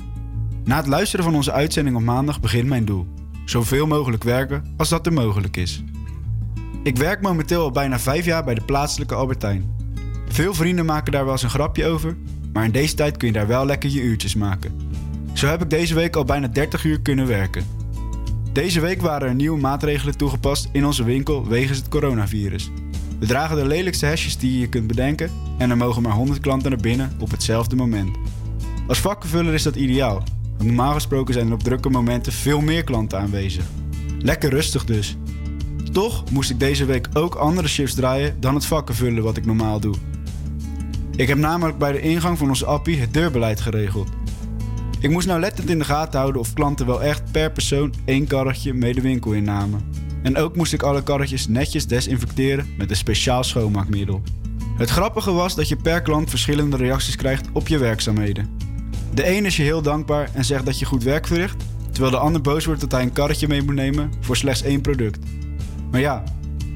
Na 0.65 0.77
het 0.77 0.87
luisteren 0.87 1.25
van 1.25 1.35
onze 1.35 1.53
uitzending 1.53 1.97
op 1.97 2.03
maandag 2.03 2.41
begint 2.41 2.69
mijn 2.69 2.85
doel. 2.85 3.07
Zoveel 3.45 3.87
mogelijk 3.87 4.25
werken 4.25 4.75
als 4.77 4.89
dat 4.89 5.07
er 5.07 5.13
mogelijk 5.13 5.57
is. 5.57 5.83
Ik 6.83 6.97
werk 6.97 7.23
momenteel 7.23 7.63
al 7.63 7.71
bijna 7.71 7.99
vijf 7.99 8.25
jaar 8.25 8.45
bij 8.45 8.55
de 8.55 8.65
plaatselijke 8.65 9.15
Albertijn. 9.15 9.75
Veel 10.29 10.55
vrienden 10.55 10.85
maken 10.85 11.13
daar 11.13 11.25
wel 11.25 11.33
eens 11.33 11.43
een 11.43 11.51
grapje 11.51 11.87
over, 11.87 12.17
maar 12.57 12.65
in 12.65 12.71
deze 12.71 12.95
tijd 12.95 13.17
kun 13.17 13.27
je 13.27 13.33
daar 13.33 13.47
wel 13.47 13.67
lekker 13.67 13.91
je 13.91 14.03
uurtjes 14.03 14.35
maken. 14.35 14.91
Zo 15.33 15.47
heb 15.47 15.63
ik 15.63 15.71
deze 15.71 15.95
week 15.95 16.17
al 16.17 16.25
bijna 16.25 16.49
30 16.49 16.85
uur 16.85 17.01
kunnen 17.01 17.27
werken. 17.27 17.65
Deze 18.53 18.81
week 18.81 19.01
waren 19.01 19.29
er 19.29 19.35
nieuwe 19.35 19.61
maatregelen 19.61 20.17
toegepast 20.17 20.69
in 20.73 20.87
onze 20.87 21.05
winkel 21.05 21.47
wegens 21.47 21.79
het 21.79 21.89
coronavirus. 21.89 22.71
We 23.19 23.27
dragen 23.27 23.57
de 23.57 23.67
lelijkste 23.67 24.07
hesjes 24.07 24.39
die 24.39 24.61
je 24.61 24.69
kunt 24.69 24.87
bedenken 24.87 25.31
en 25.59 25.71
er 25.71 25.77
mogen 25.77 26.03
maar 26.03 26.13
100 26.13 26.41
klanten 26.41 26.71
naar 26.71 26.81
binnen 26.81 27.13
op 27.21 27.31
hetzelfde 27.31 27.77
moment. 27.77 28.17
Als 28.87 28.99
vakkenvuller 28.99 29.55
is 29.55 29.63
dat 29.63 29.77
ideaal, 29.77 30.23
want 30.57 30.65
normaal 30.65 30.93
gesproken 30.93 31.35
zijn 31.35 31.47
er 31.47 31.53
op 31.53 31.63
drukke 31.63 31.89
momenten 31.89 32.33
veel 32.33 32.61
meer 32.61 32.85
klanten 32.85 33.19
aanwezig. 33.19 33.65
Lekker 34.19 34.51
rustig 34.51 34.85
dus. 34.85 35.17
Toch 35.93 36.31
moest 36.31 36.51
ik 36.51 36.59
deze 36.59 36.85
week 36.85 37.09
ook 37.13 37.35
andere 37.35 37.69
shifts 37.69 37.95
draaien 37.95 38.37
dan 38.41 38.55
het 38.55 38.67
vakkenvullen 38.67 39.23
wat 39.23 39.37
ik 39.37 39.47
normaal 39.47 39.81
doe. 39.81 39.95
Ik 41.17 41.29
heb 41.29 41.39
namelijk 41.39 41.79
bij 41.79 41.93
de 41.93 42.01
ingang 42.01 42.39
van 42.39 42.49
onze 42.49 42.67
appie 42.67 43.01
het 43.01 43.15
deurbeleid 43.15 43.61
geregeld. 43.61 44.09
Ik 45.01 45.11
moest 45.11 45.27
nauwlettend 45.27 45.71
in 45.71 45.79
de 45.79 45.85
gaten 45.85 46.21
houden 46.21 46.41
of 46.41 46.53
klanten 46.53 46.87
wel 46.87 47.03
echt 47.03 47.33
per 47.33 47.53
persoon 47.53 47.95
één 48.05 48.27
karretje 48.27 48.75
mee 48.75 48.95
de 48.95 49.01
winkel 49.01 49.33
innamen. 49.33 49.81
En 50.23 50.37
ook 50.37 50.57
moest 50.57 50.73
ik 50.73 50.83
alle 50.83 51.03
karretjes 51.03 51.49
netjes 51.49 51.87
desinfecteren 51.87 52.75
met 52.79 52.91
een 52.91 52.97
speciaal 52.97 53.45
schoonmaakmiddel. 53.45 54.23
Het 54.77 54.91
grappige 54.91 55.33
was 55.33 55.55
dat 55.55 55.69
je 55.69 55.77
per 55.77 56.03
klant 56.03 56.31
verschillende 56.31 56.77
reacties 56.77 57.17
krijgt 57.17 57.49
op 57.53 57.69
je 57.69 57.79
werkzaamheden. 57.79 58.49
De 59.15 59.37
een 59.37 59.45
is 59.45 59.57
je 59.57 59.63
heel 59.63 59.83
dankbaar 59.83 60.31
en 60.33 60.45
zegt 60.45 60.67
dat 60.67 60.79
je 60.79 60.85
goed 60.85 61.03
werk 61.03 61.27
verricht, 61.27 61.65
terwijl 61.91 62.13
de 62.13 62.19
ander 62.19 62.41
boos 62.41 62.65
wordt 62.65 62.81
dat 62.81 62.93
hij 62.93 63.03
een 63.03 63.13
karretje 63.13 63.49
mee 63.49 63.63
moet 63.63 63.75
nemen 63.75 64.11
voor 64.21 64.37
slechts 64.37 64.63
één 64.63 64.81
product. 64.81 65.19
Maar 65.91 66.01
ja, 66.01 66.25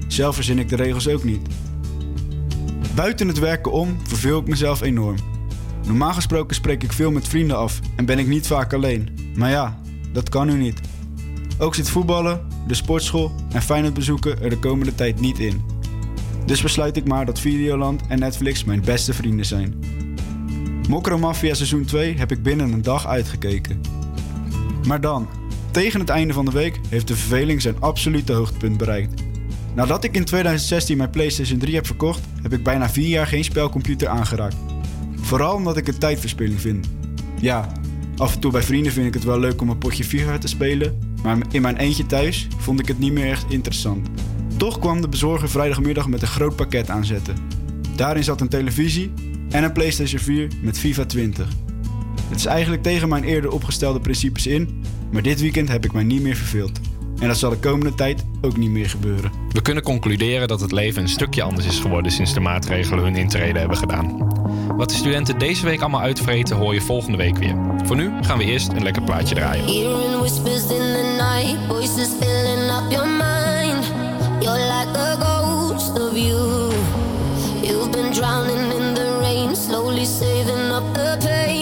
zelf 0.08 0.34
verzin 0.34 0.58
ik 0.58 0.68
de 0.68 0.76
regels 0.76 1.08
ook 1.08 1.24
niet. 1.24 1.48
Buiten 2.94 3.28
het 3.28 3.38
werken 3.38 3.72
om 3.72 3.98
verveel 4.02 4.40
ik 4.40 4.46
mezelf 4.46 4.80
enorm. 4.80 5.16
Normaal 5.86 6.12
gesproken 6.12 6.54
spreek 6.56 6.82
ik 6.82 6.92
veel 6.92 7.10
met 7.10 7.28
vrienden 7.28 7.56
af 7.56 7.80
en 7.96 8.04
ben 8.04 8.18
ik 8.18 8.26
niet 8.26 8.46
vaak 8.46 8.72
alleen. 8.72 9.08
Maar 9.34 9.50
ja, 9.50 9.80
dat 10.12 10.28
kan 10.28 10.46
nu 10.46 10.56
niet. 10.56 10.80
Ook 11.58 11.74
zit 11.74 11.90
voetballen, 11.90 12.46
de 12.66 12.74
sportschool 12.74 13.32
en 13.52 13.62
Feyenoord 13.62 13.94
bezoeken 13.94 14.42
er 14.42 14.50
de 14.50 14.58
komende 14.58 14.94
tijd 14.94 15.20
niet 15.20 15.38
in. 15.38 15.62
Dus 16.46 16.62
besluit 16.62 16.96
ik 16.96 17.06
maar 17.06 17.26
dat 17.26 17.38
Videoland 17.38 18.02
en 18.08 18.18
Netflix 18.18 18.64
mijn 18.64 18.80
beste 18.80 19.14
vrienden 19.14 19.46
zijn. 19.46 19.74
Mokro 20.88 21.18
Mafia 21.18 21.54
seizoen 21.54 21.84
2 21.84 22.18
heb 22.18 22.32
ik 22.32 22.42
binnen 22.42 22.72
een 22.72 22.82
dag 22.82 23.06
uitgekeken. 23.06 23.80
Maar 24.86 25.00
dan, 25.00 25.28
tegen 25.70 26.00
het 26.00 26.08
einde 26.08 26.32
van 26.32 26.44
de 26.44 26.50
week 26.50 26.80
heeft 26.88 27.08
de 27.08 27.16
verveling 27.16 27.62
zijn 27.62 27.80
absolute 27.80 28.32
hoogtepunt 28.32 28.76
bereikt. 28.76 29.22
Nadat 29.74 30.04
ik 30.04 30.16
in 30.16 30.24
2016 30.24 30.96
mijn 30.96 31.10
PlayStation 31.10 31.58
3 31.58 31.74
heb 31.74 31.86
verkocht, 31.86 32.20
heb 32.42 32.52
ik 32.52 32.62
bijna 32.62 32.90
vier 32.90 33.08
jaar 33.08 33.26
geen 33.26 33.44
spelcomputer 33.44 34.08
aangeraakt. 34.08 34.56
Vooral 35.20 35.54
omdat 35.54 35.76
ik 35.76 35.86
het 35.86 36.00
tijdverspilling 36.00 36.60
vind. 36.60 36.88
Ja, 37.40 37.72
af 38.16 38.34
en 38.34 38.40
toe 38.40 38.52
bij 38.52 38.62
vrienden 38.62 38.92
vind 38.92 39.06
ik 39.06 39.14
het 39.14 39.24
wel 39.24 39.38
leuk 39.38 39.60
om 39.60 39.68
een 39.68 39.78
potje 39.78 40.04
FIFA 40.04 40.38
te 40.38 40.48
spelen, 40.48 40.98
maar 41.22 41.38
in 41.50 41.62
mijn 41.62 41.76
eentje 41.76 42.06
thuis 42.06 42.48
vond 42.58 42.80
ik 42.80 42.88
het 42.88 42.98
niet 42.98 43.12
meer 43.12 43.30
echt 43.30 43.44
interessant. 43.48 44.08
Toch 44.56 44.78
kwam 44.78 45.00
de 45.00 45.08
bezorger 45.08 45.48
vrijdagmiddag 45.48 46.08
met 46.08 46.22
een 46.22 46.28
groot 46.28 46.56
pakket 46.56 46.90
aanzetten. 46.90 47.36
Daarin 47.96 48.24
zat 48.24 48.40
een 48.40 48.48
televisie 48.48 49.12
en 49.50 49.64
een 49.64 49.72
PlayStation 49.72 50.20
4 50.20 50.48
met 50.62 50.78
FIFA 50.78 51.04
20. 51.04 51.48
Het 52.28 52.38
is 52.38 52.46
eigenlijk 52.46 52.82
tegen 52.82 53.08
mijn 53.08 53.24
eerder 53.24 53.50
opgestelde 53.50 54.00
principes 54.00 54.46
in, 54.46 54.82
maar 55.12 55.22
dit 55.22 55.40
weekend 55.40 55.68
heb 55.68 55.84
ik 55.84 55.92
mij 55.92 56.04
niet 56.04 56.22
meer 56.22 56.36
verveeld. 56.36 56.80
En 57.20 57.28
dat 57.28 57.38
zal 57.38 57.50
de 57.50 57.58
komende 57.58 57.94
tijd 57.94 58.24
ook 58.40 58.56
niet 58.56 58.70
meer 58.70 58.88
gebeuren. 58.88 59.30
We 59.52 59.62
kunnen 59.62 59.82
concluderen 59.82 60.48
dat 60.48 60.60
het 60.60 60.72
leven 60.72 61.02
een 61.02 61.08
stukje 61.08 61.42
anders 61.42 61.66
is 61.66 61.78
geworden 61.78 62.12
sinds 62.12 62.34
de 62.34 62.40
maatregelen 62.40 63.04
hun 63.04 63.16
intrede 63.16 63.58
hebben 63.58 63.76
gedaan. 63.76 64.28
Wat 64.76 64.88
de 64.88 64.94
studenten 64.94 65.38
deze 65.38 65.64
week 65.64 65.80
allemaal 65.80 66.00
uitvreten 66.00 66.56
hoor 66.56 66.74
je 66.74 66.80
volgende 66.80 67.16
week 67.16 67.36
weer. 67.36 67.54
Voor 67.84 67.96
nu 67.96 68.12
gaan 68.20 68.38
we 68.38 68.44
eerst 68.44 68.68
een 68.68 68.82
lekker 68.82 69.02
plaatje 69.02 69.34
draaien. 69.34 69.64
Hearing 69.64 70.18
whispers 70.18 70.62
in 70.62 70.92
the 70.92 71.16
night, 71.18 71.58
voices 71.68 72.08
filling 72.20 72.70
up 72.70 72.90
your 72.90 73.08
mind. 73.08 73.84
You're 74.40 74.58
like 74.58 74.98
a 74.98 75.16
ghost 75.16 76.00
of 76.00 76.16
you. 76.16 76.72
You've 77.62 77.90
been 77.90 78.12
drowning 78.12 78.72
in 78.72 78.94
the 78.94 79.18
rain, 79.20 79.56
slowly 79.56 80.04
saving 80.04 80.72
up 80.72 80.94
the 80.94 81.16
pain. 81.18 81.59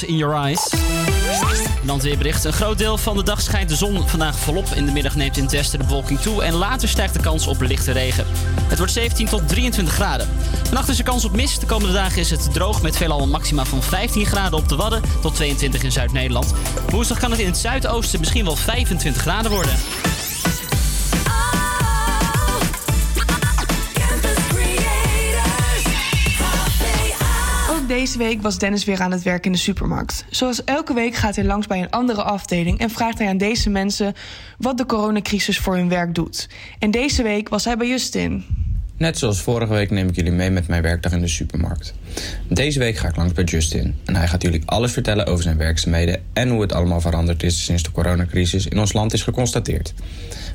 In 0.00 0.16
Your 0.16 0.34
Eyes. 0.34 0.68
En 1.80 1.86
dan 1.86 1.96
het 1.96 2.04
weerbericht. 2.04 2.44
Een 2.44 2.52
groot 2.52 2.78
deel 2.78 2.98
van 2.98 3.16
de 3.16 3.22
dag 3.22 3.40
schijnt 3.40 3.68
de 3.68 3.76
zon 3.76 4.08
vandaag 4.08 4.38
volop. 4.38 4.66
In 4.74 4.86
de 4.86 4.92
middag 4.92 5.14
neemt 5.14 5.36
in 5.36 5.42
het 5.42 5.52
westen 5.52 5.78
de 5.78 5.84
bewolking 5.84 6.20
toe. 6.20 6.42
En 6.42 6.54
later 6.54 6.88
stijgt 6.88 7.14
de 7.14 7.20
kans 7.20 7.46
op 7.46 7.60
lichte 7.60 7.92
regen. 7.92 8.26
Het 8.68 8.78
wordt 8.78 8.92
17 8.92 9.26
tot 9.26 9.48
23 9.48 9.94
graden. 9.94 10.28
Vannacht 10.64 10.88
is 10.88 10.98
er 10.98 11.04
kans 11.04 11.24
op 11.24 11.32
mist. 11.32 11.60
De 11.60 11.66
komende 11.66 11.94
dagen 11.94 12.20
is 12.20 12.30
het 12.30 12.52
droog 12.52 12.82
met 12.82 12.96
veelal 12.96 13.22
een 13.22 13.30
maxima 13.30 13.64
van 13.64 13.82
15 13.82 14.26
graden 14.26 14.58
op 14.58 14.68
de 14.68 14.76
Wadden 14.76 15.02
tot 15.20 15.34
22 15.34 15.82
in 15.82 15.92
Zuid-Nederland. 15.92 16.52
Woensdag 16.90 17.18
kan 17.18 17.30
het 17.30 17.40
in 17.40 17.46
het 17.46 17.56
zuidoosten 17.56 18.18
misschien 18.20 18.44
wel 18.44 18.56
25 18.56 19.22
graden 19.22 19.50
worden. 19.50 19.74
Deze 27.92 28.18
week 28.18 28.42
was 28.42 28.58
Dennis 28.58 28.84
weer 28.84 29.00
aan 29.00 29.12
het 29.12 29.22
werk 29.22 29.46
in 29.46 29.52
de 29.52 29.58
supermarkt. 29.58 30.24
Zoals 30.30 30.64
elke 30.64 30.94
week 30.94 31.14
gaat 31.14 31.36
hij 31.36 31.44
langs 31.44 31.66
bij 31.66 31.78
een 31.78 31.90
andere 31.90 32.22
afdeling 32.22 32.78
en 32.78 32.90
vraagt 32.90 33.18
hij 33.18 33.28
aan 33.28 33.36
deze 33.36 33.70
mensen 33.70 34.14
wat 34.58 34.78
de 34.78 34.86
coronacrisis 34.86 35.58
voor 35.58 35.76
hun 35.76 35.88
werk 35.88 36.14
doet. 36.14 36.48
En 36.78 36.90
deze 36.90 37.22
week 37.22 37.48
was 37.48 37.64
hij 37.64 37.76
bij 37.76 37.88
Justin. 37.88 38.44
Net 38.96 39.18
zoals 39.18 39.42
vorige 39.42 39.72
week 39.72 39.90
neem 39.90 40.08
ik 40.08 40.16
jullie 40.16 40.32
mee 40.32 40.50
met 40.50 40.68
mijn 40.68 40.82
werkdag 40.82 41.12
in 41.12 41.20
de 41.20 41.28
supermarkt. 41.28 41.94
Deze 42.48 42.78
week 42.78 42.96
ga 42.96 43.08
ik 43.08 43.16
langs 43.16 43.32
bij 43.32 43.44
Justin 43.44 43.94
en 44.04 44.16
hij 44.16 44.28
gaat 44.28 44.42
jullie 44.42 44.62
alles 44.64 44.92
vertellen 44.92 45.26
over 45.26 45.42
zijn 45.42 45.56
werkzaamheden 45.56 46.22
en 46.32 46.48
hoe 46.48 46.60
het 46.60 46.72
allemaal 46.72 47.00
veranderd 47.00 47.42
is 47.42 47.64
sinds 47.64 47.82
de 47.82 47.92
coronacrisis 47.92 48.66
in 48.66 48.78
ons 48.78 48.92
land 48.92 49.12
is 49.12 49.22
geconstateerd. 49.22 49.94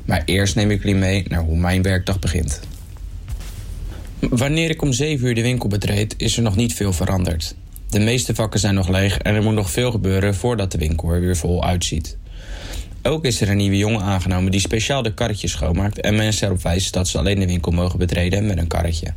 Maar 0.04 0.22
eerst 0.24 0.54
neem 0.54 0.70
ik 0.70 0.82
jullie 0.82 0.96
mee 0.96 1.24
naar 1.28 1.40
hoe 1.40 1.58
mijn 1.58 1.82
werkdag 1.82 2.18
begint. 2.18 2.60
Wanneer 4.20 4.70
ik 4.70 4.82
om 4.82 4.92
7 4.92 5.26
uur 5.26 5.34
de 5.34 5.42
winkel 5.42 5.68
betreed, 5.68 6.14
is 6.16 6.36
er 6.36 6.42
nog 6.42 6.56
niet 6.56 6.74
veel 6.74 6.92
veranderd. 6.92 7.54
De 7.90 7.98
meeste 8.00 8.34
vakken 8.34 8.60
zijn 8.60 8.74
nog 8.74 8.88
leeg 8.88 9.18
en 9.18 9.34
er 9.34 9.42
moet 9.42 9.54
nog 9.54 9.70
veel 9.70 9.90
gebeuren 9.90 10.34
voordat 10.34 10.72
de 10.72 10.78
winkel 10.78 11.12
er 11.12 11.20
weer 11.20 11.36
vol 11.36 11.64
uitziet. 11.64 12.16
Ook 13.02 13.24
is 13.24 13.40
er 13.40 13.48
een 13.48 13.56
nieuwe 13.56 13.76
jongen 13.76 14.00
aangenomen 14.00 14.50
die 14.50 14.60
speciaal 14.60 15.02
de 15.02 15.14
karretjes 15.14 15.50
schoonmaakt 15.50 16.00
en 16.00 16.16
mensen 16.16 16.46
erop 16.46 16.62
wijst 16.62 16.92
dat 16.92 17.08
ze 17.08 17.18
alleen 17.18 17.38
de 17.38 17.46
winkel 17.46 17.72
mogen 17.72 17.98
betreden 17.98 18.46
met 18.46 18.58
een 18.58 18.66
karretje. 18.66 19.14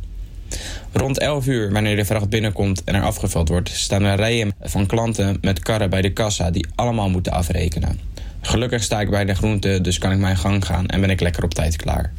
Rond 0.92 1.18
11 1.18 1.46
uur, 1.46 1.72
wanneer 1.72 1.96
de 1.96 2.04
vracht 2.04 2.28
binnenkomt 2.28 2.84
en 2.84 2.94
er 2.94 3.02
afgevuld 3.02 3.48
wordt, 3.48 3.68
staan 3.68 4.02
er 4.02 4.16
rijen 4.16 4.52
van 4.60 4.86
klanten 4.86 5.38
met 5.40 5.58
karren 5.58 5.90
bij 5.90 6.02
de 6.02 6.12
kassa 6.12 6.50
die 6.50 6.66
allemaal 6.74 7.10
moeten 7.10 7.32
afrekenen. 7.32 7.98
Gelukkig 8.40 8.82
sta 8.82 9.00
ik 9.00 9.10
bij 9.10 9.24
de 9.24 9.34
groente, 9.34 9.80
dus 9.80 9.98
kan 9.98 10.12
ik 10.12 10.18
mijn 10.18 10.36
gang 10.36 10.66
gaan 10.66 10.86
en 10.86 11.00
ben 11.00 11.10
ik 11.10 11.20
lekker 11.20 11.44
op 11.44 11.54
tijd 11.54 11.76
klaar. 11.76 12.12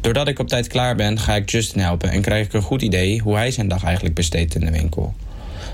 Doordat 0.00 0.28
ik 0.28 0.38
op 0.38 0.48
tijd 0.48 0.66
klaar 0.66 0.96
ben, 0.96 1.18
ga 1.18 1.34
ik 1.34 1.50
Justin 1.50 1.80
helpen 1.80 2.10
en 2.10 2.20
krijg 2.20 2.46
ik 2.46 2.52
een 2.52 2.62
goed 2.62 2.82
idee 2.82 3.20
hoe 3.20 3.36
hij 3.36 3.50
zijn 3.50 3.68
dag 3.68 3.84
eigenlijk 3.84 4.14
besteedt 4.14 4.54
in 4.54 4.60
de 4.60 4.70
winkel. 4.70 5.14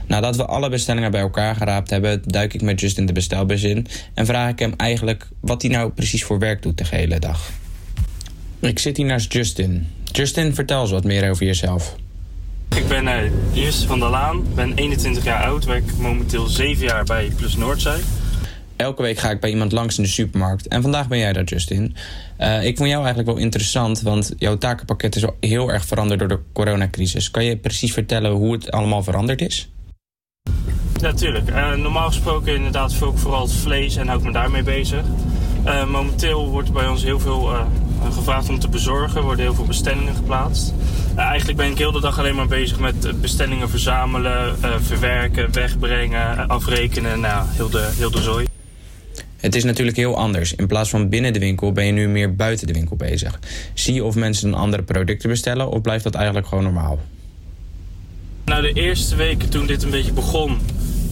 Nadat 0.06 0.36
we 0.36 0.46
alle 0.46 0.68
bestellingen 0.68 1.10
bij 1.10 1.20
elkaar 1.20 1.54
geraapt 1.54 1.90
hebben, 1.90 2.22
duik 2.24 2.54
ik 2.54 2.62
met 2.62 2.80
Justin 2.80 3.06
de 3.06 3.12
bestelbus 3.12 3.62
in 3.62 3.86
en 4.14 4.26
vraag 4.26 4.50
ik 4.50 4.58
hem 4.58 4.74
eigenlijk 4.76 5.28
wat 5.40 5.62
hij 5.62 5.70
nou 5.70 5.90
precies 5.90 6.24
voor 6.24 6.38
werk 6.38 6.62
doet 6.62 6.78
de 6.78 6.84
hele 6.90 7.18
dag. 7.18 7.50
Ik 8.60 8.78
zit 8.78 8.96
hier 8.96 9.06
naast 9.06 9.32
Justin. 9.32 9.86
Justin, 10.04 10.54
vertel 10.54 10.80
eens 10.80 10.90
wat 10.90 11.04
meer 11.04 11.30
over 11.30 11.46
jezelf. 11.46 11.96
Ik 12.76 12.88
ben 12.88 13.08
eh 13.08 13.30
Justin 13.52 13.88
van 13.88 14.00
der 14.00 14.10
Laan, 14.10 14.44
ben 14.54 14.74
21 14.74 15.24
jaar 15.24 15.44
oud, 15.44 15.64
werk 15.64 15.96
momenteel 15.98 16.46
7 16.46 16.84
jaar 16.84 17.04
bij 17.04 17.30
Plus 17.36 17.56
Noordzij. 17.56 18.00
Elke 18.82 19.02
week 19.02 19.18
ga 19.18 19.30
ik 19.30 19.40
bij 19.40 19.50
iemand 19.50 19.72
langs 19.72 19.96
in 19.96 20.02
de 20.02 20.08
supermarkt. 20.08 20.68
En 20.68 20.82
vandaag 20.82 21.08
ben 21.08 21.18
jij 21.18 21.32
daar, 21.32 21.44
Justin. 21.44 21.96
Eh, 22.36 22.64
ik 22.64 22.76
vond 22.76 22.88
jou 22.88 23.00
eigenlijk 23.00 23.32
wel 23.34 23.44
interessant, 23.44 24.00
want 24.00 24.34
jouw 24.38 24.58
takenpakket 24.58 25.16
is 25.16 25.24
heel 25.40 25.72
erg 25.72 25.84
veranderd 25.84 26.18
door 26.18 26.28
de 26.28 26.38
coronacrisis. 26.52 27.30
Kan 27.30 27.44
je 27.44 27.56
precies 27.56 27.92
vertellen 27.92 28.30
hoe 28.30 28.52
het 28.52 28.70
allemaal 28.70 29.02
veranderd 29.02 29.40
is? 29.40 29.70
Ja, 31.00 31.12
tuurlijk. 31.12 31.48
Eh, 31.48 31.74
normaal 31.74 32.06
gesproken 32.06 32.54
inderdaad 32.54 32.94
veel 32.94 33.16
vooral 33.16 33.42
het 33.42 33.52
vlees 33.52 33.96
en 33.96 34.06
hou 34.06 34.18
ik 34.18 34.24
me 34.24 34.32
daarmee 34.32 34.62
bezig. 34.62 35.04
Eh, 35.64 35.86
momenteel 35.86 36.48
wordt 36.48 36.72
bij 36.72 36.88
ons 36.88 37.02
heel 37.02 37.20
veel 37.20 37.50
gevraagd 38.12 38.48
om 38.48 38.58
te 38.58 38.68
bezorgen. 38.68 39.16
Er 39.16 39.22
worden 39.22 39.44
heel 39.44 39.54
veel 39.54 39.64
bestellingen 39.64 40.14
geplaatst. 40.14 40.72
Eigenlijk 41.16 41.58
ben 41.58 41.70
ik 41.70 41.78
heel 41.78 41.92
de 41.92 42.00
dag 42.00 42.18
alleen 42.18 42.34
maar 42.34 42.46
bezig 42.46 42.78
met 42.78 43.20
bestellingen 43.20 43.68
verzamelen, 43.68 44.56
verwerken, 44.80 45.52
wegbrengen, 45.52 46.48
afrekenen. 46.48 47.20
Nou, 47.20 47.46
heel 47.48 47.70
de, 47.70 47.90
heel 47.96 48.10
de 48.10 48.22
zooi. 48.22 48.46
Het 49.42 49.54
is 49.54 49.64
natuurlijk 49.64 49.96
heel 49.96 50.16
anders. 50.16 50.54
In 50.54 50.66
plaats 50.66 50.90
van 50.90 51.08
binnen 51.08 51.32
de 51.32 51.38
winkel 51.38 51.72
ben 51.72 51.84
je 51.84 51.92
nu 51.92 52.08
meer 52.08 52.34
buiten 52.34 52.66
de 52.66 52.72
winkel 52.72 52.96
bezig. 52.96 53.38
Zie 53.74 53.94
je 53.94 54.04
of 54.04 54.14
mensen 54.14 54.50
dan 54.50 54.60
andere 54.60 54.82
producten 54.82 55.28
bestellen 55.28 55.68
of 55.68 55.80
blijft 55.80 56.04
dat 56.04 56.14
eigenlijk 56.14 56.46
gewoon 56.46 56.64
normaal? 56.64 56.98
Nou, 58.44 58.62
de 58.62 58.72
eerste 58.72 59.16
weken 59.16 59.48
toen 59.48 59.66
dit 59.66 59.82
een 59.82 59.90
beetje 59.90 60.12
begon, 60.12 60.58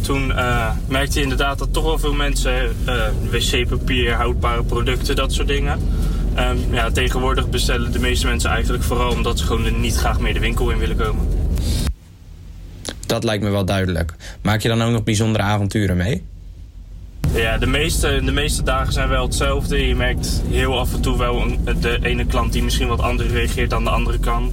toen 0.01 0.33
eh, 0.33 0.71
merkte 0.89 1.17
je 1.17 1.23
inderdaad 1.23 1.59
dat 1.59 1.73
toch 1.73 1.85
wel 1.85 1.99
veel 1.99 2.13
mensen 2.13 2.77
eh, 2.85 3.09
wc-papier, 3.31 4.13
houdbare 4.13 4.63
producten, 4.63 5.17
dat 5.17 5.33
soort 5.33 5.49
dingen. 5.49 5.79
Ehm, 6.35 6.57
ja, 6.71 6.91
tegenwoordig 6.91 7.51
bestellen 7.51 7.93
de 7.93 7.99
meeste 7.99 8.27
mensen 8.27 8.51
eigenlijk 8.51 8.83
vooral 8.83 9.13
omdat 9.13 9.39
ze 9.39 9.45
gewoon 9.45 9.81
niet 9.81 9.97
graag 9.97 10.21
meer 10.21 10.35
de 10.35 10.41
winkel 10.41 10.71
in 10.71 10.79
willen 10.79 10.97
komen. 10.97 11.29
Dat 13.07 13.25
lijkt 13.25 13.45
me 13.45 13.51
wel 13.51 13.65
duidelijk. 13.65 14.15
Maak 14.43 14.61
je 14.61 14.69
dan 14.69 14.83
ook 14.83 14.93
nog 14.93 15.05
bijzondere 15.05 15.45
avonturen 15.45 15.97
mee? 15.97 16.23
Ja, 17.35 17.59
de 17.59 17.67
meeste, 17.67 18.21
de 18.25 18.33
meeste 18.33 18.63
dagen 18.63 18.93
zijn 18.93 19.09
wel 19.09 19.25
hetzelfde. 19.25 19.87
Je 19.87 19.95
merkt 19.95 20.43
heel 20.49 20.79
af 20.79 20.95
en 20.95 21.01
toe 21.01 21.19
wel 21.19 21.41
een, 21.41 21.59
de 21.81 21.99
ene 22.03 22.27
klant 22.27 22.53
die 22.53 22.63
misschien 22.63 22.89
wat 22.89 23.01
anders 23.01 23.31
reageert 23.31 23.71
dan 23.71 23.85
de 23.85 23.91
andere 23.91 24.19
kant. 24.19 24.53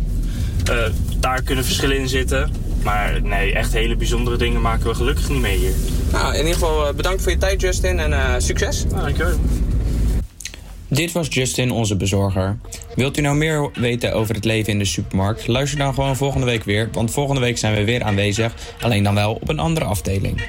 Eh, 0.65 0.75
daar 1.19 1.41
kunnen 1.41 1.65
verschillen 1.65 1.97
in 1.97 2.07
zitten. 2.07 2.51
Maar 2.83 3.21
nee, 3.21 3.53
echt 3.53 3.73
hele 3.73 3.95
bijzondere 3.95 4.37
dingen 4.37 4.61
maken 4.61 4.87
we 4.87 4.95
gelukkig 4.95 5.29
niet 5.29 5.41
mee 5.41 5.57
hier. 5.57 5.73
Nou, 6.11 6.33
in 6.33 6.37
ieder 6.37 6.53
geval 6.53 6.93
bedankt 6.93 7.21
voor 7.21 7.31
je 7.31 7.37
tijd, 7.37 7.61
Justin, 7.61 7.99
en 7.99 8.11
uh, 8.11 8.33
succes. 8.37 8.85
Nou, 8.85 9.01
dankjewel. 9.01 9.39
Dit 10.87 11.11
was 11.11 11.27
Justin, 11.29 11.71
onze 11.71 11.95
bezorger. 11.95 12.57
Wilt 12.95 13.17
u 13.17 13.21
nou 13.21 13.35
meer 13.35 13.69
weten 13.73 14.13
over 14.13 14.35
het 14.35 14.45
leven 14.45 14.73
in 14.73 14.79
de 14.79 14.85
supermarkt? 14.85 15.47
Luister 15.47 15.79
dan 15.79 15.93
gewoon 15.93 16.15
volgende 16.15 16.45
week 16.45 16.63
weer, 16.63 16.89
want 16.91 17.11
volgende 17.11 17.41
week 17.41 17.57
zijn 17.57 17.75
we 17.75 17.83
weer 17.83 18.03
aanwezig. 18.03 18.53
Alleen 18.81 19.03
dan 19.03 19.15
wel 19.15 19.33
op 19.33 19.49
een 19.49 19.59
andere 19.59 19.85
afdeling. 19.85 20.41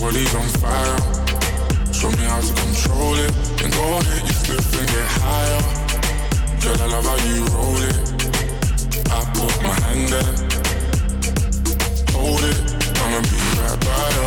Body's 0.00 0.34
on 0.34 0.48
fire. 0.62 0.98
Show 1.92 2.10
me 2.10 2.24
how 2.24 2.40
to 2.40 2.52
control 2.54 3.14
it. 3.16 3.32
And 3.62 3.70
go 3.72 3.98
ahead, 3.98 4.22
you 4.26 4.32
slip 4.32 4.64
and 4.80 4.88
get 4.88 5.06
higher. 5.20 5.62
Girl, 6.62 6.80
I 6.80 6.86
love 6.94 7.04
how 7.04 7.18
you 7.28 7.44
roll 7.52 7.80
it. 7.84 7.96
I 9.12 9.20
put 9.36 9.54
my 9.62 9.74
hand 9.84 10.08
there. 10.08 10.34
Hold 12.16 12.44
it. 12.48 12.58
I'ma 13.02 13.20
be 13.28 13.38
right 13.60 13.80
by 13.84 14.08
you. 14.16 14.26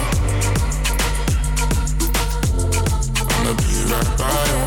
I'ma 3.33 3.51
be 3.57 3.73
right 3.91 4.11
by 4.21 4.41
you. 4.51 4.61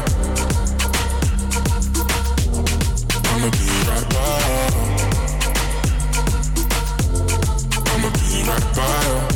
I'ma 3.30 3.48
be 3.54 3.68
right 3.88 4.06
by 4.14 4.38
you. 4.48 4.70
I'ma 7.92 8.08
be 8.10 8.28
right 8.48 8.66
by 8.74 8.90
you. 9.06 9.35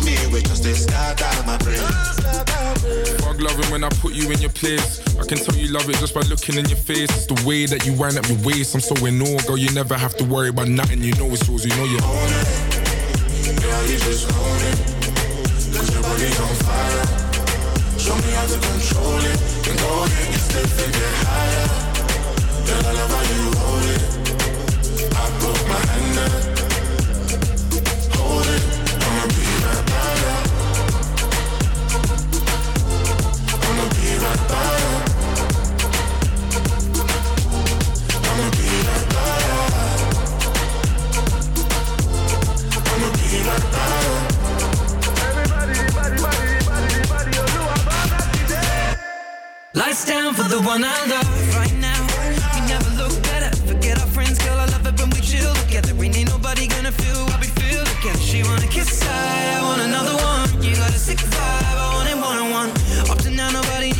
we 0.41 0.49
just 0.49 0.63
they 0.63 0.73
scatter 0.73 1.45
my 1.45 1.57
brain. 1.57 1.77
Fuck 3.21 3.39
loving 3.41 3.69
when 3.71 3.83
I 3.83 3.89
put 4.01 4.13
you 4.13 4.31
in 4.31 4.39
your 4.39 4.49
place. 4.51 5.01
I 5.17 5.25
can 5.25 5.37
tell 5.37 5.55
you 5.55 5.67
love 5.71 5.89
it 5.89 5.97
just 5.97 6.13
by 6.13 6.21
looking 6.21 6.57
in 6.57 6.65
your 6.65 6.77
face. 6.77 7.09
It's 7.09 7.25
the 7.27 7.41
way 7.47 7.65
that 7.65 7.85
you 7.85 7.93
wind 7.93 8.17
up 8.17 8.27
your 8.27 8.39
waist. 8.43 8.73
I'm 8.75 8.81
so 8.81 8.95
in 9.05 9.21
awe, 9.21 9.39
girl. 9.45 9.57
You 9.57 9.71
never 9.71 9.97
have 9.97 10.15
to 10.17 10.23
worry 10.23 10.49
about 10.49 10.67
nothing. 10.67 11.03
You 11.03 11.13
know 11.15 11.27
it's 11.31 11.47
yours. 11.47 11.65
You 11.65 11.75
know 11.75 11.85
you 11.85 11.99
own 12.01 12.31
it. 12.41 12.47
Girl, 13.61 13.83
you 13.85 13.97
just 13.99 14.25
own 14.33 14.61
it. 14.69 14.77
Cause 15.73 15.93
your 15.93 16.03
body's 16.03 16.39
on 16.39 16.55
fire. 16.65 17.05
Show 17.99 18.15
me 18.15 18.31
how 18.33 18.45
to 18.47 18.57
control 18.57 19.21
it. 19.21 19.37
And 19.69 19.77
go 19.79 20.03
ahead, 20.03 20.27
you 20.33 20.39
slip 20.41 20.79
and 20.81 20.93
get 20.93 21.13
higher. 21.21 21.67
Girl, 22.65 22.83
I 22.87 22.91
love 22.97 23.11
how 23.13 23.23
you 23.29 23.41
roll 23.61 23.87
it. 23.95 24.03
I 25.13 25.23
put 25.39 25.57
my 25.69 25.79
hand 25.91 26.11
there. 26.17 26.39
Hold 28.17 28.47
it. 28.47 28.80
For 49.91 50.47
the 50.47 50.61
one 50.61 50.85
I 50.85 51.05
love 51.07 51.55
right 51.55 51.73
now. 51.75 51.99
We 52.55 52.61
never 52.65 52.89
look 52.95 53.11
better. 53.23 53.53
Forget 53.67 53.99
our 53.99 54.07
friends, 54.07 54.39
girl. 54.39 54.57
I 54.57 54.65
love 54.67 54.87
it 54.87 54.97
when 54.97 55.09
we 55.09 55.19
chill 55.19 55.53
together. 55.65 55.91
Ain't 56.01 56.15
ain't 56.15 56.29
nobody 56.29 56.67
gonna 56.67 56.93
feel 56.93 57.25
what 57.25 57.41
we 57.41 57.47
feel 57.59 57.83
together. 57.83 58.19
She 58.19 58.41
wanna 58.41 58.67
kiss 58.67 58.87
side, 58.87 59.57
I 59.57 59.61
want 59.61 59.81
another 59.81 60.15
one. 60.15 60.63
You 60.63 60.75
got 60.77 60.91
a 60.91 60.99
sick 60.99 61.17
vibe, 61.17 61.75
I 61.75 61.93
want 61.93 62.09
it 62.09 62.15
one 62.15 62.37
on 62.37 62.51
one. 62.51 62.69
Up 63.11 63.17
to 63.23 63.31
now, 63.31 63.51
nobody 63.51 63.90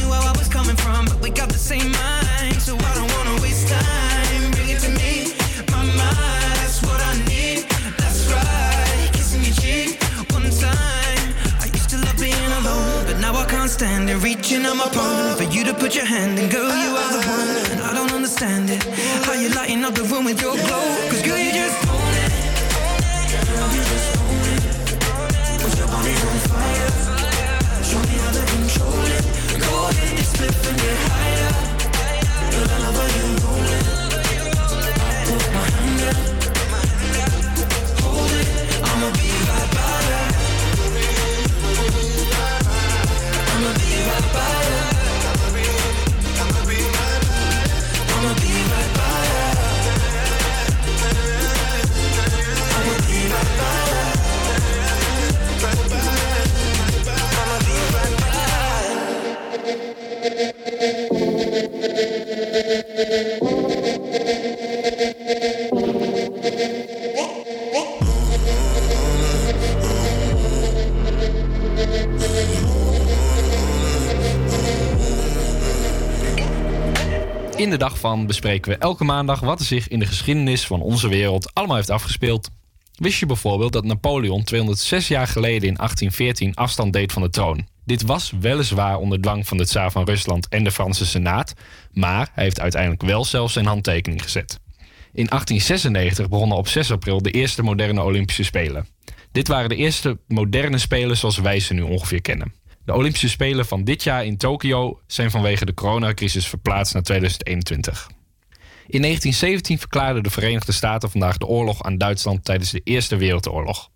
now 13.82 13.88
I 13.88 13.98
can't 13.98 14.06
stand 14.06 14.10
it. 14.10 14.24
Reaching 14.24 14.66
out 14.66 14.78
my 14.78 14.88
palm 14.90 15.38
for 15.38 15.44
you 15.44 15.64
to 15.66 15.74
put 15.74 15.96
your 15.96 16.06
hand 16.06 16.40
in, 16.40 16.50
girl, 16.50 16.70
you 16.70 16.96
are 16.96 17.12
the 17.12 17.22
one, 17.28 17.72
and 17.72 17.82
I 17.82 17.94
don't 17.94 18.12
understand 18.12 18.70
it. 18.70 18.84
How 19.26 19.34
you 19.34 19.50
lighting 19.50 19.84
up 19.84 19.96
the 19.96 20.04
room 20.04 20.26
with 20.26 20.42
your 20.42 20.56
glow? 20.56 21.10
Cause 21.10 21.22
girl, 21.22 21.38
you 21.38 21.52
just. 21.52 21.88
Girl, 21.88 23.70
you 23.76 23.84
just. 23.92 24.20
Put 25.64 25.78
your 25.78 25.88
body 25.88 26.14
on 26.14 26.38
fire. 26.50 26.92
Show 27.84 28.02
me 28.10 28.16
how 28.24 28.32
to 28.32 28.44
control 28.54 29.06
it. 29.16 29.24
Go 29.60 29.74
and 30.70 30.78
get 30.78 30.98
higher. 31.10 31.54
I 32.72 32.90
you 33.18 33.34
it. 33.66 33.86
Put 35.28 35.44
my 35.56 35.68
up. 36.10 36.18
Hold 38.02 38.32
it. 38.32 38.48
I'ma 38.84 39.10
be 39.18 39.31
de 77.72 77.78
dag 77.78 78.00
van 78.00 78.28
bespreken 78.28 78.72
we 78.72 78.78
elke 78.78 79.04
maandag 79.04 79.40
wat 79.40 79.60
er 79.60 79.66
zich 79.66 79.88
in 79.88 80.00
de 80.00 80.06
geschiedenis 80.06 80.66
van 80.66 80.82
onze 80.82 81.08
wereld 81.08 81.54
allemaal 81.54 81.76
heeft 81.76 81.90
afgespeeld. 81.90 82.50
Wist 82.94 83.20
je 83.20 83.26
bijvoorbeeld 83.26 83.74
dat 83.74 83.84
Napoleon 83.84 84.44
206 84.44 85.08
jaar 85.08 85.28
geleden 85.28 85.68
in 85.68 85.76
1814 85.76 86.56
afstand 86.56 86.94
deed 86.94 87.12
van 87.12 87.22
de 87.22 87.30
troon? 87.30 87.68
Dit 87.86 88.02
was 88.02 88.34
weliswaar 88.40 88.98
onder 88.98 89.22
dwang 89.22 89.48
van 89.48 89.58
de 89.58 89.66
tsaar 89.66 89.92
van 89.92 90.06
Rusland 90.06 90.48
en 90.48 90.64
de 90.64 90.72
Franse 90.72 91.06
Senaat, 91.06 91.54
maar 91.92 92.30
hij 92.34 92.44
heeft 92.44 92.60
uiteindelijk 92.60 93.02
wel 93.02 93.26
zelf 93.26 93.52
zijn 93.52 93.66
handtekening 93.66 94.24
gezet. 94.24 94.60
In 95.14 95.26
1896 95.26 96.30
begonnen 96.30 96.58
op 96.58 96.68
6 96.68 96.92
april 96.92 97.22
de 97.22 97.32
eerste 97.32 97.64
moderne 97.64 98.02
Olympische 98.02 98.44
Spelen. 98.44 98.88
Dit 99.32 99.48
waren 99.48 99.70
de 99.70 99.76
eerste 99.76 100.18
moderne 100.28 100.78
Spelen 100.78 101.18
zoals 101.18 101.38
wij 101.38 101.60
ze 101.60 101.74
nu 101.74 101.82
ongeveer 101.82 102.22
kennen. 102.22 102.54
De 102.86 102.94
Olympische 102.94 103.30
Spelen 103.30 103.66
van 103.66 103.84
dit 103.84 104.04
jaar 104.04 104.26
in 104.26 104.38
Tokio 104.38 105.00
zijn 105.08 105.32
vanwege 105.32 105.66
de 105.66 105.74
coronacrisis 105.74 106.48
verplaatst 106.48 106.94
naar 106.94 107.04
2021. 107.04 108.10
In 108.88 109.02
1917 109.02 109.80
verklaarden 109.80 110.24
de 110.24 110.30
Verenigde 110.30 110.72
Staten 110.72 111.12
vandaag 111.12 111.38
de 111.38 111.46
oorlog 111.46 111.84
aan 111.84 111.98
Duitsland 111.98 112.46
tijdens 112.46 112.72
de 112.72 112.82
Eerste 112.84 113.16
Wereldoorlog. 113.16 113.90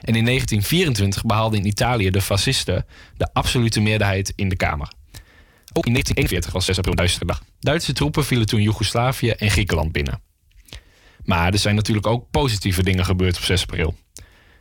En 0.00 0.14
in 0.14 0.24
1924 0.24 1.24
behaalden 1.24 1.58
in 1.58 1.66
Italië 1.66 2.10
de 2.10 2.20
fascisten 2.20 2.86
de 3.16 3.28
absolute 3.32 3.80
meerderheid 3.80 4.32
in 4.36 4.48
de 4.48 4.56
Kamer. 4.56 4.92
Ook 5.72 5.86
in 5.86 5.92
1941 5.92 6.52
was 6.52 6.64
6 6.64 6.78
april 6.78 6.94
Duitse 6.94 7.24
dag. 7.24 7.42
Duitse 7.60 7.92
troepen 7.92 8.24
vielen 8.24 8.46
toen 8.46 8.62
Joegoslavië 8.62 9.30
en 9.30 9.50
Griekenland 9.50 9.92
binnen. 9.92 10.22
Maar 11.24 11.52
er 11.52 11.58
zijn 11.58 11.74
natuurlijk 11.74 12.06
ook 12.06 12.30
positieve 12.30 12.82
dingen 12.82 13.04
gebeurd 13.04 13.36
op 13.36 13.42
6 13.42 13.62
april. 13.62 13.94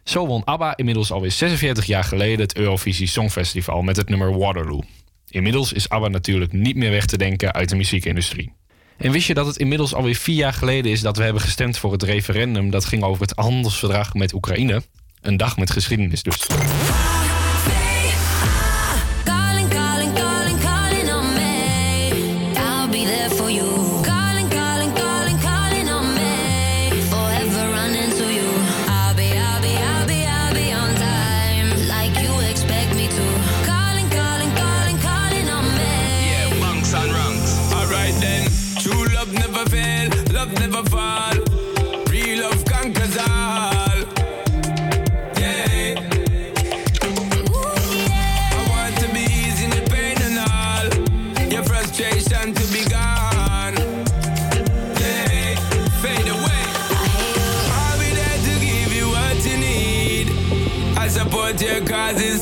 Zo 0.09 0.27
won 0.27 0.43
ABBA 0.43 0.77
inmiddels 0.77 1.11
alweer 1.11 1.31
46 1.31 1.85
jaar 1.85 2.03
geleden 2.03 2.39
het 2.39 2.55
Eurovisie 2.55 3.07
Songfestival 3.07 3.81
met 3.81 3.95
het 3.95 4.09
nummer 4.09 4.37
Waterloo. 4.37 4.81
Inmiddels 5.27 5.73
is 5.73 5.89
ABBA 5.89 6.07
natuurlijk 6.07 6.51
niet 6.51 6.75
meer 6.75 6.91
weg 6.91 7.05
te 7.05 7.17
denken 7.17 7.53
uit 7.53 7.69
de 7.69 7.75
muziekindustrie. 7.75 8.53
En 8.97 9.11
wist 9.11 9.27
je 9.27 9.33
dat 9.33 9.45
het 9.45 9.57
inmiddels 9.57 9.93
alweer 9.93 10.15
vier 10.15 10.35
jaar 10.35 10.53
geleden 10.53 10.91
is 10.91 11.01
dat 11.01 11.17
we 11.17 11.23
hebben 11.23 11.41
gestemd 11.41 11.77
voor 11.77 11.91
het 11.91 12.03
referendum 12.03 12.69
dat 12.69 12.85
ging 12.85 13.03
over 13.03 13.21
het 13.21 13.33
handelsverdrag 13.35 14.13
met 14.13 14.33
Oekraïne? 14.33 14.81
Een 15.21 15.37
dag 15.37 15.57
met 15.57 15.71
geschiedenis 15.71 16.23
dus. 16.23 16.47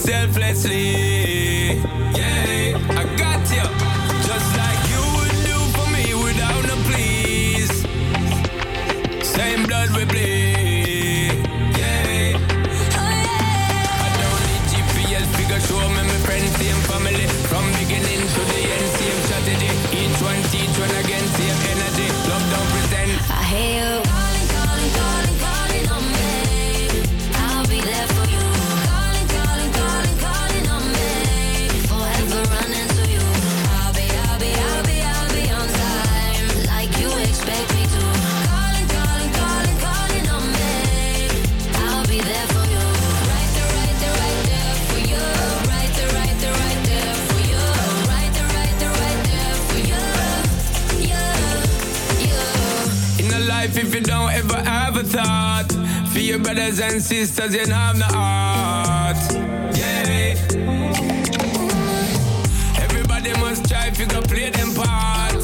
Selflessly. 0.07 1.16
Brothers 56.57 56.79
and 56.79 57.01
sisters, 57.01 57.53
you 57.53 57.71
have 57.71 57.97
no 57.97 58.05
heart. 58.05 59.17
Yeah. 59.77 60.34
Everybody 62.81 63.31
must 63.34 63.69
try 63.69 63.88
if 63.88 63.99
you 63.99 64.07
go 64.07 64.21
play 64.21 64.49
them 64.49 64.73
part. 64.73 65.35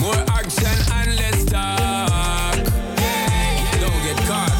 More 0.00 0.22
action 0.38 0.76
and 0.92 1.16
less 1.16 1.44
talk. 1.46 2.58
Yeah. 3.00 3.80
Don't 3.80 4.00
get 4.04 4.18
caught. 4.28 4.56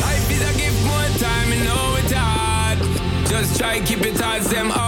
Life 0.00 0.30
is 0.30 0.40
a 0.40 0.52
gift, 0.58 0.80
more 0.86 1.10
time, 1.18 1.52
you 1.52 1.64
know 1.64 1.96
it's 1.98 2.12
hard. 2.12 2.78
Just 3.28 3.58
try 3.58 3.80
keep 3.84 4.00
it 4.00 4.20
as 4.20 4.48
them 4.48 4.70
out 4.70 4.87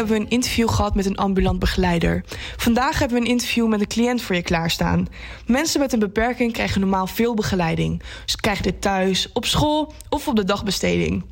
hebben 0.00 0.18
we 0.18 0.24
een 0.24 0.38
interview 0.38 0.68
gehad 0.68 0.94
met 0.94 1.06
een 1.06 1.16
ambulant 1.16 1.58
begeleider. 1.58 2.24
Vandaag 2.56 2.98
hebben 2.98 3.18
we 3.18 3.24
een 3.24 3.30
interview 3.30 3.68
met 3.68 3.80
een 3.80 3.86
cliënt 3.86 4.22
voor 4.22 4.34
je 4.34 4.42
klaarstaan. 4.42 5.06
Mensen 5.46 5.80
met 5.80 5.92
een 5.92 5.98
beperking 5.98 6.52
krijgen 6.52 6.80
normaal 6.80 7.06
veel 7.06 7.34
begeleiding. 7.34 8.02
Ze 8.24 8.36
krijgen 8.36 8.62
dit 8.62 8.80
thuis, 8.80 9.32
op 9.32 9.44
school 9.44 9.92
of 10.08 10.28
op 10.28 10.36
de 10.36 10.44
dagbesteding. 10.44 11.24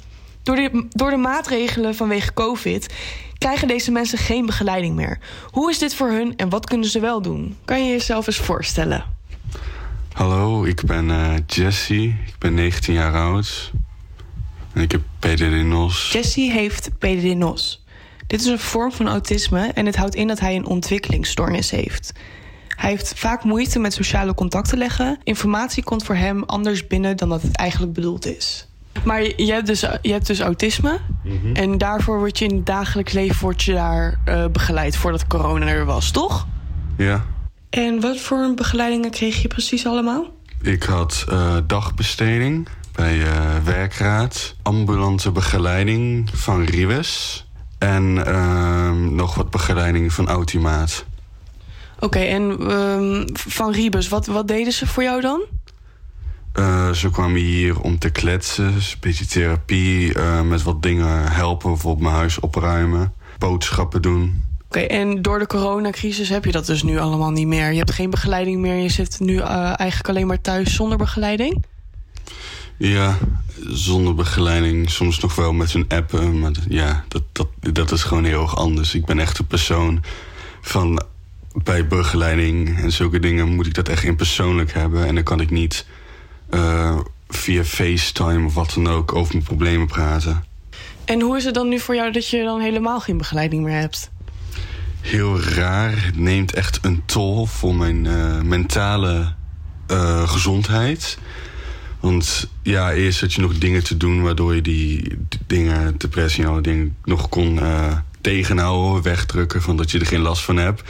Door 0.43 0.57
de, 0.57 0.87
door 0.89 1.11
de 1.11 1.17
maatregelen 1.17 1.95
vanwege 1.95 2.33
COVID 2.35 2.95
krijgen 3.39 3.69
deze 3.69 3.91
mensen 3.91 4.19
geen 4.19 4.47
begeleiding 4.47 4.95
meer. 4.95 5.19
Hoe 5.51 5.71
is 5.71 5.79
dit 5.79 5.95
voor 5.95 6.09
hun 6.09 6.37
en 6.37 6.49
wat 6.49 6.67
kunnen 6.67 6.89
ze 6.89 7.01
wel 7.01 7.23
doen? 7.23 7.57
Kan 7.65 7.85
je 7.85 7.91
jezelf 7.91 8.27
eens 8.27 8.37
voorstellen? 8.37 9.05
Hallo, 10.13 10.65
ik 10.65 10.83
ben 10.87 11.11
eh, 11.11 11.35
Jesse. 11.47 12.03
Ik 12.05 12.35
ben 12.39 12.55
19 12.55 12.95
jaar 12.95 13.15
oud. 13.15 13.73
En 14.73 14.83
ik 14.83 14.93
heb 14.93 15.03
PDD-NOS. 15.19 16.13
Jesse 16.13 16.41
heeft 16.41 16.91
PDD-NOS. 16.99 17.78
Dit 18.29 18.41
is 18.41 18.47
een 18.47 18.59
vorm 18.59 18.93
van 18.93 19.09
autisme 19.09 19.71
en 19.75 19.87
het 19.87 19.97
houdt 19.97 20.15
in 20.15 20.27
dat 20.27 20.41
hij 20.41 20.57
een 20.57 20.67
ontwikkelingsstoornis 20.67 21.71
heeft. 21.71 22.13
Hij 22.69 22.91
heeft 22.91 23.13
vaak 23.17 23.45
moeite 23.45 23.79
met 23.79 23.93
sociale 23.93 24.35
contacten 24.35 24.79
leggen. 24.79 25.19
Informatie 25.25 25.83
komt 25.85 26.05
voor 26.05 26.15
hem 26.15 26.43
anders 26.45 26.87
binnen 26.87 27.17
dan 27.17 27.29
dat 27.29 27.43
het 27.43 27.57
eigenlijk 27.57 27.93
bedoeld 27.93 28.27
is. 28.27 28.67
Maar 29.05 29.23
je 29.23 29.53
hebt 29.53 29.67
dus, 29.67 29.81
je 30.03 30.13
hebt 30.13 30.27
dus 30.27 30.41
autisme. 30.41 30.99
En 31.53 31.79
daarvoor 31.79 32.19
word 32.19 32.39
je 32.39 32.45
in 32.45 32.57
het 32.57 32.67
dagelijks 32.67 33.13
leven 33.13 33.41
word 33.41 33.63
je 33.63 33.73
daar 33.73 34.21
eh, 34.25 34.47
begeleid 34.47 34.97
voordat 34.97 35.27
corona 35.27 35.67
er 35.67 35.85
was, 35.85 36.11
toch? 36.11 36.47
Ja. 36.97 37.25
En 37.71 38.01
wat 38.01 38.19
voor 38.19 38.55
begeleidingen 38.55 39.11
kreeg 39.11 39.43
je 39.43 39.49
precies 39.49 39.87
allemaal? 39.87 40.25
Ik 40.63 40.83
had 40.83 41.25
eh, 41.29 41.57
dagbesteding 41.67 42.69
bij 42.93 43.23
eh, 43.23 43.57
Werkraad. 43.65 44.55
Ambulante 44.63 45.31
begeleiding 45.31 46.31
van 46.33 46.65
Rives. 46.65 47.47
En 47.79 48.27
ehm, 48.27 49.15
nog 49.15 49.35
wat 49.35 49.51
begeleiding 49.51 50.13
van 50.13 50.29
Automaat. 50.29 51.05
Oké, 52.01 52.19
en 52.19 52.57
ehm, 52.61 53.27
van 53.33 53.73
Riebus, 53.73 54.09
wat, 54.09 54.27
wat 54.27 54.49
deden 54.49 54.73
ze 54.73 54.87
voor 54.87 55.03
jou 55.03 55.21
dan? 55.21 55.41
Eh, 56.53 56.93
ze 56.93 57.11
kwamen 57.11 57.41
hier 57.41 57.81
om 57.81 57.99
te 57.99 58.11
kletsen, 58.11 58.65
een 58.65 58.83
beetje 59.01 59.27
therapie, 59.27 60.15
eh, 60.15 60.43
met 60.43 60.63
wat 60.63 60.83
dingen 60.83 61.33
helpen, 61.33 61.71
bijvoorbeeld 61.71 62.05
mijn 62.05 62.15
huis 62.15 62.41
opruimen, 62.41 63.13
boodschappen 63.39 64.03
doen. 64.03 64.43
Oké, 64.67 64.81
en 64.81 65.23
door 65.23 65.39
de 65.39 65.47
coronacrisis 65.47 66.29
heb 66.29 66.45
je 66.45 66.53
dat 66.53 66.67
dus 66.67 66.83
nu 66.83 66.99
allemaal 66.99 67.31
niet 67.31 67.47
meer. 67.47 67.71
Je 67.71 67.79
hebt 67.79 67.93
geen 67.93 68.11
begeleiding 68.11 68.61
meer. 68.61 68.75
Je 68.75 68.89
zit 68.89 69.21
nu 69.21 69.39
eh, 69.39 69.49
eigenlijk 69.79 70.09
alleen 70.09 70.27
maar 70.27 70.41
thuis 70.41 70.75
zonder 70.75 70.99
begeleiding. 70.99 71.65
Ja, 72.79 73.19
zonder 73.67 74.15
begeleiding, 74.15 74.91
soms 74.91 75.19
nog 75.19 75.35
wel 75.35 75.53
met 75.53 75.73
hun 75.73 75.85
appen, 75.89 76.39
maar 76.39 76.53
ja, 76.69 77.05
dat, 77.09 77.23
dat, 77.33 77.49
dat 77.61 77.93
is 77.93 78.03
gewoon 78.03 78.25
heel 78.25 78.43
erg 78.43 78.57
anders. 78.57 78.95
Ik 78.95 79.05
ben 79.05 79.19
echt 79.19 79.39
een 79.39 79.47
persoon 79.47 80.03
van 80.61 81.03
bij 81.53 81.87
begeleiding 81.87 82.79
en 82.79 82.93
zulke 82.93 83.19
dingen 83.19 83.49
moet 83.49 83.67
ik 83.67 83.75
dat 83.75 83.89
echt 83.89 84.05
in 84.05 84.17
persoonlijk 84.17 84.73
hebben 84.73 85.07
en 85.07 85.15
dan 85.15 85.25
kan 85.25 85.41
ik 85.41 85.51
niet 85.51 85.87
eh, 86.51 86.99
via 87.29 87.65
FaceTime 87.65 88.47
of 88.47 88.55
wat 88.55 88.73
dan 88.75 88.89
ook 88.89 89.15
over 89.15 89.33
mijn 89.33 89.47
problemen 89.47 89.87
praten. 89.87 90.45
En 91.05 91.21
hoe 91.21 91.37
is 91.37 91.45
het 91.45 91.55
dan 91.55 91.69
nu 91.69 91.79
voor 91.79 91.95
jou 91.95 92.13
dat 92.13 92.29
je 92.29 92.43
dan 92.43 92.61
helemaal 92.61 93.01
geen 93.01 93.19
begeleiding 93.19 93.65
meer 93.65 93.81
hebt? 93.81 94.11
heel 95.09 95.41
raar. 95.41 96.05
Het 96.05 96.17
neemt 96.17 96.55
echt 96.55 96.79
een 96.83 97.03
tol 97.07 97.47
voor 97.47 97.75
mijn 97.75 98.07
eh, 98.07 98.41
mentale 98.41 99.33
eh, 99.87 100.29
gezondheid. 100.29 101.19
Want 102.01 102.51
ja, 102.63 102.93
eerst 102.93 103.21
had 103.21 103.33
je 103.33 103.41
nog 103.41 103.59
dingen 103.59 103.85
te 103.85 103.97
doen 103.97 104.23
waardoor 104.23 104.55
je 104.55 104.63
die 104.63 105.19
dingen, 105.47 105.99
depressie 105.99 106.45
en 106.45 106.51
alle 106.51 106.61
dingen, 106.61 106.97
nog 107.05 107.29
kon 107.29 107.61
eh, 107.61 107.97
tegenhouden, 108.21 109.03
wegdrukken, 109.03 109.63
van 109.63 109.77
dat 109.77 109.91
je 109.91 109.99
er 109.99 110.07
geen 110.07 110.21
last 110.21 110.43
van 110.43 110.57
hebt. 110.57 110.83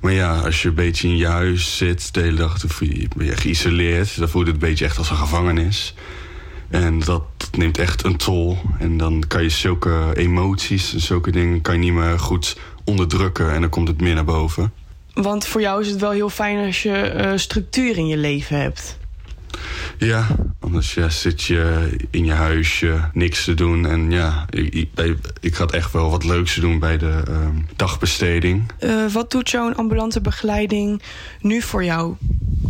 Maar 0.00 0.12
ja, 0.12 0.38
als 0.38 0.62
je 0.62 0.68
een 0.68 0.74
beetje 0.74 1.08
in 1.08 1.16
je 1.16 1.26
huis 1.26 1.76
zit 1.76 2.14
de 2.14 2.20
hele 2.20 2.36
dag, 2.36 2.78
ben 3.16 3.26
je 3.26 3.36
geïsoleerd. 3.36 4.18
Dan 4.18 4.28
voelt 4.28 4.46
het 4.46 4.54
een 4.54 4.60
beetje 4.60 4.84
echt 4.84 4.98
als 4.98 5.10
een 5.10 5.16
gevangenis. 5.16 5.94
En 6.68 6.98
dat 6.98 7.22
neemt 7.56 7.78
echt 7.78 8.04
een 8.04 8.16
tol. 8.16 8.58
En 8.78 8.96
dan 8.96 9.24
kan 9.28 9.42
je 9.42 9.48
zulke 9.48 10.10
emoties 10.14 10.92
en 10.92 11.00
zulke 11.00 11.30
dingen 11.30 11.60
kan 11.60 11.74
je 11.74 11.80
niet 11.80 11.92
meer 11.92 12.18
goed 12.18 12.56
onderdrukken. 12.84 13.52
En 13.52 13.60
dan 13.60 13.70
komt 13.70 13.88
het 13.88 14.00
meer 14.00 14.14
naar 14.14 14.24
boven. 14.24 14.72
Want 15.14 15.46
voor 15.46 15.60
jou 15.60 15.80
is 15.80 15.88
het 15.88 16.00
wel 16.00 16.10
heel 16.10 16.30
fijn 16.30 16.66
als 16.66 16.82
je 16.82 16.92
eh, 16.92 17.32
structuur 17.36 17.96
in 17.96 18.06
je 18.06 18.16
leven 18.16 18.60
hebt. 18.60 18.98
Ja, 19.98 20.26
anders 20.60 20.94
ja, 20.94 21.08
zit 21.08 21.42
je 21.42 21.90
in 22.10 22.24
je 22.24 22.32
huisje, 22.32 23.00
niks 23.12 23.44
te 23.44 23.54
doen. 23.54 23.86
En 23.86 24.10
ja, 24.10 24.46
ik, 24.50 24.74
ik, 24.74 25.18
ik 25.40 25.54
had 25.54 25.72
echt 25.72 25.92
wel 25.92 26.10
wat 26.10 26.24
leuks 26.24 26.54
te 26.54 26.60
doen 26.60 26.78
bij 26.78 26.98
de 26.98 27.22
ehm, 27.26 27.56
dagbesteding. 27.76 28.72
Eh, 28.78 29.06
wat 29.12 29.30
doet 29.30 29.48
zo'n 29.48 29.76
ambulante 29.76 30.20
begeleiding 30.20 31.02
nu 31.40 31.62
voor 31.62 31.84
jou? 31.84 32.14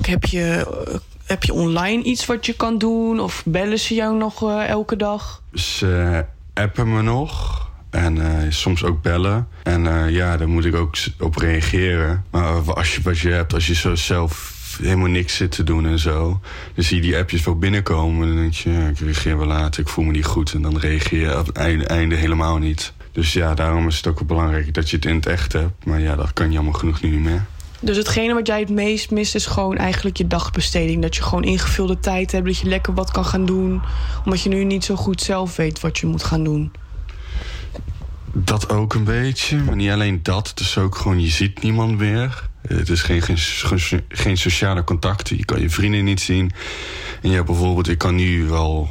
Heb 0.03 0.25
je, 0.25 0.67
eh, 0.87 0.95
heb 1.25 1.43
je 1.43 1.53
online 1.53 2.03
iets 2.03 2.27
wat 2.27 2.47
je 2.47 2.53
kan 2.53 2.79
doen? 2.79 3.21
Of 3.21 3.43
bellen 3.47 3.79
ze 3.79 3.95
jou 3.95 4.17
nog 4.17 4.43
eh, 4.43 4.69
elke 4.69 4.97
dag? 4.97 5.43
Ze 5.55 6.25
appen 6.55 6.93
me 6.95 7.03
nog. 7.03 7.59
En 7.91 8.47
soms 8.53 8.85
ook 8.85 9.03
bellen. 9.03 9.49
En 9.63 10.13
ja, 10.13 10.37
daar 10.37 10.49
moet 10.49 10.65
ik 10.65 10.75
ook 10.75 10.97
op 11.19 11.37
reageren. 11.37 12.25
Maar 12.31 12.75
als 12.75 12.95
je 12.95 13.03
wat 13.03 13.19
je 13.19 13.29
hebt, 13.29 13.55
als 13.55 13.67
je 13.67 13.75
zo 13.75 13.95
zelf 13.95 14.60
helemaal 14.81 15.09
niks 15.09 15.37
zit 15.37 15.51
te 15.51 15.65
doen 15.65 15.87
en 15.87 15.99
zo. 15.99 16.41
Dan 16.75 16.85
zie 16.85 16.97
je 16.97 17.03
die 17.03 17.17
appjes 17.17 17.45
wel 17.45 17.59
binnenkomen. 17.59 18.23
En 18.23 18.29
dan 18.29 18.37
denk 18.37 18.53
je, 18.53 18.71
ja, 18.71 18.89
ik 18.89 18.99
reageer 18.99 19.39
wel 19.39 19.47
later, 19.47 19.81
ik 19.81 19.89
voel 19.89 20.05
me 20.05 20.11
niet 20.11 20.25
goed. 20.25 20.55
En 20.55 20.63
dan 20.63 20.79
reageer 20.79 21.21
je 21.21 21.39
op 21.39 21.47
het 21.47 21.57
einde, 21.57 21.87
einde 21.87 22.15
helemaal 22.15 22.59
niet. 22.59 22.93
Dus 23.13 23.33
ja, 23.33 23.55
daarom 23.55 23.87
is 23.87 23.97
het 23.97 24.07
ook 24.07 24.19
wel 24.19 24.27
belangrijk 24.27 24.75
dat 24.75 24.91
je 24.91 24.97
het 24.97 25.05
in 25.05 25.15
het 25.15 25.27
echt 25.27 25.53
hebt. 25.53 25.85
Maar 25.85 26.01
ja, 26.01 26.17
dat 26.17 26.33
kan 26.33 26.47
je 26.47 26.53
jammer 26.53 26.75
genoeg 26.75 27.03
nu 27.03 27.11
niet 27.11 27.21
meer. 27.21 27.47
Dus 27.81 27.97
hetgene 27.97 28.35
wat 28.35 28.47
jij 28.47 28.61
het 28.61 28.71
meest 28.71 29.11
mist 29.11 29.35
is 29.35 29.47
gewoon 29.47 29.77
eigenlijk 29.77 30.17
je 30.17 30.27
dagbesteding. 30.27 31.03
Dat 31.03 31.17
je 31.17 31.23
gewoon 31.23 31.45
ingevulde 31.45 31.99
tijd 31.99 32.33
hebt, 32.33 32.47
dat 32.47 32.59
je 32.59 32.69
lekker 32.69 32.95
wat 32.95 33.11
kan 33.11 33.25
gaan 33.25 33.47
doen. 33.47 33.83
Omdat 34.25 34.43
je 34.43 34.49
nu 34.49 34.65
niet 34.65 34.85
zo 34.85 34.97
goed 34.97 35.23
zelf 35.23 35.57
weet 35.57 35.81
wat 35.81 35.99
je 35.99 36.07
moet 36.07 36.25
gaan 36.25 36.45
doen. 36.45 36.73
Dat 38.33 38.69
ook 38.69 38.95
een 38.95 39.05
beetje, 39.05 39.57
maar 39.57 39.77
niet 39.77 39.91
alleen 39.91 40.21
dat. 40.23 40.49
Het 40.49 40.61
is 40.61 40.79
ook 40.79 40.97
gewoon, 40.97 41.21
je 41.21 41.29
ziet 41.29 41.63
niemand 41.63 41.99
meer. 41.99 42.49
Het 42.69 42.89
is 42.89 43.03
geen, 43.03 43.23
geen, 43.23 43.39
geen, 44.09 44.37
sociale 44.37 44.85
contacten. 44.85 45.37
Je 45.37 45.45
kan 45.45 45.61
je 45.61 45.71
vrienden 45.71 46.05
niet 46.05 46.21
zien. 46.21 46.51
En 47.23 47.31
ja, 47.31 47.43
bijvoorbeeld, 47.43 47.89
ik 47.89 47.99
kan 47.99 48.15
nu 48.15 48.45
wel 48.47 48.89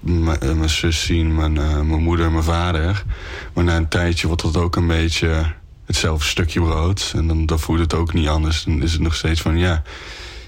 m- 0.00 0.28
eh, 0.28 0.52
mijn 0.52 0.70
zus 0.70 1.02
zien, 1.04 1.34
mijn, 1.34 1.56
eh, 1.58 1.80
mijn 1.80 2.02
moeder, 2.02 2.30
mijn 2.32 2.44
vader. 2.44 3.04
Maar 3.52 3.64
na 3.64 3.76
een 3.76 3.88
tijdje 3.88 4.26
wordt 4.26 4.42
dat 4.42 4.56
ook 4.56 4.76
een 4.76 4.86
beetje 4.86 5.52
hetzelfde 5.86 6.26
stukje 6.26 6.60
brood. 6.60 7.12
En 7.14 7.26
dan, 7.26 7.46
dan 7.46 7.58
voelt 7.60 7.78
het 7.78 7.94
ook 7.94 8.12
niet 8.12 8.28
anders. 8.28 8.64
Dan 8.64 8.82
is 8.82 8.92
het 8.92 9.00
nog 9.00 9.14
steeds 9.14 9.40
van, 9.40 9.58
ja, 9.58 9.82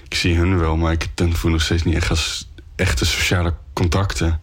ik 0.07 0.15
zie 0.15 0.35
hun 0.35 0.59
wel, 0.59 0.77
maar 0.77 0.91
ik 0.91 1.07
voel 1.15 1.51
nog 1.51 1.61
steeds 1.61 1.83
niet 1.83 1.95
echt 1.95 2.09
als 2.09 2.49
echte 2.75 3.05
sociale 3.05 3.53
contacten. 3.73 4.39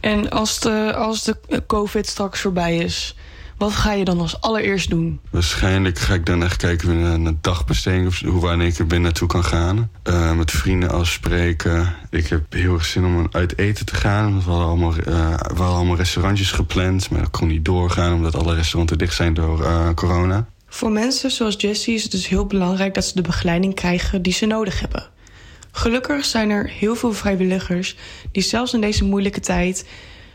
En 0.00 0.30
als 0.30 0.60
de, 0.60 0.94
als 0.96 1.24
de 1.24 1.36
eh, 1.48 1.58
COVID 1.66 2.06
straks 2.06 2.40
voorbij 2.40 2.76
is, 2.76 3.16
wat 3.62 3.72
ga 3.72 3.92
je 3.92 4.04
dan 4.04 4.20
als 4.20 4.40
allereerst 4.40 4.90
doen? 4.90 5.20
Waarschijnlijk 5.30 5.98
ga 5.98 6.14
ik 6.14 6.26
dan 6.26 6.42
echt 6.42 6.56
kijken 6.56 7.00
naar 7.00 7.12
een 7.12 7.38
dagbesteding 7.40 8.06
of 8.06 8.20
hoe 8.20 8.40
wanneer 8.40 8.66
ik 8.66 8.78
er 8.78 8.86
binnen 8.86 9.02
naartoe 9.02 9.28
kan 9.28 9.44
gaan. 9.44 9.90
Eh, 10.02 10.32
met 10.32 10.50
vrienden 10.50 10.90
afspreken. 10.90 11.94
Ik 12.10 12.26
heb 12.26 12.52
heel 12.52 12.74
erg 12.74 12.84
zin 12.84 13.04
om 13.04 13.28
uit 13.30 13.58
eten 13.58 13.86
te 13.86 13.94
gaan. 13.94 14.42
We 14.44 14.50
hadden 14.50 14.66
allemaal, 14.66 14.94
eh, 14.94 15.04
we 15.34 15.62
hadden 15.62 15.66
allemaal 15.66 15.96
restaurantjes 15.96 16.50
gepland, 16.50 17.10
maar 17.10 17.20
dat 17.20 17.30
kon 17.30 17.48
niet 17.48 17.64
doorgaan 17.64 18.14
omdat 18.14 18.36
alle 18.36 18.54
restauranten 18.54 18.98
dicht 18.98 19.14
zijn 19.14 19.34
door 19.34 19.64
eh, 19.64 19.88
corona. 19.94 20.46
Voor 20.66 20.90
mensen 20.90 21.30
zoals 21.30 21.54
Jessie 21.58 21.94
is 21.94 22.02
het 22.02 22.12
dus 22.12 22.28
heel 22.28 22.46
belangrijk 22.46 22.94
dat 22.94 23.04
ze 23.04 23.14
de 23.14 23.22
begeleiding 23.22 23.74
krijgen 23.74 24.22
die 24.22 24.32
ze 24.32 24.46
nodig 24.46 24.80
hebben. 24.80 25.08
Gelukkig 25.72 26.24
zijn 26.24 26.50
er 26.50 26.70
heel 26.70 26.94
veel 26.94 27.12
vrijwilligers 27.12 27.96
die 28.32 28.42
zelfs 28.42 28.74
in 28.74 28.80
deze 28.80 29.04
moeilijke 29.04 29.40
tijd 29.40 29.86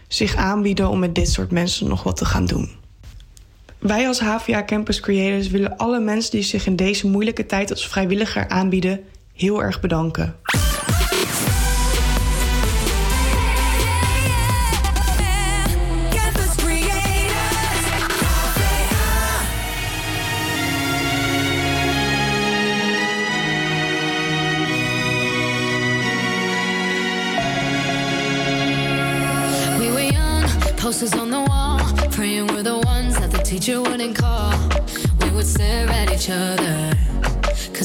zich 0.07 0.35
aanbieden 0.35 0.89
om 0.89 0.99
met 0.99 1.15
dit 1.15 1.29
soort 1.29 1.51
mensen 1.51 1.87
nog 1.87 2.03
wat 2.03 2.17
te 2.17 2.25
gaan 2.25 2.45
doen. 2.45 2.76
Wij 3.79 4.07
als 4.07 4.19
HVA 4.19 4.63
Campus 4.63 4.99
Creators 4.99 5.47
willen 5.49 5.77
alle 5.77 5.99
mensen 5.99 6.31
die 6.31 6.43
zich 6.43 6.65
in 6.65 6.75
deze 6.75 7.07
moeilijke 7.07 7.45
tijd 7.45 7.69
als 7.69 7.87
vrijwilliger 7.87 8.47
aanbieden 8.47 9.03
heel 9.33 9.63
erg 9.63 9.79
bedanken. 9.79 10.35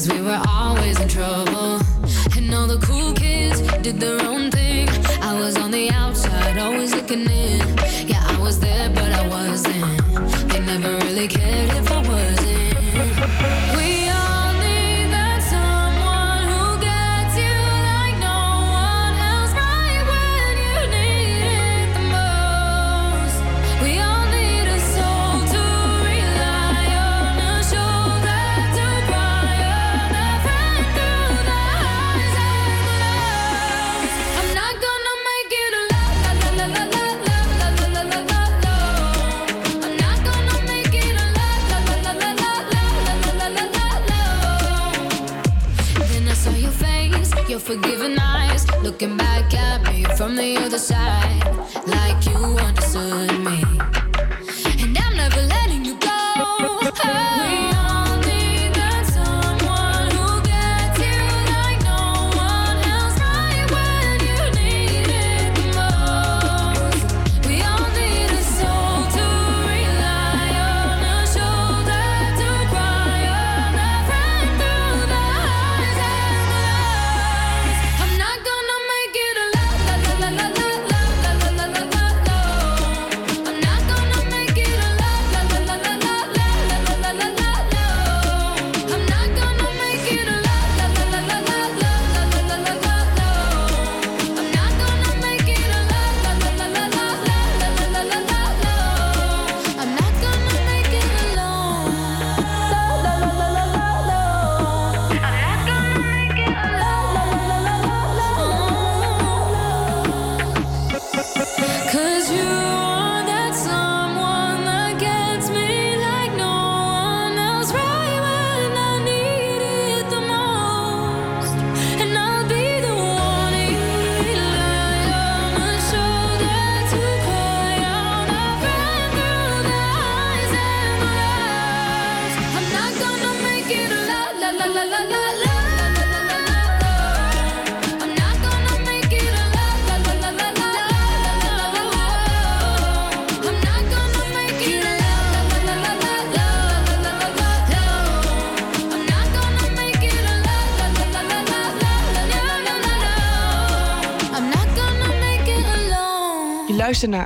Cause 0.03 0.13
we 0.13 0.21
were 0.21 0.41
always 0.47 0.99
in 0.99 1.07
trouble. 1.07 1.79
And 2.35 2.53
all 2.53 2.67
the 2.67 2.79
cool 2.85 3.13
kids 3.13 3.61
did 3.81 3.99
their 3.99 4.21
own 4.21 4.51
thing. 4.51 4.89
I 5.21 5.37
was 5.39 5.57
on 5.57 5.71
the 5.71 5.89
outside, 5.91 6.57
always 6.57 6.93
looking 6.93 7.21
in. 7.21 7.59
Yeah, 8.07 8.23
I 8.23 8.37
was 8.39 8.59
there, 8.59 8.89
but 8.89 9.11
I 9.11 9.27
wasn't. 9.27 10.49
They 10.49 10.59
never 10.59 10.95
really 11.05 11.27
cared 11.27 11.72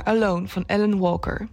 Alone 0.08 0.48
van 0.48 0.64
Ellen 0.66 0.98
Walker. 0.98 1.48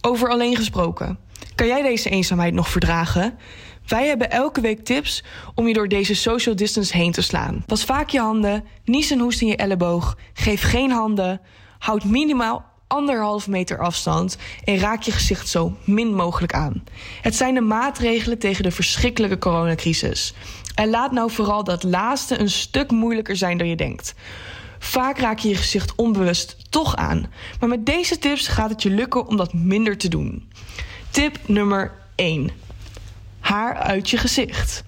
Over 0.00 0.28
alleen 0.28 0.56
gesproken. 0.56 1.18
Kan 1.54 1.66
jij 1.66 1.82
deze 1.82 2.10
eenzaamheid 2.10 2.54
nog 2.54 2.68
verdragen? 2.68 3.38
Wij 3.86 4.06
hebben 4.06 4.30
elke 4.30 4.60
week 4.60 4.84
tips 4.84 5.24
om 5.54 5.66
je 5.66 5.74
door 5.74 5.88
deze 5.88 6.14
social 6.14 6.56
distance 6.56 6.96
heen 6.96 7.12
te 7.12 7.22
slaan. 7.22 7.64
Was 7.66 7.84
vaak 7.84 8.08
je 8.08 8.20
handen, 8.20 8.64
nies 8.84 9.10
en 9.10 9.18
hoest 9.18 9.40
in 9.40 9.46
je 9.46 9.56
elleboog, 9.56 10.16
geef 10.32 10.62
geen 10.62 10.90
handen, 10.90 11.40
houd 11.78 12.04
minimaal 12.04 12.64
anderhalf 12.86 13.48
meter 13.48 13.78
afstand 13.78 14.36
en 14.64 14.78
raak 14.78 15.02
je 15.02 15.12
gezicht 15.12 15.48
zo 15.48 15.76
min 15.84 16.14
mogelijk 16.14 16.54
aan. 16.54 16.84
Het 17.22 17.34
zijn 17.34 17.54
de 17.54 17.60
maatregelen 17.60 18.38
tegen 18.38 18.62
de 18.62 18.70
verschrikkelijke 18.70 19.38
coronacrisis. 19.38 20.34
En 20.74 20.90
laat 20.90 21.12
nou 21.12 21.30
vooral 21.30 21.64
dat 21.64 21.82
laatste 21.82 22.38
een 22.38 22.50
stuk 22.50 22.90
moeilijker 22.90 23.36
zijn 23.36 23.58
dan 23.58 23.68
je 23.68 23.76
denkt. 23.76 24.14
Vaak 24.82 25.18
raak 25.18 25.38
je 25.38 25.48
je 25.48 25.54
gezicht 25.54 25.94
onbewust 25.94 26.56
toch 26.70 26.96
aan. 26.96 27.26
Maar 27.60 27.68
met 27.68 27.86
deze 27.86 28.18
tips 28.18 28.48
gaat 28.48 28.70
het 28.70 28.82
je 28.82 28.90
lukken 28.90 29.26
om 29.26 29.36
dat 29.36 29.54
minder 29.54 29.98
te 29.98 30.08
doen. 30.08 30.50
Tip 31.10 31.38
nummer 31.46 31.92
1. 32.14 32.50
Haar 33.40 33.74
uit 33.74 34.10
je 34.10 34.16
gezicht. 34.16 34.84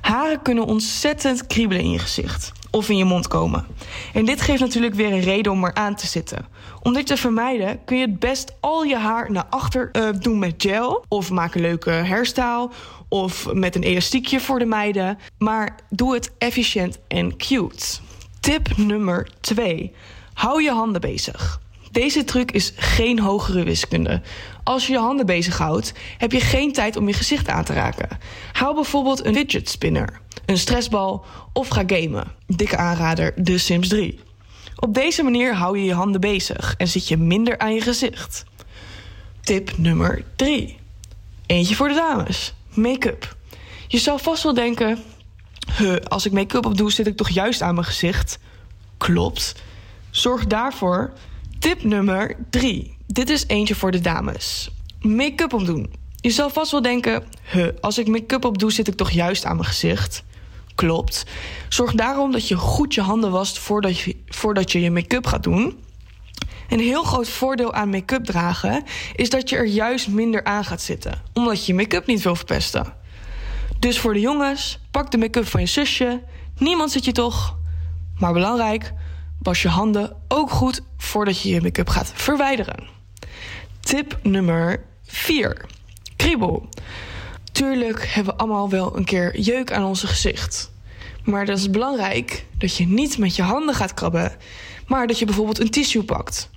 Haren 0.00 0.42
kunnen 0.42 0.64
ontzettend 0.64 1.46
kriebelen 1.46 1.82
in 1.82 1.90
je 1.90 1.98
gezicht 1.98 2.52
of 2.70 2.88
in 2.88 2.96
je 2.96 3.04
mond 3.04 3.28
komen. 3.28 3.66
En 4.12 4.24
dit 4.24 4.40
geeft 4.40 4.60
natuurlijk 4.60 4.94
weer 4.94 5.12
een 5.12 5.20
reden 5.20 5.52
om 5.52 5.64
er 5.64 5.74
aan 5.74 5.94
te 5.94 6.06
zitten. 6.06 6.46
Om 6.82 6.92
dit 6.92 7.06
te 7.06 7.16
vermijden 7.16 7.84
kun 7.84 7.96
je 7.96 8.06
het 8.06 8.18
best 8.18 8.52
al 8.60 8.82
je 8.82 8.96
haar 8.96 9.32
naar 9.32 9.46
achter 9.50 9.88
eh, 9.92 10.08
doen 10.18 10.38
met 10.38 10.54
gel. 10.58 11.04
Of 11.08 11.30
maak 11.30 11.54
een 11.54 11.60
leuke 11.60 11.90
hairstyle. 11.90 12.70
Of 13.08 13.52
met 13.52 13.74
een 13.74 13.82
elastiekje 13.82 14.40
voor 14.40 14.58
de 14.58 14.64
meiden. 14.64 15.18
Maar 15.38 15.78
doe 15.90 16.14
het 16.14 16.32
efficiënt 16.38 16.98
en 17.08 17.36
cute. 17.36 18.05
Tip 18.46 18.76
nummer 18.76 19.28
2. 19.40 19.92
Hou 20.34 20.62
je 20.62 20.70
handen 20.70 21.00
bezig. 21.00 21.60
Deze 21.90 22.24
truc 22.24 22.50
is 22.50 22.72
geen 22.76 23.18
hogere 23.18 23.64
wiskunde. 23.64 24.22
Als 24.62 24.86
je 24.86 24.92
je 24.92 24.98
handen 24.98 25.26
bezighoudt, 25.26 25.92
heb 26.18 26.32
je 26.32 26.40
geen 26.40 26.72
tijd 26.72 26.96
om 26.96 27.08
je 27.08 27.12
gezicht 27.14 27.48
aan 27.48 27.64
te 27.64 27.72
raken. 27.72 28.08
Hou 28.52 28.74
bijvoorbeeld 28.74 29.24
een 29.24 29.34
fidget 29.34 29.68
spinner, 29.68 30.20
een 30.44 30.58
stressbal 30.58 31.24
of 31.52 31.68
ga 31.68 31.82
gamen. 31.86 32.32
Dikke 32.46 32.76
aanrader, 32.76 33.34
The 33.42 33.58
Sims 33.58 33.88
3. 33.88 34.20
Op 34.76 34.94
deze 34.94 35.22
manier 35.22 35.54
hou 35.54 35.78
je 35.78 35.84
je 35.84 35.94
handen 35.94 36.20
bezig 36.20 36.74
en 36.78 36.88
zit 36.88 37.08
je 37.08 37.16
minder 37.16 37.58
aan 37.58 37.74
je 37.74 37.80
gezicht. 37.80 38.44
Tip 39.40 39.78
nummer 39.78 40.24
3. 40.36 40.76
Eentje 41.46 41.74
voor 41.74 41.88
de 41.88 41.94
dames. 41.94 42.54
Make-up. 42.74 43.36
Je 43.88 43.98
zal 43.98 44.18
vast 44.18 44.42
wel 44.42 44.54
denken... 44.54 44.98
Huh, 45.78 45.96
als 45.96 46.26
ik 46.26 46.32
make-up 46.32 46.66
op 46.66 46.76
doe, 46.76 46.92
zit 46.92 47.06
ik 47.06 47.16
toch 47.16 47.28
juist 47.28 47.62
aan 47.62 47.74
mijn 47.74 47.86
gezicht? 47.86 48.38
Klopt. 48.96 49.54
Zorg 50.10 50.46
daarvoor. 50.46 51.12
Tip 51.58 51.84
nummer 51.84 52.36
3. 52.50 52.96
Dit 53.06 53.30
is 53.30 53.44
eentje 53.46 53.74
voor 53.74 53.90
de 53.90 54.00
dames. 54.00 54.70
Make-up 55.00 55.52
opdoen. 55.52 55.94
Je 56.20 56.30
zal 56.30 56.50
vast 56.50 56.70
wel 56.70 56.82
denken... 56.82 57.24
Huh, 57.52 57.68
als 57.80 57.98
ik 57.98 58.08
make-up 58.08 58.44
op 58.44 58.58
doe, 58.58 58.72
zit 58.72 58.88
ik 58.88 58.94
toch 58.94 59.10
juist 59.10 59.44
aan 59.44 59.56
mijn 59.56 59.68
gezicht? 59.68 60.24
Klopt. 60.74 61.26
Zorg 61.68 61.92
daarom 61.92 62.32
dat 62.32 62.48
je 62.48 62.56
goed 62.56 62.94
je 62.94 63.00
handen 63.00 63.30
wast 63.30 63.58
voordat 63.58 63.98
je 63.98 64.16
voordat 64.26 64.72
je, 64.72 64.80
je 64.80 64.90
make-up 64.90 65.26
gaat 65.26 65.42
doen. 65.42 65.78
Een 66.68 66.80
heel 66.80 67.02
groot 67.02 67.28
voordeel 67.28 67.72
aan 67.72 67.90
make-up 67.90 68.24
dragen 68.24 68.84
is 69.14 69.30
dat 69.30 69.48
je 69.48 69.56
er 69.56 69.66
juist 69.66 70.08
minder 70.08 70.44
aan 70.44 70.64
gaat 70.64 70.82
zitten, 70.82 71.22
omdat 71.32 71.66
je 71.66 71.72
je 71.72 71.78
make-up 71.78 72.06
niet 72.06 72.22
wil 72.22 72.36
verpesten. 72.36 72.94
Dus 73.86 73.98
voor 73.98 74.12
de 74.12 74.20
jongens, 74.20 74.78
pak 74.90 75.10
de 75.10 75.18
make-up 75.18 75.46
van 75.46 75.60
je 75.60 75.66
zusje. 75.66 76.22
Niemand 76.58 76.90
zit 76.90 77.04
je 77.04 77.12
toch. 77.12 77.56
Maar 78.18 78.32
belangrijk, 78.32 78.92
was 79.42 79.62
je 79.62 79.68
handen 79.68 80.16
ook 80.28 80.50
goed 80.50 80.80
voordat 80.96 81.40
je 81.40 81.48
je 81.48 81.60
make-up 81.60 81.88
gaat 81.88 82.12
verwijderen. 82.14 82.88
Tip 83.80 84.18
nummer 84.22 84.84
4. 85.04 85.64
Kriebel. 86.16 86.68
Tuurlijk 87.52 88.06
hebben 88.06 88.32
we 88.32 88.38
allemaal 88.40 88.70
wel 88.70 88.96
een 88.96 89.04
keer 89.04 89.40
jeuk 89.40 89.72
aan 89.72 89.84
onze 89.84 90.06
gezicht. 90.06 90.72
Maar 91.24 91.46
dat 91.46 91.58
is 91.58 91.70
belangrijk 91.70 92.46
dat 92.58 92.76
je 92.76 92.86
niet 92.86 93.18
met 93.18 93.36
je 93.36 93.42
handen 93.42 93.74
gaat 93.74 93.94
krabben, 93.94 94.32
maar 94.86 95.06
dat 95.06 95.18
je 95.18 95.24
bijvoorbeeld 95.24 95.60
een 95.60 95.70
tissue 95.70 96.04
pakt. 96.04 96.50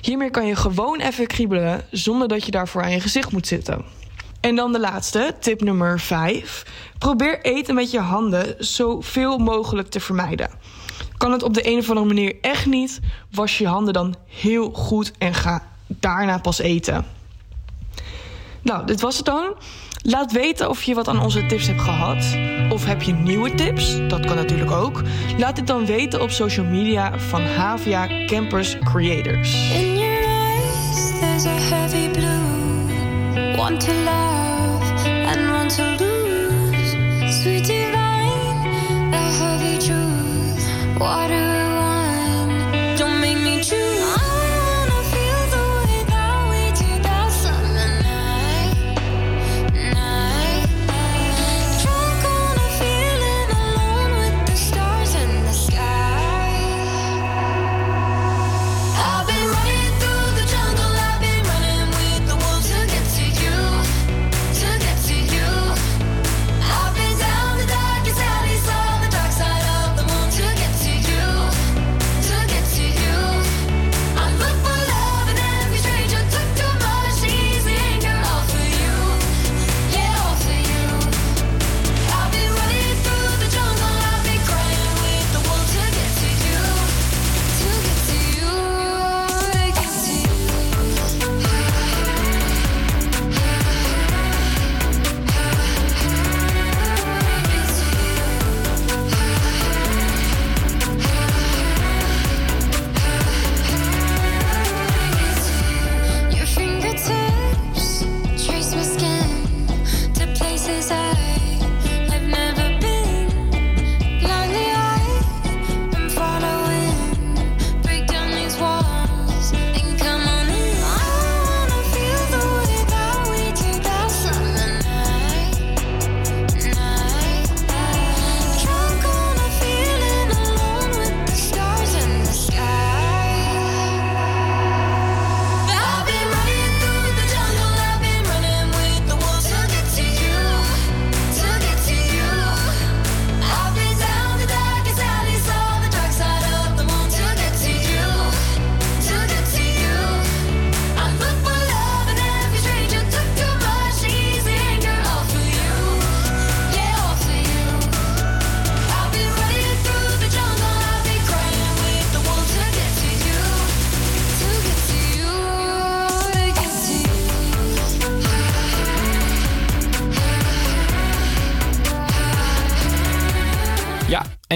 Hiermee 0.00 0.30
kan 0.30 0.46
je 0.46 0.56
gewoon 0.56 1.00
even 1.00 1.26
kriebelen 1.26 1.84
zonder 1.90 2.28
dat 2.28 2.44
je 2.44 2.50
daarvoor 2.50 2.82
aan 2.82 2.92
je 2.92 3.00
gezicht 3.00 3.32
moet 3.32 3.46
zitten. 3.46 3.84
En 4.46 4.56
dan 4.56 4.72
de 4.72 4.80
laatste, 4.80 5.34
tip 5.40 5.60
nummer 5.60 6.00
5. 6.00 6.66
Probeer 6.98 7.40
eten 7.42 7.74
met 7.74 7.90
je 7.90 8.00
handen 8.00 8.54
zoveel 8.58 9.38
mogelijk 9.38 9.88
te 9.88 10.00
vermijden. 10.00 10.50
Kan 11.16 11.32
het 11.32 11.42
op 11.42 11.54
de 11.54 11.68
een 11.68 11.78
of 11.78 11.88
andere 11.88 12.06
manier 12.06 12.36
echt 12.40 12.66
niet, 12.66 13.00
was 13.30 13.58
je 13.58 13.66
handen 13.66 13.92
dan 13.92 14.14
heel 14.26 14.70
goed 14.70 15.12
en 15.18 15.34
ga 15.34 15.62
daarna 15.86 16.38
pas 16.38 16.58
eten. 16.58 17.04
Nou, 18.62 18.86
dit 18.86 19.00
was 19.00 19.16
het 19.16 19.26
dan. 19.26 19.54
Laat 20.02 20.32
weten 20.32 20.68
of 20.68 20.82
je 20.82 20.94
wat 20.94 21.08
aan 21.08 21.22
onze 21.22 21.46
tips 21.46 21.66
hebt 21.66 21.80
gehad. 21.80 22.36
Of 22.72 22.84
heb 22.84 23.02
je 23.02 23.12
nieuwe 23.12 23.54
tips? 23.54 23.96
Dat 24.08 24.26
kan 24.26 24.36
natuurlijk 24.36 24.70
ook. 24.70 25.02
Laat 25.38 25.56
dit 25.56 25.66
dan 25.66 25.86
weten 25.86 26.22
op 26.22 26.30
social 26.30 26.66
media 26.66 27.18
van 27.18 27.42
Havia 27.42 28.26
Campus 28.26 28.78
Creators. 28.78 29.70
In 29.72 29.98
your 29.98 30.24
eyes, 30.24 31.46
Water 40.98 41.55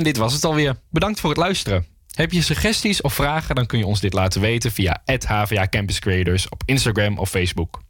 En 0.01 0.07
dit 0.07 0.17
was 0.17 0.33
het 0.33 0.45
alweer. 0.45 0.77
Bedankt 0.91 1.21
voor 1.21 1.31
het 1.31 1.39
luisteren. 1.39 1.87
Heb 2.15 2.33
je 2.33 2.43
suggesties 2.43 3.01
of 3.01 3.15
vragen, 3.15 3.55
dan 3.55 3.67
kun 3.67 3.79
je 3.79 3.87
ons 3.87 4.01
dit 4.01 4.13
laten 4.13 4.41
weten 4.41 4.73
via 4.73 5.03
HVA 5.27 5.67
Campus 5.69 5.99
Creators 5.99 6.49
op 6.49 6.63
Instagram 6.67 7.19
of 7.19 7.31
Facebook. 7.31 7.81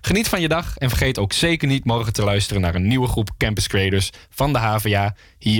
Geniet 0.00 0.28
van 0.28 0.40
je 0.40 0.48
dag 0.48 0.76
en 0.76 0.88
vergeet 0.88 1.18
ook 1.18 1.32
zeker 1.32 1.68
niet 1.68 1.84
morgen 1.84 2.12
te 2.12 2.24
luisteren 2.24 2.62
naar 2.62 2.74
een 2.74 2.86
nieuwe 2.86 3.06
groep 3.06 3.30
Campus 3.38 3.66
Creators 3.66 4.10
van 4.30 4.52
de 4.52 4.58
HVA 4.58 5.14
hier 5.38 5.54